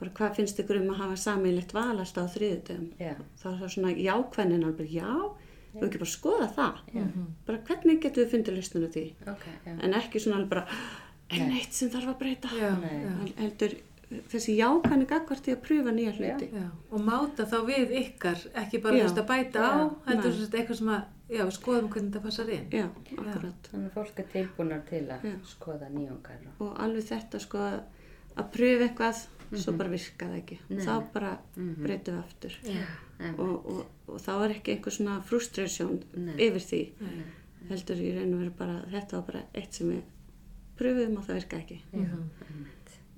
Bara 0.00 0.10
hvað 0.10 0.32
finnst 0.40 0.58
ykkur 0.58 0.80
um 0.80 0.88
að 0.90 0.96
hafa 1.04 1.16
sammeilegt 1.22 1.72
val 1.76 1.98
alltaf 2.02 2.26
á 2.26 2.34
þriðutöfum 2.34 2.88
Já. 2.98 3.12
þá 3.38 3.44
er 3.52 3.58
það 3.60 3.70
svona 3.74 3.92
jákvænin 3.94 4.64
alveg 4.66 4.90
já, 4.90 5.12
við 5.74 5.84
ekki 5.86 6.00
bara 6.02 6.10
skoða 6.16 6.48
það. 6.56 6.80
Bara 7.46 7.58
hvernig 7.68 8.00
getum 8.02 8.24
við 8.24 8.32
fundið 8.34 8.56
listinu 8.58 8.88
því? 8.90 9.04
Ok, 9.30 9.44
já. 9.66 9.76
en 9.86 9.94
ekki 10.00 10.18
svona 10.24 10.40
alveg 10.40 10.50
bara 10.50 10.66
enn 11.30 11.52
eitt 11.60 11.72
sem 11.78 11.90
þarf 11.94 12.10
að 12.10 12.18
breyta. 12.24 12.48
Heldur 13.38 13.76
þessi 14.32 14.56
jákvæni 14.58 15.06
gagvart 15.10 15.48
í 15.48 15.52
að 15.54 15.60
pröfa 15.66 15.92
nýja 15.94 16.12
hluti 16.18 16.48
já. 16.50 16.66
Og 16.90 17.02
máta 17.06 17.44
þá 17.46 17.56
við 17.68 17.92
ykkar, 18.00 18.40
ekki 18.64 18.80
bara 18.82 18.96
Já. 18.98 19.02
þú 19.02 19.08
veist 19.08 19.20
að 19.22 19.28
bæta 19.30 19.60
á, 19.62 19.70
Já, 19.70 19.90
heldur 20.08 20.30
nei. 20.30 20.34
þú 20.34 20.40
veist 20.44 20.56
eitthvað 20.60 20.78
sem 20.80 20.88
að, 20.94 21.02
já, 21.36 21.42
skoðum 21.58 21.90
hvernig 21.92 22.10
þetta 22.10 22.22
passar 22.26 22.50
inn. 22.56 22.66
já, 22.74 22.86
akkurat 23.16 23.68
Þannig 23.70 23.90
að 23.90 23.94
fólk 23.98 24.18
er 24.24 24.30
tilbúnar 24.32 24.80
til 24.90 25.02
að 25.14 25.26
Já. 25.30 25.34
skoða 25.52 25.90
nýjungar 25.94 26.40
og... 26.48 26.64
og 26.66 26.80
alveg 26.86 27.06
þetta 27.12 27.42
sko 27.46 27.58
að 27.68 27.78
að 28.40 28.50
pröfa 28.54 28.88
eitthvað 28.88 29.22
svo 29.60 29.72
bara 29.74 29.90
virka 29.90 30.26
það 30.30 30.36
ekki 30.40 30.58
Nei. 30.70 30.82
þá 30.86 30.92
bara 31.14 31.30
breytum 31.54 32.14
við 32.14 32.20
aftur 32.24 32.58
Já. 32.62 32.84
og, 33.36 33.54
og, 33.66 33.80
og 34.06 34.20
þá 34.22 34.30
er 34.44 34.54
ekki 34.56 34.74
einhver 34.76 34.94
svona 34.94 35.16
frustration 35.26 35.96
Nei. 36.14 36.34
yfir 36.46 36.66
því 36.66 36.82
heldur 37.70 38.02
í 38.02 38.12
raun 38.16 38.34
og 38.36 38.42
veru 38.44 38.52
bara 38.58 38.76
þetta 38.90 39.18
var 39.18 39.26
bara 39.30 39.42
eitt 39.58 39.74
sem 39.78 39.90
við 39.90 40.02
pröfum 40.78 41.18
og 41.18 41.26
það 41.26 41.40
virka 41.40 41.58
ekki 41.64 41.80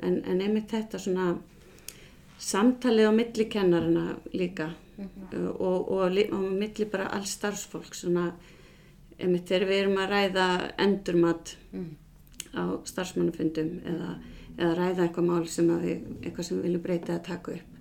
en, 0.03 0.21
en 0.25 0.41
einmitt 0.45 0.71
þetta 0.75 0.99
svona 0.99 1.31
samtalið 2.43 3.09
á 3.09 3.13
milli 3.15 3.47
kennarina 3.51 4.17
líka. 4.35 4.71
Uh, 5.03 5.49
og, 5.57 5.89
og, 5.91 6.03
li- 6.13 6.29
og 6.31 6.43
milli 6.53 6.85
bara 6.91 7.09
alls 7.17 7.33
starfsfólk 7.39 7.95
svona 7.97 8.29
einmitt 9.19 9.49
þegar 9.49 9.69
við 9.71 9.81
erum 9.85 9.99
að 10.03 10.11
ræða 10.13 10.47
endurmat 10.85 11.55
á 12.53 12.63
starfsmannafundum 12.85 13.71
eða, 13.89 14.11
eða 14.59 14.73
ræða 14.77 15.05
eitthvað 15.07 15.29
mál 15.31 15.47
sem 15.49 15.69
við, 15.81 16.03
eitthvað 16.23 16.45
sem 16.49 16.59
við 16.59 16.67
viljum 16.69 16.83
breyta 16.85 17.15
að 17.17 17.23
taka 17.31 17.55
upp 17.57 17.79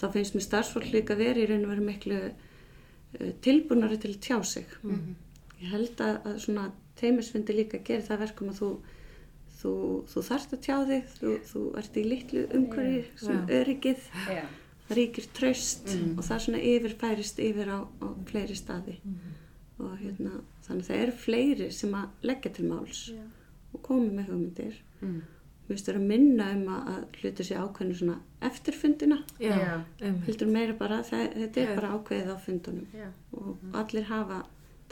þá 0.00 0.06
finnst 0.16 0.34
mér 0.34 0.44
starfsfólk 0.48 0.88
líka 0.92 1.14
verið 1.20 1.42
í 1.44 1.48
raun 1.52 1.64
og 1.66 1.70
veru 1.74 1.84
miklu 1.86 2.18
uh, 2.24 3.32
tilbúnari 3.44 3.98
til 4.00 4.10
að 4.14 4.20
tjá 4.26 4.38
sig. 4.44 4.66
Ég 5.60 5.68
held 5.74 6.00
að, 6.00 6.16
að 6.26 6.38
svona 6.40 6.70
teimisfundi 7.00 7.52
líka 7.56 7.78
gerir 7.84 8.02
það 8.08 8.22
verkum 8.26 8.48
að 8.50 8.58
þú 8.62 8.70
þú, 9.60 9.72
þú 10.12 10.22
þarft 10.30 10.54
að 10.56 10.62
tjá 10.66 10.76
þig 10.90 11.10
þú, 11.18 11.34
þú 11.52 11.62
ert 11.82 11.96
í 12.00 12.04
litlu 12.08 12.44
umhverfi 12.58 13.02
sem 13.24 13.40
Já. 13.40 13.58
öryggið 13.60 14.06
Já. 14.34 14.44
það 14.88 14.96
ríkir 15.00 15.26
tröst 15.38 15.92
og 16.18 16.22
það 16.26 16.40
svona 16.46 16.62
yfirfærist 16.72 17.38
yfir 17.38 17.68
á, 17.70 17.78
á 17.86 18.06
fleiri 18.30 18.56
staði 18.58 18.96
og 19.80 19.92
hérna 20.00 20.32
þannig 20.66 20.82
að 20.84 20.88
það 20.90 21.02
eru 21.04 21.12
fleiri 21.24 21.68
sem 21.72 21.94
að 21.96 22.26
leggja 22.30 22.50
til 22.56 22.64
máls 22.70 23.04
og 23.74 23.82
komi 23.86 24.10
með 24.16 24.32
hugmyndir 24.32 24.80
Mm. 25.00 25.20
við 25.64 25.70
veist 25.72 25.86
að 25.88 26.02
minna 26.04 26.46
um 26.52 26.66
að, 26.68 26.88
að 26.92 27.04
hluti 27.22 27.44
sér 27.48 27.60
ákveðinu 27.62 27.94
svona 27.96 28.16
eftirfundina 28.44 29.16
Já, 29.40 29.54
Já. 29.56 29.76
einmitt. 30.02 30.26
heldur 30.26 30.50
meira 30.52 30.74
bara, 30.76 30.98
það, 31.08 31.22
þetta 31.38 31.60
er 31.62 31.70
Já. 31.70 31.74
bara 31.78 31.92
ákveðið 31.94 32.28
á 32.28 32.36
fundunum 32.44 32.86
Já. 32.98 33.06
og 33.32 33.62
allir 33.80 34.04
hafa 34.10 34.42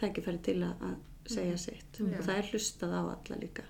tækifæri 0.01 0.41
til 0.47 0.55
að, 0.65 0.81
að 0.89 0.95
segja 1.33 1.59
sitt. 1.61 2.01
Og 2.05 2.23
það 2.25 2.39
er 2.39 2.49
hlustað 2.53 2.95
á 2.95 3.03
alla 3.03 3.39
líka 3.43 3.65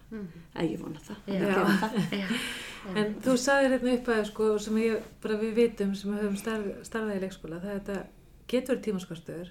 eða 0.54 0.66
ég 0.68 0.82
vona 0.82 1.00
það, 1.06 1.16
Já. 1.26 1.32
Við 1.32 1.48
gerum 1.48 1.80
það. 1.82 1.98
Já. 2.20 2.28
En 3.02 3.14
þú 3.24 3.34
sagðir 3.42 3.74
hérna 3.74 3.96
upp 3.98 4.12
að 4.14 4.22
sko, 4.30 4.50
sem 4.62 4.78
ég, 4.82 5.08
bara 5.22 5.40
við 5.42 5.52
vitum 5.58 5.94
sem 5.98 6.14
höfum 6.16 6.38
starf, 6.40 6.70
starfað 6.88 7.18
í 7.18 7.24
leikskóla, 7.26 7.60
það 7.64 7.74
er 7.74 7.80
þetta 7.82 7.98
getur 8.48 8.78
tímaskortur 8.80 9.50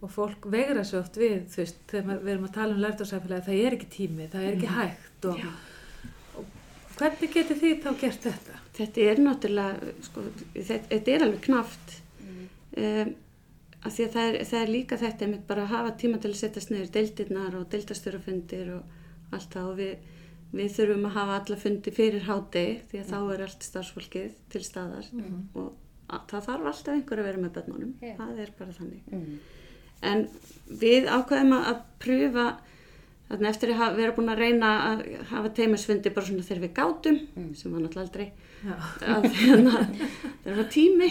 og 0.00 0.10
fólk 0.10 0.46
vegra 0.48 0.84
svo 0.88 1.02
oft 1.02 1.18
við, 1.20 1.42
þú 1.52 1.58
veist, 1.60 1.82
þegar 1.90 2.22
við 2.22 2.30
erum 2.32 2.46
að 2.48 2.54
tala 2.54 2.72
um 2.72 2.80
lærtársæfélagi, 2.80 3.44
það 3.48 3.66
er 3.66 3.76
ekki 3.76 3.88
tími, 3.92 4.28
það 4.32 4.46
er 4.46 4.54
ekki 4.56 4.70
hægt 4.72 5.26
og, 5.28 5.42
og 6.40 6.46
hvernig 6.96 7.34
getur 7.34 7.60
þið 7.60 7.74
þá 7.84 7.90
gert 8.00 8.24
þetta? 8.28 8.60
Þetta 8.78 9.04
er 9.10 9.20
náttúrulega, 9.26 9.92
sko, 10.06 10.24
þetta, 10.54 10.86
þetta 10.94 11.12
er 11.12 11.26
alveg 11.26 11.44
knaft 11.44 11.92
um, 12.78 13.12
af 13.82 13.94
því 13.96 14.06
að 14.06 14.16
það 14.16 14.28
er, 14.28 14.38
það 14.50 14.64
er 14.64 14.72
líka 14.72 14.98
þetta 15.00 15.26
einmitt 15.26 15.46
bara 15.48 15.66
að 15.66 15.72
hafa 15.74 15.92
tíma 16.02 16.20
til 16.22 16.30
að 16.30 16.40
setjast 16.40 16.72
niður 16.72 16.90
deildirnar 16.96 17.56
og 17.58 17.68
deildastjórafundir 17.72 18.72
og 18.76 19.34
allt 19.34 19.54
það 19.56 19.70
og 19.70 19.78
við, 19.80 20.10
við 20.52 20.74
þurfum 20.76 21.08
að 21.08 21.16
hafa 21.18 21.38
alla 21.40 21.60
fundi 21.64 21.94
fyrir 21.94 22.26
hádegi 22.28 22.74
því 22.90 23.00
að 23.02 23.12
þá 23.12 23.18
er 23.22 23.46
allt 23.46 23.68
starfsfólkið 23.68 24.36
til 24.52 24.64
staðar 24.66 25.08
og 25.58 25.70
að, 26.12 26.26
það 26.30 26.46
þarf 26.48 26.68
alltaf 26.72 26.92
einhver 26.94 27.22
að 27.22 27.30
vera 27.30 27.42
með 27.42 27.54
börnunum, 27.56 27.94
Já. 28.02 28.12
það 28.20 28.44
er 28.44 28.52
bara 28.58 28.76
þannig. 28.76 29.08
Mm. 29.10 29.40
En 30.12 30.22
við 30.82 31.08
ákveðum 31.08 31.56
að, 31.58 31.72
að 31.72 31.82
pröfa 32.02 32.46
Þannig 33.32 33.48
eftir 33.48 33.70
að 33.72 33.94
vera 33.96 34.12
búin 34.12 34.28
að 34.28 34.40
reyna 34.42 34.70
að 34.90 34.98
hafa 35.30 35.50
teimisfundi 35.56 36.10
bara 36.12 36.26
svona 36.26 36.42
þegar 36.44 36.58
við 36.66 36.72
gátum, 36.76 37.14
sem 37.56 37.72
var 37.72 37.80
náttúrulega 37.80 38.02
aldrei, 38.02 38.26
að 39.08 39.28
hérna, 39.38 39.78
það 40.42 40.58
var 40.58 40.66
tími, 40.74 41.08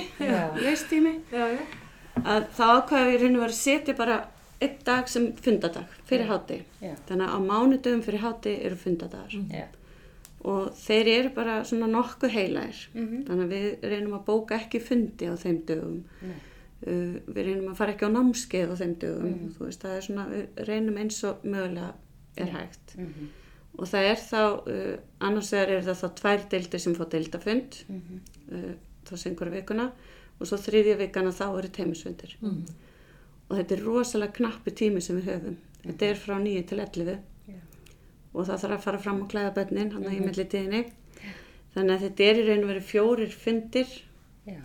leistími, 0.62 1.16
já, 1.34 1.48
já. 1.56 1.81
Að 2.22 2.48
þá 2.58 2.64
ákveða 2.78 3.08
við 3.12 3.22
raun 3.22 3.36
og 3.36 3.42
verið 3.46 3.56
að 3.56 3.62
setja 3.62 3.96
bara 3.98 4.18
einn 4.62 4.78
dag 4.86 5.08
sem 5.10 5.32
fundadag 5.42 5.86
fyrir 6.06 6.28
hátti. 6.30 6.58
Já. 6.82 6.96
Þannig 7.10 7.28
að 7.28 7.34
á 7.34 7.40
mánudöfum 7.48 8.04
fyrir 8.06 8.22
hátti 8.22 8.54
eru 8.66 8.76
fundadagar 8.78 9.32
Já. 9.50 9.66
og 10.46 10.72
þeir 10.78 11.08
eru 11.16 11.30
bara 11.36 11.64
svona 11.66 11.88
nokkuð 11.90 12.30
heilægir. 12.36 12.88
Mhm. 12.94 13.24
Þannig 13.28 13.46
að 13.48 13.56
við 13.56 13.90
reynum 13.90 14.14
að 14.20 14.26
bóka 14.26 14.56
ekki 14.60 14.82
fundi 14.82 15.26
á 15.30 15.34
þeim 15.38 15.60
dögum. 15.66 16.04
Nei. 16.22 16.40
Uh, 16.82 17.20
við 17.30 17.46
reynum 17.46 17.68
að 17.72 17.76
fara 17.78 17.94
ekki 17.94 18.06
á 18.10 18.16
námskeið 18.16 18.72
á 18.74 18.76
þeim 18.82 18.96
dögum. 18.98 19.28
Mhm. 19.34 19.52
Þú 19.58 19.66
veist, 19.68 19.82
það 19.84 19.98
er 19.98 20.02
svona, 20.02 20.26
við 20.30 20.66
reynum 20.68 20.98
eins 20.98 21.24
og 21.24 21.44
mögulega 21.46 21.94
er 22.38 22.48
hægt. 22.56 22.96
Mhm. 22.98 23.28
Og 23.80 23.86
það 23.88 24.04
er 24.12 24.16
þá, 24.16 24.42
uh, 24.68 24.98
annars 25.22 25.52
vegar 25.54 25.70
er 25.70 25.82
það 25.82 26.02
þá 26.02 26.16
tvær 26.22 26.50
deildir 26.50 26.80
sem 26.80 26.96
fá 26.96 27.06
deildafund, 27.10 27.84
Mhm. 27.88 28.20
uh, 28.52 28.74
þá 29.06 29.14
sengur 29.18 29.50
vikuna 29.50 29.92
og 30.42 30.48
svo 30.50 30.58
þriðja 30.58 30.98
vikana 31.00 31.32
þá 31.38 31.46
eru 31.60 31.70
teimisfundir. 31.78 32.36
Mm. 32.42 32.64
Og 33.52 33.58
þetta 33.60 33.76
er 33.78 33.84
rosalega 33.86 34.34
knappi 34.40 34.72
tími 34.80 35.02
sem 35.04 35.20
við 35.20 35.30
höfum. 35.32 35.58
Þetta 35.86 36.08
er 36.12 36.20
frá 36.22 36.38
9 36.42 36.64
til 36.70 36.80
11 36.80 37.18
Já. 37.52 37.60
og 38.34 38.46
það 38.48 38.62
þarf 38.64 38.76
að 38.78 38.84
fara 38.86 39.00
fram 39.06 39.22
og 39.24 39.30
klæða 39.34 39.54
bönnin 39.58 39.92
hann 39.94 40.06
í 40.10 40.20
milli 40.22 40.46
tíðinni. 40.46 40.84
Þannig 41.76 41.94
að 41.96 42.06
þetta 42.06 42.24
er 42.30 42.40
í 42.42 42.46
raun 42.50 42.64
og 42.66 42.70
verið 42.74 42.88
fjórir 42.90 43.32
fundir, 43.32 43.92
Já. 44.48 44.60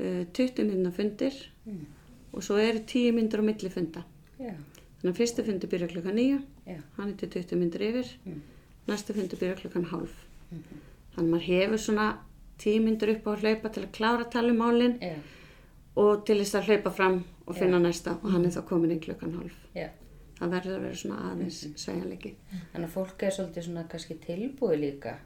uh, 0.00 0.24
20 0.32 0.64
minna 0.70 0.90
fundir 0.96 1.34
Mm. 1.66 1.84
og 2.32 2.42
svo 2.42 2.56
eru 2.56 2.80
10 2.88 3.12
myndir 3.12 3.40
á 3.42 3.44
milli 3.44 3.68
funda. 3.70 4.04
Já. 4.40 4.54
Þannig 5.00 5.12
að 5.12 5.18
fyrstu 5.20 5.44
fundur 5.44 5.68
byrja 5.68 5.88
klukkan 5.92 6.14
9, 6.16 6.40
Já. 6.66 6.78
hann 6.96 7.08
er 7.10 7.16
til 7.20 7.28
20 7.28 7.56
myndir 7.60 7.80
yfir, 7.90 8.08
Mm. 8.26 8.40
næstu 8.88 9.12
fundur 9.14 9.36
byrja 9.38 9.56
klukkan 9.60 9.84
hálf. 9.90 10.14
Þannig 11.14 11.16
að 11.16 11.30
maður 11.30 11.46
hefur 11.46 11.78
svona 11.78 12.18
10 12.60 12.80
myndir 12.84 13.12
upp 13.16 13.26
á 13.26 13.30
að 13.34 13.44
hlaupa 13.46 13.72
til 13.74 13.82
að 13.86 13.92
klára 13.96 14.24
að 14.26 14.32
tala 14.34 14.52
um 14.54 14.60
málinn 14.60 14.98
Já. 15.00 15.14
og 15.96 16.24
til 16.28 16.36
þess 16.42 16.58
að 16.60 16.68
hlaupa 16.70 16.92
fram 16.98 17.16
og 17.46 17.56
finna 17.56 17.78
Já. 17.80 17.84
næsta 17.86 18.16
og 18.22 18.28
hann 18.34 18.44
er 18.46 18.54
þá 18.54 18.60
komin 18.68 18.92
inn 18.94 19.00
klukkan 19.00 19.34
hálf. 19.38 19.56
Já. 19.74 19.88
Það 20.40 20.52
verður 20.54 20.76
að 20.78 20.84
vera 20.86 20.96
svona 20.96 21.18
aðeins 21.30 21.56
sveigjanleiki. 21.76 22.30
Þannig 22.72 22.86
að 22.86 22.94
fólk 22.94 23.22
er 23.26 23.34
svolítið 23.36 23.66
svona 23.66 23.82
kannski 23.92 24.14
tilbúið 24.24 24.78
líka 24.84 25.16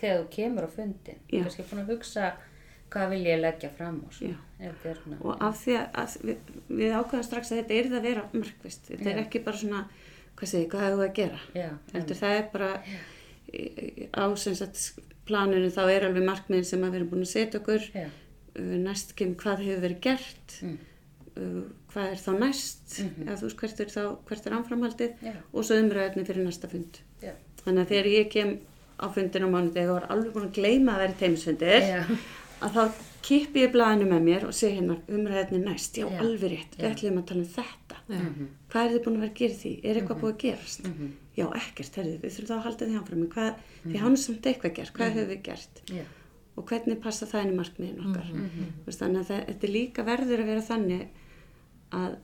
þegar 0.00 0.22
þú 0.22 0.28
kemur 0.36 0.64
á 0.64 0.70
fundin. 0.72 1.18
Kannski 1.28 1.66
búin 1.68 1.82
að 1.82 1.90
hugsa 1.92 2.30
hvað 2.90 3.10
vil 3.12 3.20
ég 3.28 3.40
leggja 3.42 3.68
fram 3.76 3.98
og 4.06 4.14
svona. 4.16 4.38
Svona. 4.82 5.18
Og 5.20 5.42
af 5.44 5.60
því 5.60 5.76
að, 5.80 6.14
við, 6.24 6.48
við 6.80 6.94
ákveðum 6.96 7.26
strax 7.28 7.52
að 7.52 7.60
þetta 7.60 7.76
er 7.76 7.90
það 7.90 7.98
að 8.00 8.08
vera 8.08 8.24
markvist. 8.32 8.88
Þetta 8.90 9.10
er 9.12 9.20
ekki 9.26 9.42
bara 9.44 9.60
svona, 9.60 9.82
hvað 10.40 10.50
segir, 10.54 10.70
hvað 10.72 10.86
hefur 10.86 10.98
það 10.98 11.06
að 11.06 11.14
gera? 11.20 11.38
Það 12.22 12.34
er 12.38 12.48
bara 12.56 12.70
í- 13.52 14.08
á 14.16 14.24
sem 14.40 14.56
sagt 14.58 14.82
planinu 15.30 15.70
þá 15.72 15.82
er 15.94 16.06
alveg 16.10 16.26
markmiðin 16.28 16.68
sem 16.68 16.82
að 16.84 16.90
við 16.92 17.00
erum 17.00 17.10
búin 17.14 17.24
að 17.26 17.32
setja 17.32 17.60
okkur. 17.62 17.86
Já. 17.94 18.06
Uh, 18.58 18.76
Næst 18.84 19.14
kemur 19.16 19.38
hvað 19.44 19.62
hefur 19.66 19.84
verið 19.86 20.00
gert, 20.08 20.56
Mm. 20.62 20.78
uh, 21.36 21.62
hvað 21.92 22.08
er 22.12 22.18
þá 22.24 22.32
næst, 22.38 22.98
Mhm. 23.00 23.28
eða 23.28 23.36
þú 23.38 23.46
veist 23.48 23.60
hvert 23.62 23.80
er, 23.80 23.86
þá, 23.94 24.02
hvert 24.28 24.46
er 24.46 24.56
anframhaldið 24.58 25.12
Já. 25.22 25.32
og 25.54 25.64
svo 25.64 25.78
umræðinni 25.80 26.26
fyrir 26.26 26.44
næsta 26.46 26.68
fund. 26.70 27.00
Já. 27.22 27.32
Þannig 27.64 27.86
að 27.86 27.88
þegar 27.94 28.10
ég 28.14 28.30
kem 28.30 28.58
á 29.00 29.06
fundin 29.14 29.46
á 29.46 29.48
mánudegi 29.50 29.88
og 29.88 30.00
var 30.00 30.08
alveg 30.12 30.32
búin 30.34 30.48
að 30.50 30.54
gleyma 30.58 30.92
að 30.94 31.02
vera 31.04 31.18
teimisfundir, 31.22 31.80
Já. 31.80 32.04
að 32.62 32.70
þá 32.76 32.92
kippi 33.22 33.60
ég 33.66 33.72
blaðinu 33.72 34.06
með 34.10 34.22
mér 34.28 34.44
og 34.48 34.52
segi 34.56 34.76
hérna 34.78 34.98
umræðinni 35.08 35.64
næst, 35.64 35.94
já, 35.96 36.06
alveg 36.20 36.50
rétt, 36.52 36.76
við 36.78 36.90
ætlum 36.94 37.18
að 37.22 37.26
tala 37.26 37.40
um 37.40 37.46
þetta. 37.46 37.64
Já. 38.10 38.46
Hvað 38.70 38.84
er 38.86 38.94
þið 38.94 39.04
búin 39.04 39.16
að 39.16 39.20
vera 39.24 39.30
að 39.32 39.40
gera 39.40 39.54
því? 39.60 39.72
Er 39.84 40.00
eitthvað 40.00 40.20
búið 40.22 40.32
að 40.34 40.40
gerast? 40.44 40.86
Mhm. 40.88 41.10
Já, 41.36 41.44
ekkert, 41.60 41.94
herrið, 42.00 42.16
við 42.20 42.32
þurfum 42.36 42.48
þá 42.50 42.56
að 42.56 42.64
halda 42.66 42.86
því 42.90 42.96
áfram. 43.00 43.28
Hvað, 43.34 43.54
Því 43.84 44.00
hánum 44.02 44.16
samt 44.20 44.46
eitthvað 44.50 44.74
gert, 44.76 44.92
hvað 44.96 45.12
höfum 45.14 45.28
við 45.30 45.42
gert? 45.42 45.82
Já. 45.88 46.02
Og 46.56 46.64
hvernig 46.66 47.00
passa 47.00 47.26
það 47.26 47.44
inn 47.46 47.52
í 47.52 47.58
markmiðin 47.60 48.02
okkar? 48.06 48.26
Mhm. 48.34 48.72
Þannig 48.90 49.20
að 49.20 49.30
það, 49.30 49.46
þetta 49.46 49.70
líka 49.72 50.04
verður 50.04 50.42
að 50.42 50.50
vera 50.50 50.60
þannig 50.60 51.06
að, 51.92 52.16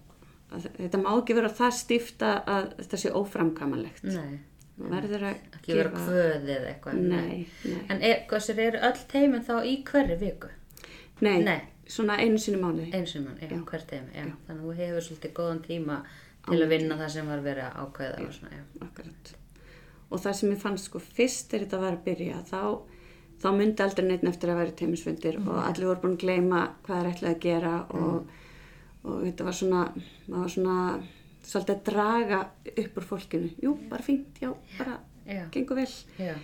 að 0.53 0.67
þetta 0.77 0.99
má 1.03 1.09
ekki 1.21 1.35
vera 1.39 1.49
það 1.49 1.73
stífta 1.73 2.33
að 2.47 2.69
þetta 2.83 2.97
sé 2.99 3.11
óframkamanlegt. 3.11 4.05
Nei. 4.05 4.39
Verður 4.77 5.23
að 5.31 5.37
Ekki 5.57 5.73
vera 5.73 5.91
kvöð 5.95 6.51
eða 6.53 6.69
eitthvað. 6.75 6.99
Nei, 7.01 7.47
nei. 7.65 7.81
En 7.89 8.03
er, 8.03 8.27
hversir 8.29 8.59
eru 8.61 8.79
öll 8.85 8.99
teimin 9.09 9.41
þá 9.47 9.55
í 9.65 9.83
hverju 9.89 10.19
viku? 10.21 10.51
Nei, 11.25 11.39
Nei. 11.43 11.61
Svona 11.87 12.17
einu 12.23 12.39
sinni 12.39 12.59
mánuði. 12.63 12.91
Eins 12.95 13.15
og 13.17 13.25
mann, 13.25 13.39
já, 13.41 13.49
Já. 13.51 13.61
hver 13.71 13.85
teimi, 13.91 14.13
já. 14.15 14.25
Þannig 14.47 14.61
að 14.61 14.67
þú 14.67 14.75
hefur 14.81 15.05
svolítið 15.07 15.33
góðan 15.39 15.61
tíma 15.67 15.99
til 16.47 16.61
að 16.63 16.69
vinna 16.71 16.97
það 17.01 17.11
sem 17.17 17.27
var 17.31 17.41
verið 17.43 17.65
að 17.67 17.81
ákveða 17.85 18.27
og 18.27 18.33
svona, 18.35 18.53
já. 18.57 18.65
Akkurat. 18.87 19.33
og 20.11 20.21
það 20.23 20.35
sem 20.39 20.51
ég 20.53 20.61
fann 20.63 20.77
sko 20.79 20.99
fyrst 21.03 21.55
er 21.55 21.65
þetta 21.65 21.79
var 21.83 21.97
að 21.97 22.05
byrja 22.07 22.37
þá, 22.47 22.61
þá 23.43 23.47
myndi 23.57 23.83
aldrei 23.83 24.05
neitt 24.07 24.25
eftir 24.31 24.51
að 24.53 24.61
vera 24.61 24.75
teimisfundir 24.79 25.39
og 25.43 25.57
allir 25.65 25.89
voru 25.89 26.01
búin 26.05 26.15
að 26.15 26.21
gleyma 26.23 26.61
hvað 26.87 26.93
það 26.95 27.01
er 27.01 27.11
ætlað 27.11 27.33
að 27.33 27.41
gera 27.43 27.73
og, 27.91 28.29
og 29.03 29.17
þetta 29.25 29.45
var 29.49 29.57
svona, 29.59 29.81
maður 30.29 30.45
var 30.45 30.53
svona 30.55 30.77
svolítið 31.43 31.75
að 31.75 31.83
draga 31.91 32.39
upp 32.85 33.01
úr 33.03 33.09
fólkinu 33.11 33.51
jú, 33.63 33.75
bara 33.91 34.03
fínt, 34.07 34.39
já, 34.43 34.53
bara 34.79 35.01
Já. 35.27 35.43
gengur 35.51 35.75
vel 35.81 35.91
Já. 36.23 36.37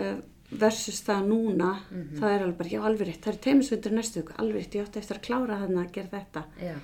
uh, 0.00 0.16
versus 0.60 1.00
það 1.06 1.26
núna 1.30 1.70
það 2.18 2.30
er 2.30 2.44
alveg 2.44 2.56
bara, 2.60 2.70
já 2.74 2.80
alveg 2.84 3.08
rétt, 3.08 3.20
það 3.24 3.32
er 3.32 3.40
teimisfundur 3.48 3.96
næstu 3.96 4.20
viku, 4.20 4.36
alveg 4.38 4.62
rétt, 4.62 4.76
ég 4.78 4.86
átti 4.86 5.00
eftir 5.02 5.18
að 5.18 5.26
klára 5.26 5.58
hann 5.62 5.78
að 5.80 5.92
gera 5.96 6.12
þetta. 6.14 6.44
Já. 6.60 6.76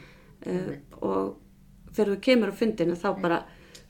uh, 0.46 0.74
og 1.00 1.36
þegar 1.94 2.12
þú 2.14 2.20
kemur 2.28 2.52
á 2.52 2.54
fundinu 2.60 2.96
þá 2.98 3.08
bara, 3.20 3.40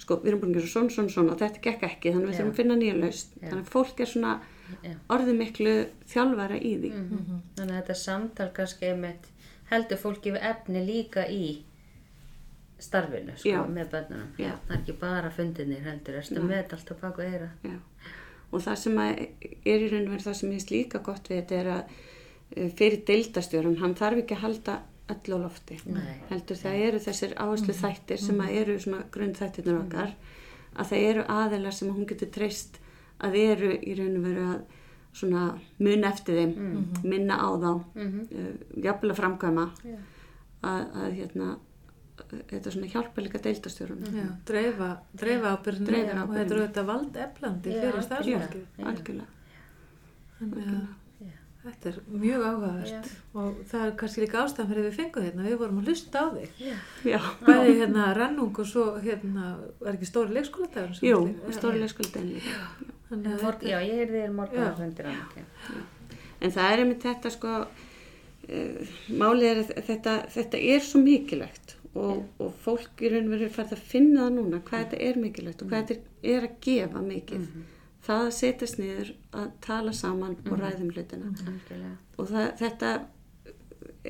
sko, 0.01 0.21
við 0.21 0.33
erum 0.33 0.41
búin 0.45 0.55
að 0.55 0.61
gera 0.61 0.73
svona, 0.75 0.95
svona, 0.97 1.15
svona 1.15 1.35
og 1.35 1.41
þetta 1.41 1.65
gekk 1.67 1.83
ekki, 1.91 2.15
þannig 2.15 2.29
við 2.29 2.35
Já. 2.35 2.39
þurfum 2.41 2.53
að 2.55 2.61
finna 2.61 2.79
nýja 2.81 2.99
laust, 3.01 3.35
þannig 3.41 3.65
að 3.65 3.75
fólk 3.75 4.01
er 4.01 4.13
svona 4.13 4.35
orðið 5.11 5.41
miklu 5.41 5.75
þjálfara 6.13 6.61
í 6.61 6.77
því. 6.79 6.93
Mhm. 6.95 7.43
Þannig 7.57 7.75
að 7.75 7.81
þetta 7.81 7.99
samtal 8.05 8.51
kannski 8.55 8.93
einmitt 8.93 9.27
heldur 9.71 9.99
fólki 9.99 10.33
við 10.35 10.47
efni 10.51 10.85
líka 10.87 11.27
í 11.31 11.63
starfinu 12.81 13.35
sko, 13.37 13.49
Já. 13.49 13.61
með 13.69 13.91
bönnunum. 13.93 14.31
Það 14.39 14.71
er 14.71 14.77
ekki 14.79 14.95
bara 15.01 15.31
fundinir 15.31 15.83
heldur, 15.85 16.21
og 18.53 18.61
það 18.65 18.77
sem 18.83 18.99
er 18.99 19.19
í 19.85 19.89
raun 19.91 20.07
og 20.09 20.15
verið 20.15 20.27
það 20.29 20.35
sem 20.41 20.49
ég 20.51 20.57
finnst 20.59 20.71
líka 20.75 20.99
gott 21.07 21.29
við 21.31 21.41
þetta 21.43 21.55
er 21.61 21.69
að 21.77 21.83
uh, 22.57 22.71
fyrir 22.81 23.05
deildastjórun, 23.07 23.79
hann 23.83 23.95
þarf 23.95 24.23
ekki 24.25 24.35
að 24.39 24.45
halda 24.47 24.79
öll 25.11 25.35
á 25.35 25.39
lofti 25.43 25.79
Nei. 25.91 26.17
heldur 26.31 26.57
það 26.57 26.83
eru 26.89 26.99
þessir 27.03 27.33
áherslu 27.43 27.75
þættir 27.75 28.19
sem 28.23 28.41
að 28.45 28.53
eru 28.61 28.77
svona 28.79 29.05
grunn 29.11 29.35
þættirnir 29.35 29.81
okkar 29.85 30.13
að 30.79 30.87
það 30.93 31.07
eru 31.11 31.25
aðelar 31.35 31.75
sem 31.75 31.89
hún 31.95 32.07
getur 32.07 32.31
treyst 32.31 32.79
að 33.21 33.35
eru 33.41 33.73
í 33.75 33.95
raun 33.99 34.17
og 34.21 34.27
veru 34.29 34.45
að 34.53 34.61
svona 35.13 35.41
mun 35.83 36.05
eftir 36.07 36.37
þeim 36.39 36.53
minna 37.03 37.35
á 37.43 37.49
þá 37.59 37.73
Mhm. 37.95 38.21
uh, 38.31 38.83
jafnvel 38.85 39.11
að 39.11 39.19
framkvæma 39.19 39.65
Já. 39.85 39.97
að, 40.63 40.85
að 41.03 41.13
hérna 41.19 41.49
þetta 42.31 42.75
svona 42.75 42.93
hjálpa 42.93 43.25
líka 43.25 43.43
deildastjórun 43.45 44.07
dreifa, 44.49 44.91
Dreifa 45.17 45.57
og 45.57 45.65
þetta 45.67 46.47
er 46.47 46.57
auðvitað 46.61 46.89
vald 46.93 47.21
eflandi 47.27 47.69
fyrir. 47.77 48.65
Já. 48.79 48.87
algjörlega 48.93 49.29
þetta 51.61 51.91
er 51.91 51.97
mjög 52.09 52.45
áhugavert 52.47 53.09
og 53.37 53.59
það 53.69 53.83
er 53.85 53.91
kannski 54.01 54.23
líka 54.23 54.39
ástæðan 54.41 54.71
fyrir 54.71 54.87
við 54.87 54.95
fengum 54.97 55.27
hérna, 55.27 55.45
við 55.45 55.59
vorum 55.61 55.81
að 55.83 55.91
hlusta 55.91 56.23
á 56.25 56.27
þig. 56.37 56.63
Já. 57.11 57.19
Bæði 57.45 57.75
hérna 57.83 58.07
rannung 58.17 58.63
og 58.63 58.71
svo 58.71 58.87
hérna, 59.05 59.51
er 59.85 59.93
ekki 59.93 60.09
stóri 60.09 60.37
leikskóladagur? 60.39 60.97
sem 60.97 61.11
jú, 61.11 61.21
þetta 61.27 61.53
er? 61.53 61.59
stórilega 61.59 61.93
skuldin 61.93 62.33
líka 62.33 62.55
já, 63.67 63.77
ég 63.83 64.01
heyrði 64.01 64.25
þér 64.25 64.35
morgun. 64.39 64.67
En 66.41 66.53
það 66.55 66.73
er 66.73 66.83
einmitt 66.85 67.05
þetta 67.05 67.33
sko, 67.35 67.55
málið 68.49 69.47
er 69.51 69.61
að 69.63 69.85
þetta, 69.87 70.15
þetta 70.35 70.63
er 70.75 70.83
svo 70.85 71.03
mikilvægt 71.05 71.77
og, 71.99 72.25
og 72.41 72.55
fólk 72.65 73.03
í 73.03 73.11
raun 73.11 73.29
og 73.29 73.35
veru 73.35 73.51
farið 73.53 73.77
að 73.77 73.87
finna 73.93 74.25
það 74.25 74.37
núna 74.39 74.63
hvað 74.67 74.85
þetta 74.85 75.01
er 75.09 75.21
mikilvægt 75.21 75.63
og 75.63 75.71
hvað 75.71 75.87
þetta 75.91 75.97
er, 75.97 76.35
er 76.35 76.47
að 76.49 76.59
gefa 76.67 77.05
mikið. 77.07 77.49
Það 78.01 78.27
að 78.27 78.37
setjast 78.39 78.79
niður 78.81 79.11
að 79.37 79.49
tala 79.67 79.95
saman 79.95 80.37
og 80.47 80.55
ræðum 80.57 80.93
hlutina. 80.95 81.33
Algjörlega. 81.45 81.97
Og 82.17 82.31
það, 82.31 82.47
þetta, 82.63 82.93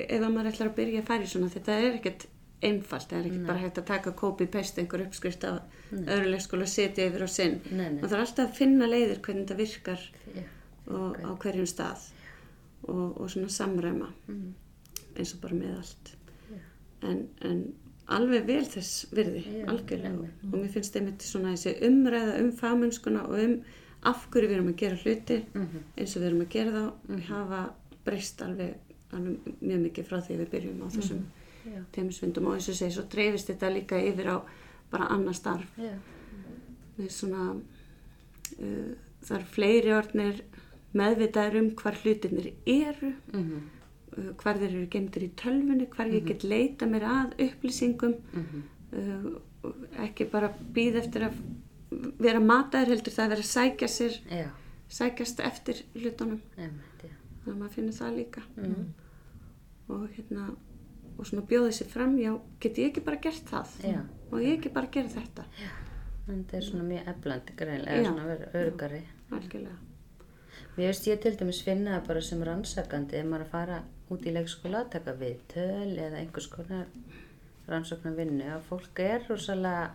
ef 0.05 0.21
að 0.21 0.29
maður 0.29 0.51
ætlar 0.53 0.71
að 0.71 0.77
byrja 0.77 1.03
að 1.03 1.25
í 1.25 1.31
svona, 1.33 1.51
þetta 1.51 1.79
er 1.81 1.97
ekkert 1.99 2.27
einfalt, 2.61 3.09
það 3.09 3.19
er 3.19 3.27
ekki 3.27 3.43
bara 3.49 3.61
hægt 3.63 3.81
að 3.81 3.87
taka 3.89 4.13
kópi, 4.21 4.47
pest 4.53 4.79
einhver 4.79 5.03
uppskrift 5.07 5.45
af 5.49 5.77
öðru 5.91 6.31
leikskóla 6.31 6.67
og 6.67 6.71
setja 6.71 7.07
yfir 7.09 7.25
á 7.25 7.29
sinn. 7.33 7.59
Nei, 7.73 7.87
nei. 7.89 7.99
Það 8.03 8.13
þarf 8.13 8.25
alltaf 8.25 8.47
að 8.47 8.57
finna 8.61 8.89
leiðir 8.89 9.21
hvernig 9.25 9.47
þetta 9.47 9.57
virkar 9.59 10.03
Já. 10.37 10.43
og 10.93 11.17
á 11.25 11.31
hverjum 11.41 11.69
stað 11.69 12.05
og, 12.83 13.21
og 13.21 13.29
svona 13.29 13.47
samræma 13.49 14.07
Mhm. 14.27 14.53
eins 15.17 15.33
og 15.35 15.41
bara 15.41 15.53
með 15.55 15.77
allt 15.77 16.15
en, 17.03 17.27
en 17.41 17.73
alveg 18.07 18.45
vel 18.47 18.65
þess 18.65 19.05
virði, 19.11 19.41
Já, 19.45 19.65
algjörlega 19.71 20.11
einmitt. 20.11 20.43
og 20.53 20.59
mér 20.59 20.69
finnst 20.73 20.95
einmitt 20.95 21.21
svona 21.25 21.53
þessi 21.55 21.73
umræða 21.87 22.39
um 22.41 22.51
fagmennskuna 22.51 23.23
og 23.27 23.39
um 23.39 23.61
af 24.03 24.27
hverju 24.31 24.47
við 24.49 24.55
erum 24.55 24.67
að 24.73 24.75
gera 24.77 24.95
hluti 24.95 25.43
Mhm. 25.55 25.83
eins 25.97 26.15
og 26.15 26.21
við 26.21 26.27
erum 26.27 26.41
að 26.41 26.49
gera 26.49 26.71
þá 26.71 27.21
hafa 27.27 27.73
breyst 28.05 28.41
alveg, 28.41 28.73
alveg 29.13 29.37
mjög 29.61 29.81
mikið 29.85 30.05
frá 30.05 30.21
því 30.21 30.37
við 30.39 30.49
byrjum 30.49 30.81
á 30.83 30.87
þessum 30.89 31.21
Já. 31.65 31.83
teimisvindum 31.91 32.47
og 32.47 32.53
eins 32.55 32.69
og 32.69 32.75
segi, 32.75 32.91
svo 32.95 33.03
dreifist 33.09 33.47
þetta 33.49 33.69
líka 33.73 33.95
yfir 34.01 34.25
á 34.33 34.41
bara 34.91 35.07
annar 35.09 35.33
starf 35.33 35.67
við 36.97 37.09
svona 37.09 37.51
uh, 38.59 38.93
það 39.23 39.35
eru 39.37 39.45
fleiri 39.45 39.91
orðnir 39.95 40.41
meðvitaður 40.93 41.59
um 41.61 41.69
hvar 41.75 41.95
hlutinir 42.03 42.53
eru 42.65 43.13
Mhm. 43.33 43.61
uh, 44.17 44.33
hvar 44.41 44.57
þeir 44.59 44.69
eru 44.75 44.87
gemdir 44.91 45.23
í 45.23 45.29
tölfunni 45.35 45.87
hvar 45.89 46.07
ég 46.11 46.25
get 46.27 46.43
leita 46.43 46.85
mér 46.85 47.01
að 47.03 47.35
upplýsingum 47.47 48.15
Mhm. 48.33 48.63
uh, 48.93 49.39
og 49.63 49.75
ekki 49.99 50.25
bara 50.31 50.49
býð 50.73 50.95
eftir 51.03 51.21
að 51.29 51.33
vera 52.19 52.39
mataður 52.39 52.87
heldur 52.95 53.13
það 53.13 53.25
að 53.25 53.29
vera 53.29 53.41
að 53.41 53.53
sækja 53.55 53.87
sér 53.87 54.17
Já. 54.31 54.49
sækjast 54.89 55.39
eftir 55.39 55.83
hlutunum 55.95 56.41
já. 56.57 56.69
þannig 57.45 57.47
að 57.47 57.57
maður 57.59 57.69
finnir 57.75 57.93
það 57.93 58.15
líka 58.17 58.41
Mhm. 58.57 58.85
og 59.89 60.09
hérna 60.17 60.55
og 61.19 61.25
svona 61.27 61.45
bjóði 61.45 61.71
sér 61.71 61.87
fram, 61.87 62.17
já, 62.17 62.39
get 62.59 62.75
ég 62.77 62.89
ekki 62.91 63.03
bara 63.05 63.17
gert 63.17 63.45
það 63.45 63.67
Já. 63.83 64.01
og 64.31 64.39
ég 64.39 64.57
ekki 64.59 64.73
bara 64.73 64.87
gera 64.91 65.07
þetta 65.07 65.43
En 66.29 66.43
þetta 66.45 66.53
er 66.57 66.61
svona 66.61 66.83
mjög 66.83 67.07
eflandi 67.07 67.55
greinlega, 67.57 67.91
eða 67.91 68.03
Já. 68.03 68.09
svona 68.09 68.37
örgari. 68.53 69.01
algjörlega 69.31 69.77
Mér 70.75 70.91
veist 70.91 71.07
ég 71.09 71.19
til 71.23 71.33
dæmis 71.39 71.63
finna 71.65 71.97
það 71.97 72.07
bara 72.07 72.21
sem 72.27 72.45
rannsakandi 72.47 73.19
ef 73.19 73.27
maður 73.27 73.47
að 73.47 73.53
fara 73.55 73.81
út 74.11 74.27
í 74.27 74.35
leikskóla 74.35 74.83
að 74.83 74.93
taka 74.97 75.17
viðtöl 75.19 75.91
eða 75.95 76.21
einhvers 76.21 76.47
konar 76.51 76.87
rannsóknar 77.71 78.17
vinnu 78.17 78.47
að 78.51 78.65
fólk 78.69 79.03
er 79.03 79.27
rosalega 79.29 79.91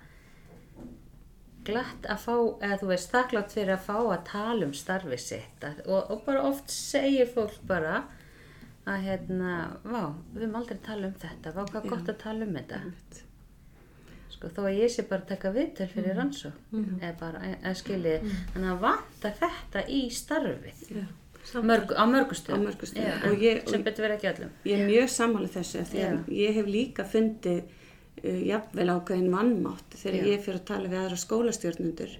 glatt 1.66 2.06
að 2.06 2.22
fá, 2.22 2.34
eða 2.62 2.78
þú 2.80 2.90
veist 2.92 3.12
þakklátt 3.14 3.56
fyrir 3.56 3.74
að 3.74 3.86
fá 3.88 3.96
að 3.98 4.26
tala 4.30 4.68
um 4.68 4.74
starfi 4.76 5.18
sitt 5.20 5.66
að, 5.66 5.82
og, 5.86 6.12
og 6.14 6.22
bara 6.28 6.44
oft 6.46 6.72
segir 6.72 7.30
fólk 7.32 7.58
bara 7.66 8.04
að 8.86 9.08
hérna, 9.08 9.54
vá, 9.82 10.14
við 10.32 10.44
höfum 10.44 10.60
aldrei 10.60 10.82
tala 10.86 11.10
um 11.10 11.16
þetta, 11.24 11.54
vá 11.56 11.64
hvað 11.64 11.88
Já. 11.88 11.90
gott 11.90 12.12
að 12.12 12.20
tala 12.22 12.46
um 12.46 12.58
þetta 12.60 12.82
Einmitt. 12.84 13.25
Sko 14.46 14.62
þó 14.62 14.66
að 14.70 14.78
ég 14.80 14.90
sé 14.94 15.02
bara 15.08 15.22
að 15.22 15.28
taka 15.34 15.50
viðtöl 15.54 15.86
fyrir 15.92 16.16
rannsók 16.16 16.74
eða 17.02 17.12
bara 17.20 17.38
að 17.62 17.74
skilji 17.80 18.16
þannig 18.54 18.68
að 18.72 18.80
vanta 18.80 19.32
þetta 19.40 19.86
í 19.88 20.02
starfið. 20.10 20.82
Já. 20.90 21.06
Mörg, 21.62 21.92
á 21.94 22.02
Og 23.30 23.38
ég- 23.42 23.68
sem 23.70 23.82
betur 23.86 24.02
verið 24.06 24.16
ekki 24.16 24.30
öllum. 24.34 24.50
Ég 24.66 24.78
er 24.80 24.86
mjög 24.90 25.08
sammála 25.14 25.48
þessu 25.48 25.78
ég 26.34 26.54
hef 26.54 26.66
líka 26.66 27.04
fundið 27.06 27.62
uh, 28.24 28.40
jafnvel 28.48 28.88
ákveðin 28.96 29.30
vannmátt 29.30 29.94
þegar 29.94 30.26
ég 30.32 30.40
fyrir 30.42 30.58
að 30.60 30.64
tala 30.72 30.88
við 30.88 30.98
aðra 31.04 31.16
skólastjórnundur 31.22 32.16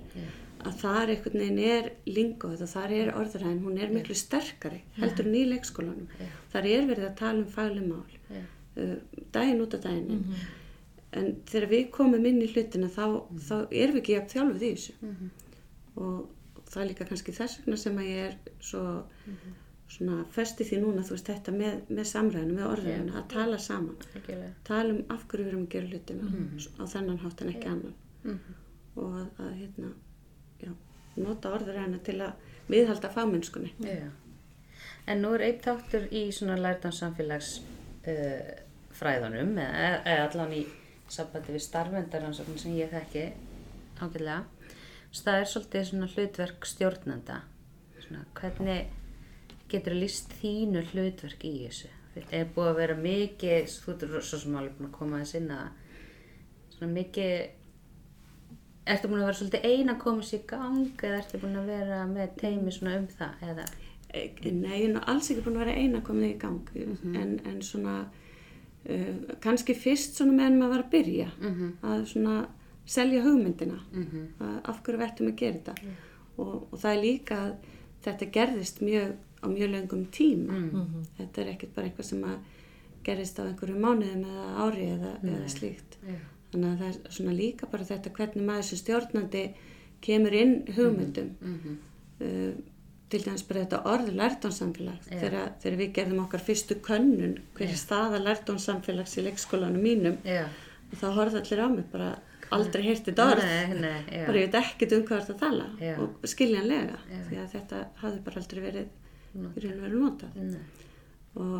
að 0.66 0.78
þar 0.80 1.10
einhvern 1.14 1.38
veginn 1.42 1.58
er 1.58 1.90
lingóð 2.06 2.62
og 2.62 2.68
þar 2.70 2.90
er 2.92 3.10
orðræðin, 3.14 3.60
hún 3.64 3.78
er 3.82 3.90
miklu 3.94 4.14
sterkari 4.14 4.80
heldur 4.96 5.26
en 5.26 5.34
í 5.34 5.44
leikskólanum. 5.50 6.08
Þar 6.52 6.66
er 6.66 6.86
verið 6.86 7.04
að 7.10 7.16
tala 7.18 7.38
um 7.38 7.46
fagleg 7.46 7.86
mál 7.86 8.06
uh, 8.76 8.96
daginn 9.32 9.60
út 9.62 9.74
af 9.74 9.80
daginn. 9.82 10.36
En 11.12 11.36
þegar 11.46 11.68
við 11.70 11.90
komum 11.90 12.26
inn 12.26 12.42
í 12.42 12.48
hlutina 12.52 12.88
þá, 12.88 13.04
Mhm. 13.30 13.38
þá 13.48 13.54
erum 13.70 13.94
við 13.94 14.00
ekki 14.02 14.16
jafn 14.16 14.32
þjálfuð 14.34 14.62
í 14.62 14.72
þessu 14.74 14.92
og 15.96 16.28
það 16.66 16.82
er 16.82 16.88
líka 16.90 17.04
kannski 17.08 17.32
þess 17.32 17.58
vegna 17.60 17.76
sem 17.78 17.96
að 17.96 18.08
ég 18.10 18.26
er 18.26 18.34
svo 18.60 18.82
Mhm. 19.26 19.54
svona 19.88 20.24
föst 20.34 20.60
í 20.60 20.64
því 20.66 20.80
núna 20.82 21.02
þú 21.06 21.10
veist 21.14 21.26
þetta 21.30 21.52
með, 21.54 21.80
með 21.88 22.06
samræðinu, 22.10 22.54
með 22.58 22.66
orðræðinu 22.72 23.12
að 23.14 23.28
tala 23.28 23.56
saman, 23.58 23.96
Algjörlega. 24.16 24.50
tala 24.64 24.90
um 24.94 25.04
af 25.10 25.28
hverju 25.28 25.44
við 25.44 25.48
erum 25.52 25.66
að 25.66 25.68
gera 25.68 25.86
hlutina 25.86 26.24
á 26.80 26.84
þennan 26.86 27.18
hátt 27.18 27.40
en 27.42 27.48
ekki 27.54 27.66
annan 27.66 27.94
Mhm. 28.24 28.38
og 28.96 29.12
að, 29.14 29.28
að 29.38 29.54
hérna, 29.60 29.92
já, 30.62 30.72
nota 31.16 31.48
orðræðina 31.54 32.02
til 32.02 32.14
að 32.20 32.32
viðhalda 32.68 33.12
fagmennskunni 33.12 33.70
Já. 33.80 34.10
En 35.08 35.22
nú 35.22 35.34
er 35.34 35.40
einn 35.40 35.60
þáttur 35.60 36.08
í 36.10 36.28
svona 36.32 36.56
lærdansamfélags 36.58 37.60
uh, 38.08 38.50
fræðunum 38.92 39.54
eða, 39.56 40.02
eða 40.04 40.30
allan 40.34 40.52
í 40.52 40.66
sambandi 41.12 41.54
við 41.54 41.64
starfendaransókn 41.66 42.60
sem 42.60 42.76
ég 42.78 42.92
þekki 42.92 43.26
ágætlega. 44.00 44.44
Það 45.16 45.40
er 45.40 45.50
svolítið 45.50 45.84
svona 45.88 46.08
hlutverk 46.12 46.66
stjórnanda. 46.68 47.36
Svona, 48.04 48.24
hvernig 48.36 48.90
getur 49.72 49.96
líst 49.96 50.34
þínu 50.40 50.82
hlutverk 50.92 51.46
í 51.46 51.54
þessu? 51.64 51.92
Er 52.32 52.48
búið 52.52 52.70
að 52.70 52.80
vera 52.80 52.96
mikið, 53.00 53.70
þú 53.84 53.94
ert 53.96 54.24
svo 54.24 54.40
sem 54.40 54.56
alveg 54.56 54.76
búin 54.78 54.88
að 54.90 54.96
koma 54.96 55.22
þess 55.22 55.38
inn 55.40 55.50
að 55.52 55.66
svona 56.76 56.92
mikið 56.96 57.32
Ertu 58.86 59.08
búin 59.10 59.18
að 59.18 59.26
vera 59.26 59.38
svolítið 59.40 59.64
eina 59.66 59.94
sér 59.98 60.36
í 60.36 60.44
gang 60.46 61.00
eða 61.02 61.16
ertu 61.18 61.38
búin 61.42 61.56
að 61.58 61.70
vera 61.72 61.96
með 62.06 62.36
teimi 62.38 62.70
svona 62.70 63.00
um 63.00 63.08
það 63.10 63.40
eða? 63.42 63.64
Nei, 64.14 64.76
ég 64.84 64.92
er 64.92 65.08
alls 65.10 65.30
ekki 65.32 65.42
búin 65.42 65.56
að 65.56 65.64
vera 65.64 65.80
eina 65.80 66.02
komin 66.06 66.28
í 66.28 66.36
gang 66.38 66.68
en, 67.18 67.32
en 67.42 67.56
svona 67.66 67.96
uh, 68.88 69.36
kannski 69.40 69.74
fyrst 69.74 70.14
svona 70.18 70.32
meðan 70.32 70.58
maður 70.58 70.70
var 70.76 70.84
að 70.84 70.90
byrja 70.90 71.28
Mhm. 71.40 71.72
að 71.82 72.06
svona 72.12 72.46
selja 72.86 73.22
hugmyndina 73.22 73.80
Mhm. 73.92 74.26
að 74.40 74.60
af 74.70 74.82
hverju 74.82 75.00
ættum 75.06 75.26
að 75.32 75.36
gera 75.36 75.52
þetta 75.58 75.74
og, 76.38 76.66
og 76.72 76.78
það 76.78 76.92
er 76.96 77.02
líka 77.02 77.34
að 77.34 77.54
þetta 78.04 78.30
gerðist 78.32 78.80
mjög 78.80 79.16
á 79.42 79.46
mjög 79.48 79.70
löngum 79.70 80.06
tíma 80.10 80.52
Mm. 80.52 81.04
þetta 81.18 81.38
er 81.42 81.46
ekkert 81.54 81.74
bara 81.74 81.86
eitthvað 81.88 82.04
sem 82.04 82.22
að 82.22 82.38
gerðist 83.04 83.38
á 83.38 83.42
einhverju 83.46 83.76
mánuðum 83.78 84.24
eða 84.24 84.56
ári 84.64 84.86
eða, 84.94 85.12
eða 85.22 85.48
slíkt 85.48 85.96
Já. 86.06 86.14
þannig 86.52 86.70
að 86.72 86.78
það 86.78 86.88
er 86.88 87.10
svona 87.10 87.32
líka 87.36 87.66
bara 87.70 87.84
þetta 87.84 88.10
hvernig 88.10 88.44
maður 88.46 88.62
sem 88.62 88.78
stjórnandi 88.78 89.54
kemur 90.00 90.32
inn 90.32 90.64
hugmyndum 90.76 91.30
Mhm. 91.40 91.76
Til 93.10 93.20
dæmis 93.22 93.44
bara 93.46 93.62
þetta 93.64 93.82
orð 93.86 94.08
lærtónsamfélag 94.18 95.10
Já. 95.10 95.18
þegar, 95.20 95.50
þegar 95.62 95.76
við 95.80 95.90
gerðum 95.98 96.22
okkar 96.24 96.42
fyrstu 96.42 96.76
könnun 96.82 97.36
hver 97.54 97.68
er 97.70 97.78
staða 97.78 98.18
lærtónsamfélags 98.24 99.14
í 99.20 99.26
leikskólanum 99.28 99.82
mínum. 99.84 100.16
Já. 100.26 100.46
og 100.90 100.98
þá 101.00 101.06
horfði 101.18 101.40
allir 101.42 101.62
á 101.62 101.68
mig 101.70 101.86
bara 101.92 102.08
aldrei 102.54 102.82
heyrti 102.86 103.10
þetta 103.10 103.24
orð. 103.32 103.46
Nei, 103.46 103.80
nei, 103.80 104.02
bara 104.26 104.38
ég 104.38 104.46
veit 104.46 104.58
ekkert 104.60 104.92
um 104.96 105.06
hvað 105.08 105.24
þetta 105.24 105.38
tala 105.40 105.64
og 106.02 106.28
skiljanlega 106.30 106.98
því 107.28 107.40
að 107.42 107.48
þetta 107.56 107.80
hafði 108.02 108.20
bara 108.26 108.42
aldrei 108.42 108.60
verið 108.66 108.86
í 108.86 109.64
raun 109.64 109.78
og 109.78 109.82
verið 109.86 109.98
notað. 110.02 110.36
Og, 111.36 111.56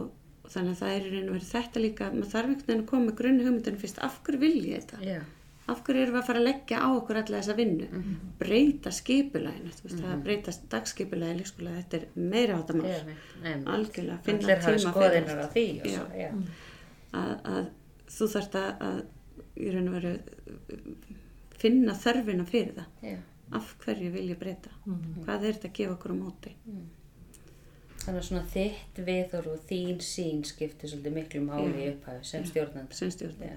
þannig 0.47 0.71
að 0.77 0.79
það 0.83 0.93
er 0.97 1.07
í 1.07 1.11
raun 1.15 1.29
og 1.31 1.35
verið 1.37 1.49
þetta 1.53 1.81
líka 1.83 2.11
maður 2.13 2.31
þarf 2.35 2.51
einhvern 2.53 2.67
veginn 2.69 2.85
að 2.85 2.91
koma 2.93 3.09
með 3.09 3.17
grunni 3.19 3.47
hugmyndunum 3.49 3.81
fyrst 3.83 3.99
af 4.07 4.21
hverju 4.27 4.41
vil 4.45 4.55
ég 4.71 4.85
þetta. 4.87 5.01
Af 5.67 5.81
hverju 5.87 6.03
erum 6.03 6.15
við 6.15 6.21
að 6.21 6.27
fara 6.29 6.41
að 6.41 6.47
leggja 6.47 6.79
á 6.79 6.89
okkur 6.95 7.19
alla 7.21 7.41
þessa 7.41 7.57
vinnu? 7.59 7.87
Mhm. 7.91 8.15
breyta 8.39 8.91
skipulæginu 8.95 9.73
þú 9.75 9.83
veist, 9.89 9.99
það 10.03 10.13
að 10.15 10.23
breyta 10.29 10.55
dagskipulægi 10.75 11.39
lífskóla 11.41 11.75
þetta 11.81 12.01
er 12.01 12.07
meira 12.15 12.59
átta 12.61 12.77
mál. 12.79 12.87
Já, 12.87 13.01
nei, 13.43 13.55
algjörlega 13.75 14.19
finna 14.23 14.59
tíma 14.63 14.93
á 15.43 15.49
því 15.57 15.67
Já. 15.91 16.03
já. 16.15 16.31
að, 17.13 17.33
að 17.55 17.71
þú 18.17 18.29
þarft 18.37 18.59
að, 18.63 18.71
að 18.91 19.01
í 19.57 19.71
raun 19.73 19.89
og 19.89 19.97
veru 19.97 20.13
finna 21.57 21.95
þörfina 21.97 22.47
fyrir 22.47 22.75
það. 22.77 22.93
Já. 23.03 23.17
af 23.57 23.75
hverju 23.85 24.11
vil 24.11 24.29
ég 24.33 24.39
breyta? 24.39 24.71
Hvað 24.87 25.45
er 25.47 25.53
þetta 25.57 25.69
að 25.69 25.77
gefa 25.79 25.95
okkur 25.97 26.15
á 26.15 26.17
móti? 26.19 26.53
Þannig 28.07 28.21
að 28.21 28.27
svona 28.29 28.43
þitt 28.53 28.99
viðhor 29.07 29.47
og 29.51 29.63
þín 29.69 30.01
sín 30.05 30.43
skiptir 30.47 30.91
svolítið 30.91 31.15
miklu 31.15 31.41
máli 31.47 31.73
í 31.85 31.89
upphafi 31.95 32.27
sem 32.27 32.45
stjórnandi. 32.47 32.95
sem 32.95 33.11
stjórn 33.11 33.41
Já. 33.43 33.57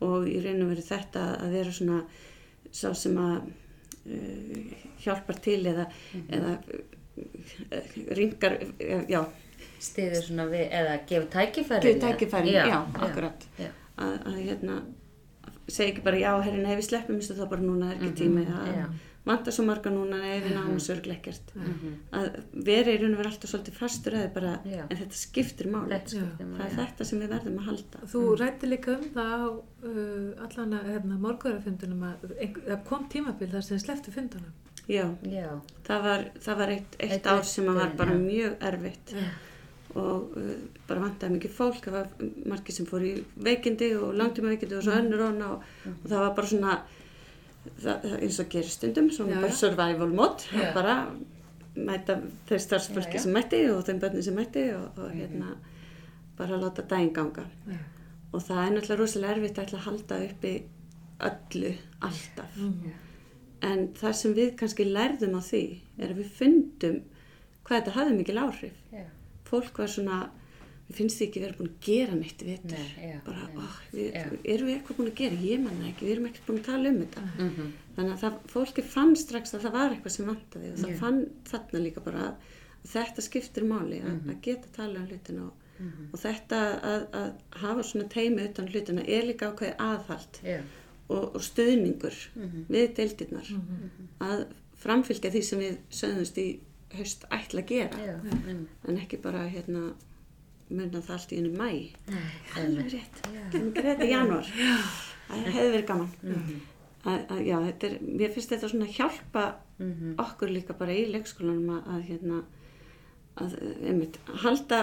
Og 0.00 0.26
í 0.28 0.40
raun 0.44 0.64
og 0.64 0.72
veru 0.72 0.82
þetta 0.88 1.22
að 1.44 1.54
vera 1.58 1.72
svona 1.78 2.00
sá 2.74 2.88
sem 2.98 3.16
að 3.20 3.36
uh, 4.10 4.74
hjálpar 5.04 5.38
til 5.44 5.60
eða, 5.70 5.86
eða 6.28 6.56
uh, 6.64 7.94
ringar 8.18 8.58
uh, 8.64 9.04
já, 9.10 9.22
Stiður 9.84 10.22
svona 10.24 10.44
við, 10.48 10.66
eða 10.72 10.98
gefur 11.08 11.26
tækifæri. 11.32 11.86
gefur 11.94 12.00
tækifæri, 12.08 12.52
já, 12.56 12.78
akkurat 13.06 13.46
Já. 13.60 13.70
að, 14.00 14.14
að 14.30 14.38
hérna 14.42 14.76
segja 15.68 15.92
ekki 15.92 16.04
bara 16.04 16.20
já, 16.20 16.30
herri, 16.44 16.60
nei, 16.64 16.74
við 16.76 16.86
sleppum 16.88 17.18
þessu 17.20 17.36
þá 17.38 17.44
bara 17.52 17.64
núna 17.64 17.90
er 17.92 17.98
ekki 18.00 18.12
tími 18.24 18.44
já. 18.44 18.54
að 18.60 19.00
vanta 19.24 19.52
svo 19.54 19.64
marga 19.64 19.90
núna, 19.92 20.18
nei, 20.20 20.40
við 20.44 20.52
náum 20.56 20.74
þessu 20.76 20.92
örglega 20.96 21.20
ekkert. 21.20 21.52
Að 22.18 22.26
vera 22.66 22.92
í 22.92 22.98
raun 23.00 23.14
og 23.14 23.20
vera 23.22 23.30
alltaf 23.32 23.50
svolítið 23.54 23.78
fastur 23.78 24.16
að 24.18 24.26
bara, 24.34 24.50
Já. 24.68 24.82
en 24.90 24.98
þetta 25.00 25.20
skiptir 25.20 25.70
máli. 25.72 26.00
Það 26.10 26.66
er 26.66 26.74
þetta 26.80 27.06
sem 27.08 27.22
við 27.24 27.32
verðum 27.32 27.56
að 27.62 27.70
halda. 27.70 28.02
Þú 28.12 28.24
rætti 28.42 28.68
líka 28.72 28.98
um 28.98 29.06
það 29.14 29.32
á 29.32 29.48
uh, 29.48 30.44
allan 30.48 30.76
að 30.80 30.90
hérna, 30.92 31.18
morgverðarfundunum 31.24 32.04
að 32.10 32.28
það 32.68 32.84
kom 32.90 33.08
tímabil 33.14 33.48
þar 33.54 33.66
sem 33.70 33.80
sleftu 33.80 34.12
fundunum. 34.14 34.52
já, 34.88 35.06
Já. 35.32 35.48
það 35.86 36.02
var, 36.04 36.24
það 36.44 36.58
var 36.60 36.72
eitt, 36.76 36.96
eitt, 37.00 37.12
Eitt 37.16 37.26
ár 37.32 37.44
sem 37.48 37.64
var 37.72 37.94
bara 37.96 38.12
já. 38.12 38.20
mjög 38.20 38.56
erfitt. 38.60 39.14
Já. 39.16 39.28
og 39.94 40.32
uh, 40.36 40.50
bara 40.88 41.00
vantaði 41.04 41.36
mikið 41.36 41.52
fólk 41.54 41.84
það 41.86 41.94
var 41.94 42.08
margir 42.50 42.74
sem 42.74 42.86
fór 42.88 43.04
í 43.06 43.12
veikindi 43.46 43.92
og 43.94 44.12
langtíma 44.18 44.50
veikindi 44.50 44.74
og 44.74 44.82
svo 44.82 44.96
önnur 44.98 45.22
óna 45.28 45.50
og, 45.54 45.62
og 45.92 46.08
það 46.10 46.18
var 46.24 46.32
bara 46.34 46.50
svona 46.50 46.72
það, 47.82 48.04
eins 48.20 48.40
og 48.42 48.50
gerir 48.52 48.72
stundum, 48.72 49.10
svona 49.14 49.38
Já, 49.38 49.40
bara 49.46 49.58
survival 49.60 50.12
mod 50.14 50.44
Já. 50.52 50.66
bara 50.74 50.96
mæta 51.74 52.20
þeir 52.48 52.62
starfsfólki 52.62 53.18
sem 53.22 53.34
mætti 53.34 53.64
og 53.72 53.82
þeim 53.86 54.00
börnum 54.02 54.22
sem 54.22 54.36
mætti 54.38 54.68
og, 54.76 54.98
og 54.98 55.10
hérna 55.14 55.56
bara 56.38 56.58
láta 56.60 56.82
daginn 56.90 57.14
ganga. 57.14 57.46
Og 58.34 58.42
það 58.42 58.60
er 58.60 58.70
náttúrulega 58.74 59.00
rosalega 59.00 59.34
erfitt 59.36 59.58
að 59.62 59.84
halda 59.86 60.20
uppi 60.28 60.54
öllu, 61.22 61.74
alltaf. 62.02 62.56
En 63.64 63.88
það 63.96 64.16
sem 64.18 64.34
við 64.36 64.54
kannski 64.60 64.86
lærðum 64.90 65.36
á 65.38 65.42
því 65.46 65.64
er 65.98 66.10
að 66.10 66.18
við 66.22 66.32
fundum 66.38 66.96
hvað 67.64 67.78
þetta 67.78 67.94
hafði 67.98 68.16
mikil 68.18 68.38
áhrif. 68.42 68.80
Fólk 69.48 69.78
var 69.78 69.88
svona 69.92 70.18
við 70.88 70.96
finnst 70.98 71.18
því 71.20 71.26
ekki 71.28 71.40
verið 71.44 71.58
búin 71.60 71.70
að 71.72 71.86
gera 71.86 72.14
neitt 72.18 72.42
við 72.44 72.58
þetta. 72.58 72.82
Nei, 72.98 73.08
já, 73.10 73.18
bara, 73.24 73.46
nei. 73.48 73.56
ó, 73.56 73.66
við, 73.94 74.08
Já. 74.14 74.24
erum 74.54 74.66
við 74.68 74.74
eitthvað 74.76 74.96
búin 74.98 75.10
að 75.10 75.18
gera? 75.22 75.36
Ég 75.48 75.62
manna 75.64 75.88
ekki, 75.88 76.04
við 76.06 76.12
erum 76.16 76.26
ekkert 76.28 76.46
búin 76.46 76.58
að 76.60 76.66
tala 76.68 76.88
um 76.94 76.98
þetta. 77.04 77.22
Mhm. 77.38 77.72
þannig 77.96 78.12
að 78.12 78.22
það, 78.24 78.38
fólki 78.50 78.82
fann 78.82 79.14
strax 79.16 79.54
að 79.54 79.60
það 79.64 79.72
var 79.78 79.90
eitthvað 79.94 80.10
sem 80.16 80.26
vantaði 80.26 80.70
og 80.72 80.78
það 80.82 80.96
fann 80.98 81.20
þarna 81.46 81.80
líka 81.84 82.00
bara 82.04 82.22
að 82.28 82.34
þetta 82.94 83.22
skiptir 83.22 83.64
máli 83.64 84.00
að, 84.02 84.14
Mhm. 84.20 84.30
að 84.30 84.40
geta 84.42 84.66
að 84.68 84.72
tala 84.76 84.98
um 85.00 85.06
hlutina 85.06 85.42
og, 85.44 85.52
og 86.12 86.18
þetta 86.20 86.58
að, 86.82 87.06
að 87.12 87.32
hafa 87.62 87.82
svona 87.82 88.08
teimi 88.08 88.44
utan 88.48 88.68
hlutina 88.68 89.04
er 89.08 89.22
líka 89.22 89.52
ákveði 89.52 89.76
aðhald 89.78 90.40
og, 91.08 91.34
og 91.34 91.40
stuðningur 91.40 92.18
Mhm. 92.34 92.66
við 92.68 92.94
deildirnar. 92.98 93.48
Að 94.20 94.46
framfylgja 94.76 95.30
því 95.30 95.42
sem 95.44 95.58
við 95.60 95.76
sögðumst 95.90 96.38
í 96.38 96.58
haust 96.94 97.24
ætla 97.30 97.62
að 97.62 97.66
gera. 97.66 98.20
En 98.88 98.98
ekki 98.98 99.16
bara 99.22 99.48
hérna 99.48 99.94
munna 100.70 101.00
það 101.04 101.16
allt 101.16 101.32
í 101.32 101.36
henni 101.40 101.52
mæ 101.58 101.70
alveg 102.60 102.92
rétt, 102.94 103.20
þetta 103.74 104.04
í 104.06 104.10
janúar. 104.10 104.48
Það 105.28 105.50
hefði 105.56 105.70
verið 105.74 105.86
gaman. 105.90 106.10
Mhm. 106.22 106.60
að, 107.04 107.26
að, 107.34 107.40
já, 107.44 107.56
er, 107.68 107.98
mér 108.00 108.30
finnst 108.32 108.52
þetta 108.54 108.68
svona 108.72 108.86
hjálpa 108.88 109.44
Mhm. 109.78 110.14
okkur 110.22 110.48
líka 110.54 110.72
bara 110.78 110.92
í 110.94 111.08
leikskólanum 111.10 111.70
að, 111.74 111.88
að 111.90 112.02
hérna 112.08 112.36
að, 113.42 113.56
einmitt, 113.90 114.18
halda, 114.44 114.78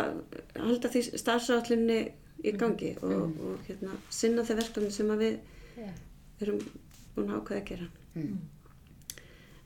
halda 0.59 0.89
því 0.91 1.03
starfsáallinni 1.17 1.99
í 2.43 2.51
gangi 2.59 2.97
og, 3.01 3.37
og 3.39 3.59
hérna 3.69 3.95
sinna 4.09 4.43
þeir 4.43 4.59
verkefni 4.59 4.91
sem 4.91 5.07
að 5.13 5.21
við 5.23 5.37
Já. 5.77 5.87
erum 6.41 6.59
búin 7.15 7.29
að 7.31 7.39
ákveða 7.39 7.61
að 7.61 7.69
gera. 7.71 7.87
Mm. 8.15 8.37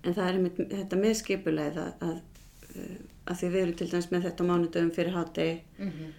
en 0.06 0.14
það 0.14 0.28
er 0.28 0.36
einmitt 0.38 0.58
þetta 0.70 0.98
með 1.02 1.14
skipulegð 1.24 1.78
að, 1.82 2.20
að, 2.76 2.86
uh, 2.86 2.96
að 3.32 3.40
því 3.42 3.50
við 3.56 3.62
erum 3.64 3.76
til 3.82 3.88
dæmis 3.92 4.10
með 4.12 4.26
þetta 4.30 4.48
mánudöfum 4.50 4.92
fyrir 4.96 5.14
hátegi 5.16 5.62
Mhm. 5.80 6.14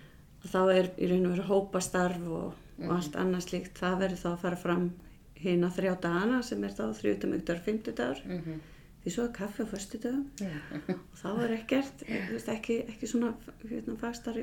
og 0.45 0.51
þá 0.51 0.61
er 0.79 0.89
í 0.99 1.09
raun 1.11 1.27
og 1.27 1.33
veru 1.37 1.49
hópastarf 1.51 2.27
og, 2.29 2.55
og 2.85 2.91
allt 2.97 3.17
annað 3.17 3.45
slíkt 3.49 3.79
það 3.81 3.99
verður 4.01 4.23
þá 4.23 4.29
að 4.33 4.39
fara 4.45 4.57
fram 4.57 4.91
á 5.37 5.69
þrjá 5.71 6.01
dagana 6.01 6.43
sem 6.43 6.65
er 6.65 6.71
þá 6.71 6.85
þrjútamugdar, 7.01 7.61
fymtudagur 7.65 8.21
Mhm. 8.27 8.61
því 9.05 9.11
svo 9.13 9.23
er 9.25 9.33
kaffi 9.33 9.63
á 9.63 9.67
föstudögum 9.71 10.25
Já. 10.41 10.59
og 10.89 11.17
þá 11.23 11.45
er 11.45 11.51
ekkert 11.57 11.99
þú 12.07 12.33
veist, 12.33 12.49
ekki, 12.49 12.79
ekki 12.89 13.07
svona 13.07 13.35
hérna, 13.69 13.97
fagstarf 13.97 14.37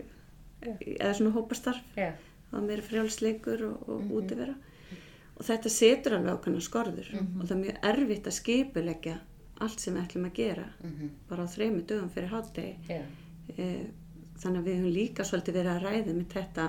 Já. 0.64 0.78
eða 0.80 1.14
svona 1.18 1.34
hópastarf 1.36 1.82
Já. 1.98 2.14
það 2.52 2.62
er 2.62 2.68
meira 2.68 2.82
frjálsleikur 2.82 3.62
og, 3.68 3.90
og 3.90 4.12
útivera 4.12 4.56
og 5.36 5.44
þetta 5.46 5.70
setur 5.70 6.14
alveg 6.14 6.38
ákveðna 6.38 6.62
skorður 6.62 7.10
og 7.42 7.48
það 7.48 7.52
er 7.52 7.64
mjög 7.64 7.78
erfitt 7.92 8.28
að 8.28 8.38
skipuleggja 8.40 9.18
allt 9.64 9.80
sem 9.84 9.96
við 9.98 10.04
ætlum 10.08 10.26
að 10.30 10.34
gera 10.40 10.66
Mhm. 10.84 11.10
bara 11.30 11.44
á 11.44 11.54
þrejum 11.56 11.82
dögum 11.88 12.10
fyrir 12.14 12.30
hátegi 12.30 12.76
Já. 12.90 13.02
e, 13.58 13.68
þannig 14.44 14.60
að 14.62 14.68
við 14.68 14.78
höfum 14.80 14.94
líka 14.98 15.24
svolítið 15.24 15.58
verið 15.60 15.74
að 15.74 15.84
ræða 15.88 16.14
með 16.20 16.28
þetta 16.34 16.68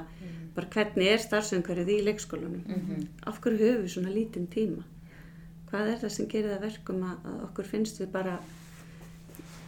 bara 0.55 0.67
hvernig 0.75 1.07
er 1.13 1.19
starfsumhverfið 1.19 1.89
í 1.95 2.03
leikskólanum? 2.09 3.07
Af 3.27 3.41
hverju 3.41 3.59
höfum 3.59 3.83
við 3.85 3.95
svona 3.95 4.13
lítinn 4.15 4.47
tíma? 4.47 4.85
Hvað 5.71 5.89
er 5.93 5.99
það 6.05 6.11
sem 6.17 6.27
gerir 6.31 6.51
það 6.55 6.61
verkum 6.69 7.01
að, 7.03 7.17
að 7.27 7.41
okkur 7.49 7.65
finnst 7.65 7.99
við 8.01 8.11
bara 8.13 8.39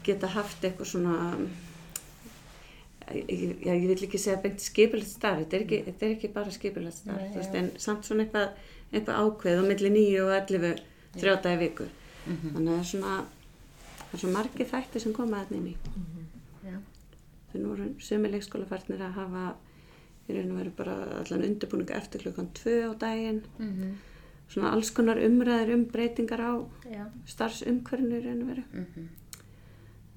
geta 0.05 0.27
haft 0.29 0.62
eitthvað 0.62 0.87
svona 0.87 1.17
ég, 3.15 3.57
já, 3.62 3.73
ég 3.75 3.87
vil 3.91 4.07
ekki 4.07 4.19
segja 4.19 4.41
beint 4.43 4.62
skipilegt 4.62 5.11
starf, 5.12 5.43
þetta 5.45 5.57
er 5.59 5.65
ekki, 5.67 5.79
þetta 5.89 6.07
er 6.09 6.15
ekki 6.17 6.31
bara 6.35 6.55
skipilegt 6.55 6.99
starf, 7.01 7.21
Nei, 7.23 7.35
veist, 7.37 7.55
en 7.59 7.69
samt 7.83 8.07
svona 8.09 8.25
eitthvað, 8.27 8.57
eitthvað 8.92 9.21
ákveð 9.23 9.63
á 9.63 9.65
milli 9.67 9.90
9 9.94 10.25
og 10.25 10.33
11 10.40 10.81
þrjótaði 12.27 12.42
viku 12.42 12.54
þannig 12.56 12.72
að 12.72 12.77
það 12.77 12.81
er 12.81 12.90
svona 12.90 13.14
það 14.06 14.14
er 14.14 14.18
svo 14.22 14.31
margir 14.33 14.66
þætti 14.72 15.00
sem 15.00 15.12
koma 15.12 15.44
þarna 15.44 15.56
inn 15.56 15.66
í 15.66 15.77
Já. 16.66 16.79
þau 17.52 17.58
nú 17.62 17.72
eru 17.77 17.87
sömu 18.00 18.31
leikskólafarnir 18.33 19.00
að 19.06 19.12
hafa 19.20 19.44
í 20.29 20.35
raun 20.35 20.50
og 20.50 20.58
veru 20.58 20.70
bara 20.77 20.94
allan 21.22 21.44
undirbúninga 21.46 21.94
eftir 22.00 22.20
klukkan 22.24 22.48
2 22.54 22.90
á 22.90 22.92
daginn 22.98 23.42
Mhm. 23.58 23.92
svona 24.48 24.72
alls 24.72 24.90
konar 24.90 25.16
umræður 25.18 25.74
um 25.74 25.85
breytingar 25.85 26.40
á 26.40 26.52
Já. 26.90 27.04
starfsumhverfinu 27.27 28.18
í 28.20 28.24
raun 28.27 28.42
og 28.42 28.48
veru 28.48 28.64
Mhm. 28.72 29.08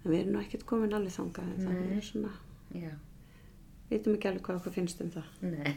en 0.06 0.12
við 0.12 0.20
erum 0.22 0.34
nú 0.34 0.40
ekkert 0.46 0.66
komin 0.66 0.94
alveg 0.94 1.14
þangað 1.14 1.54
en 1.54 1.68
það 1.68 1.98
er 1.98 2.02
svona, 2.02 2.32
Já. 2.74 2.92
Veitum 3.90 4.16
ekki 4.18 4.30
alveg 4.30 4.44
hvað 4.46 4.60
okkur 4.60 4.76
finnst 4.76 5.02
um 5.06 5.10
það 5.14 5.28
Nei. 5.42 5.74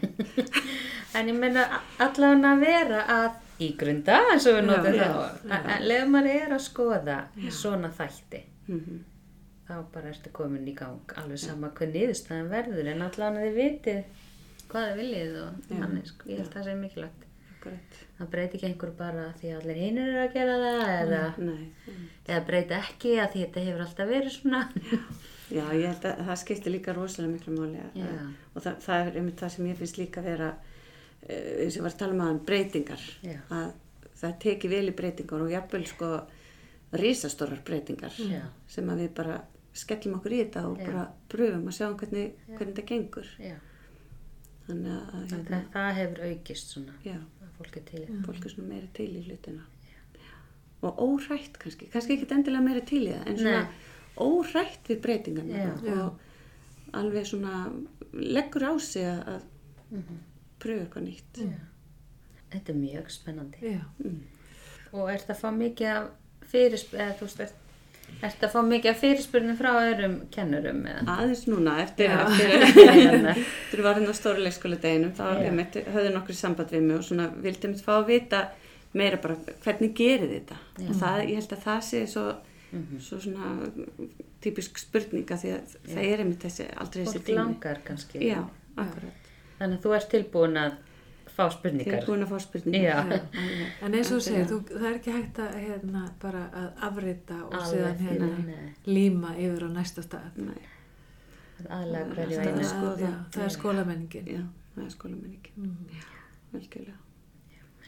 en 1.20 1.30
ég 1.32 1.38
meina 1.38 1.64
allan 2.02 2.44
að 2.48 2.64
vera 2.66 3.04
að 3.16 3.30
ígrunda, 3.62 4.18
eins 4.32 4.46
og 4.50 4.58
við 4.58 4.68
notum 4.68 4.98
Já, 4.98 5.08
þá. 5.12 5.56
En 5.76 5.86
leður 5.86 6.12
maður 6.16 6.36
er 6.42 6.54
að 6.58 6.62
skoða 6.66 7.16
svona 7.62 7.92
þætti, 7.96 8.44
mm 8.68 9.00
þá 9.72 9.76
bara 9.94 10.10
ertu 10.10 10.28
komin 10.34 10.66
í 10.68 10.72
gang 10.76 11.12
alveg 11.16 11.38
sama 11.40 11.68
hvað 11.72 11.92
niðurstaðan 11.94 12.48
verður 12.50 12.88
en 12.92 13.04
allan 13.06 13.36
að 13.38 13.44
þið 13.46 13.54
vitið 13.56 14.00
hvað 14.72 14.88
þið 14.88 14.98
viljið 14.98 15.36
og 15.42 15.52
Já. 15.70 15.76
þannig, 15.78 16.08
sko. 16.10 16.28
Ég 16.28 16.40
held 16.42 16.50
það 16.56 16.66
sé 16.66 16.74
mikilvægt. 16.80 17.22
akkurat. 17.54 18.00
Það 18.18 18.30
breyti 18.34 18.58
ekki 18.58 18.68
einhver 18.68 18.92
bara 18.98 19.24
því 19.38 19.52
að 19.52 19.60
allir 19.62 19.80
hinur 19.84 20.10
eru 20.10 20.22
að 20.24 20.34
gera 20.34 20.56
það 20.64 20.82
eða, 20.96 21.20
Nei, 21.46 21.94
eða 22.26 22.40
breyti 22.50 22.76
ekki 22.80 23.12
að 23.22 23.30
því 23.36 23.44
þetta 23.46 23.64
hefur 23.68 23.84
alltaf 23.86 24.10
verið 24.12 24.34
svona. 24.36 24.62
Já, 25.52 25.64
ég 25.76 25.86
held 25.90 26.04
að 26.08 26.20
það 26.28 26.38
skiptir 26.42 26.72
líka 26.74 26.94
rosalega 26.96 27.32
miklu 27.36 27.54
máli 27.58 27.80
að- 27.82 27.96
Já. 28.00 28.10
og 28.54 28.62
það, 28.64 28.76
það 28.86 29.06
er 29.10 29.16
einmitt 29.20 29.40
það 29.42 29.54
sem 29.56 29.66
ég 29.70 29.76
finnst 29.80 29.98
líka 30.00 30.22
vera 30.24 30.50
uh, 30.52 31.64
eins 31.64 31.76
og 31.78 31.82
var 31.86 31.92
að 31.94 31.98
tala 32.02 32.16
um 32.16 32.22
aðan 32.26 32.44
breytingar 32.48 33.02
Já. 33.22 33.38
að 33.50 33.72
það 34.22 34.38
teki 34.46 34.68
vel 34.72 34.86
í 34.88 34.94
breytingar 35.00 35.42
og 35.46 35.50
jafnvel 35.52 35.86
sko 35.90 36.12
risastórar 36.92 37.60
breytingar 37.66 38.12
Já. 38.18 38.42
sem 38.68 38.88
að 38.92 39.04
við 39.06 39.12
bara 39.16 39.40
skellum 39.72 40.18
okkur 40.18 40.32
í 40.36 40.40
þetta 40.44 40.64
og 40.68 40.78
Já. 40.80 40.86
bara 40.90 41.04
pröfum 41.32 41.68
að 41.70 41.76
sjá 41.78 41.86
hvernig, 41.96 42.32
hvernig 42.52 42.74
þetta 42.74 42.86
gengur 42.90 43.28
Já, 43.40 43.54
þannig 44.66 44.90
að, 44.92 45.06
að 45.14 45.22
það, 45.30 45.38
hérna, 45.38 45.60
það 45.72 45.92
hefur 46.00 46.24
aukist 46.28 46.74
svona 46.74 46.96
já, 47.06 47.14
að 47.42 47.54
fólk 47.58 47.76
er 47.80 47.86
til 47.88 48.02
það. 48.04 48.18
fólk 48.26 48.44
er 48.48 48.52
svona 48.56 48.68
meira 48.74 48.90
til 48.98 49.08
í 49.16 49.22
hlutina 49.28 49.64
og 50.82 50.98
óhrætt 50.98 51.58
kannski 51.62 51.86
kannski 51.92 52.16
ekki 52.18 52.28
endilega 52.34 52.64
meira 52.66 52.80
til 52.86 53.02
í 53.06 53.12
það 53.14 53.26
en 53.32 53.36
svona 53.38 53.62
Nei. 53.62 53.80
Óhrætt 54.20 54.88
við 54.88 55.00
breytingarna 55.04 55.62
Já. 55.86 55.96
og 56.02 56.18
alveg 56.92 57.26
svona 57.26 57.72
leggur 58.12 58.62
á 58.68 58.72
sig 58.80 59.02
að 59.08 59.22
að 59.26 59.40
Mhm. 59.92 60.18
pröfa 60.60 60.84
eitthvað 60.86 61.06
nýtt 61.08 61.38
Já. 61.38 61.58
Þetta 62.52 62.68
er 62.68 62.74
mjög 62.76 63.10
spennandi. 63.10 63.58
Já, 63.62 63.80
Og 64.92 65.08
ert 65.10 65.28
að 65.28 65.36
fá 65.40 65.48
mikið 65.56 65.86
af 65.96 66.08
fyrirspurning, 66.52 67.06
eða 67.08 67.16
þú 67.16 67.20
veist, 67.24 67.40
ert, 67.40 67.54
ert 68.22 68.40
að 68.44 68.50
fá 68.52 68.60
mikið 68.68 68.90
af 68.90 69.00
fyrirspurning 69.00 69.56
frá 69.56 69.70
öðrum 69.80 70.16
kennurum 70.30 70.82
eða? 70.84 71.06
aðeins 71.16 71.46
núna 71.48 71.78
eftir, 71.80 72.10
eftir 72.10 73.78
við 73.78 73.82
varum 73.86 74.04
á 74.04 74.14
stóru 74.16 74.42
leikskóla 74.44 74.76
deginum 74.82 75.14
þá 75.16 75.24
höfðu 75.88 76.12
nokkur 76.12 76.36
samband 76.36 76.70
við 76.74 76.82
mig 76.82 76.96
og 76.98 77.06
svona 77.06 77.30
vildum 77.42 77.74
fá 77.80 77.94
að 78.02 78.06
vita 78.10 78.42
meira 78.92 79.16
bara 79.22 79.36
hvernig 79.64 79.94
gerir 79.96 80.28
þetta 80.34 80.56
og 80.90 80.94
það, 81.00 81.22
ég 81.30 81.40
held 81.40 81.54
að 81.56 81.64
það 81.64 81.80
sé 81.88 82.02
svo, 82.12 82.26
Mhm. 82.72 83.00
svo 83.00 83.18
svona 83.20 83.70
típisk 84.40 84.78
spurninga 84.78 85.36
því 85.36 85.50
að 85.58 85.76
það 85.86 86.04
er 86.12 86.18
einmitt 86.24 86.40
þessi 86.46 86.66
aldrei 86.76 87.04
þessi 87.04 87.18
Fólk 87.20 87.28
langar 87.36 87.82
kannski. 87.84 88.18
Já, 88.26 88.40
akkurat. 88.76 89.28
Þannig 89.58 89.78
að 89.78 89.82
þú 89.84 89.94
ert 89.96 90.08
tilbúin 90.10 90.56
að 90.56 90.72
fá 91.32 91.44
spurningar. 91.52 91.94
er 92.02 92.06
búin 92.06 92.22
að 92.24 92.28
fá 92.32 92.38
spurningar. 92.40 92.82
Já. 92.82 92.96
alveg. 93.02 93.22
en 93.82 93.94
eins 93.94 94.10
og 94.12 94.18
þú 94.18 94.22
segir, 94.26 94.46
þú, 94.50 94.58
það 94.72 94.86
er 94.90 94.96
ekki 94.98 95.12
hægt 95.16 95.38
að 95.38 95.54
hérna, 95.60 96.02
bara 96.20 96.42
að 96.52 96.82
afrita 96.88 97.38
og 97.44 97.54
Alveg, 97.54 97.70
síðan 97.70 98.02
hérna, 98.08 98.30
nei, 98.46 98.72
líma 98.86 99.34
yfir 99.36 99.64
á 99.64 99.70
næsta 99.72 100.02
stað. 100.02 100.36
Nei, 100.36 100.58
Aðlega 101.62 102.14
hverju 102.16 102.38
er 102.40 102.48
einu. 102.50 102.64
sko- 102.66 102.96
Það, 102.96 103.00
já, 103.04 103.12
það 103.36 103.44
er 103.44 103.54
skólamenningin. 103.56 104.26
já, 104.26 104.42
það 104.74 104.84
er 104.84 104.90
skólamenningin. 104.96 105.52
Mm. 105.56 106.02
Velkjörlega. 106.52 106.98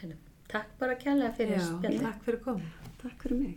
Heyrðu, 0.00 0.16
Takk 0.48 0.66
bara 0.78 0.94
kærlega 0.94 1.32
fyrir 1.34 1.56
Já, 1.58 1.64
spjallið. 1.66 2.00
takk 2.04 2.22
fyrir 2.24 2.40
komin. 2.44 2.68
Takk 3.02 3.22
fyrir 3.22 3.38
mig. 3.40 3.56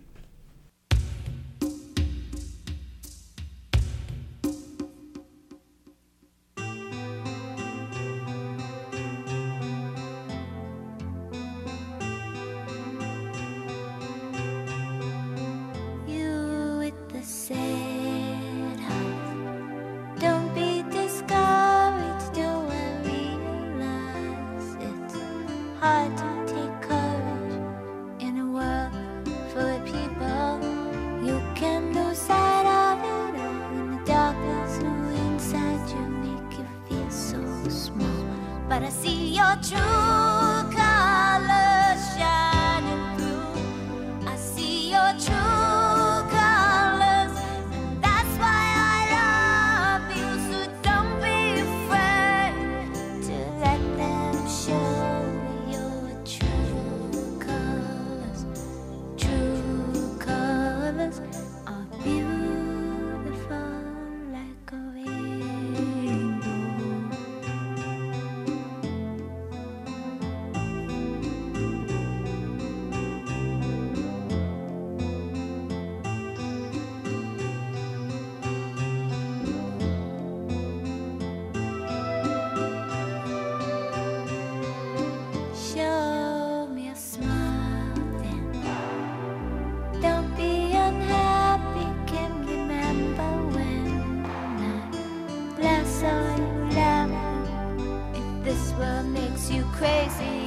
Crazy 99.79 100.46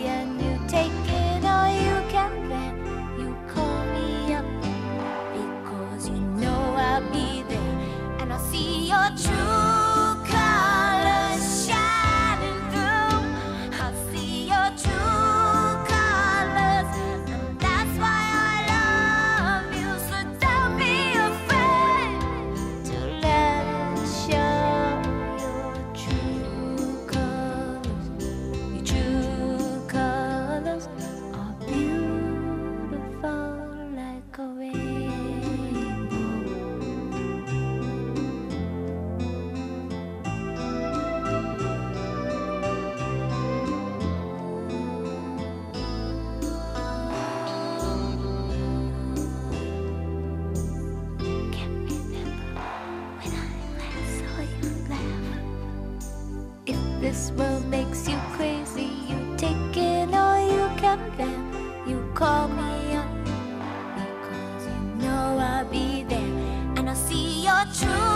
true 67.67 68.10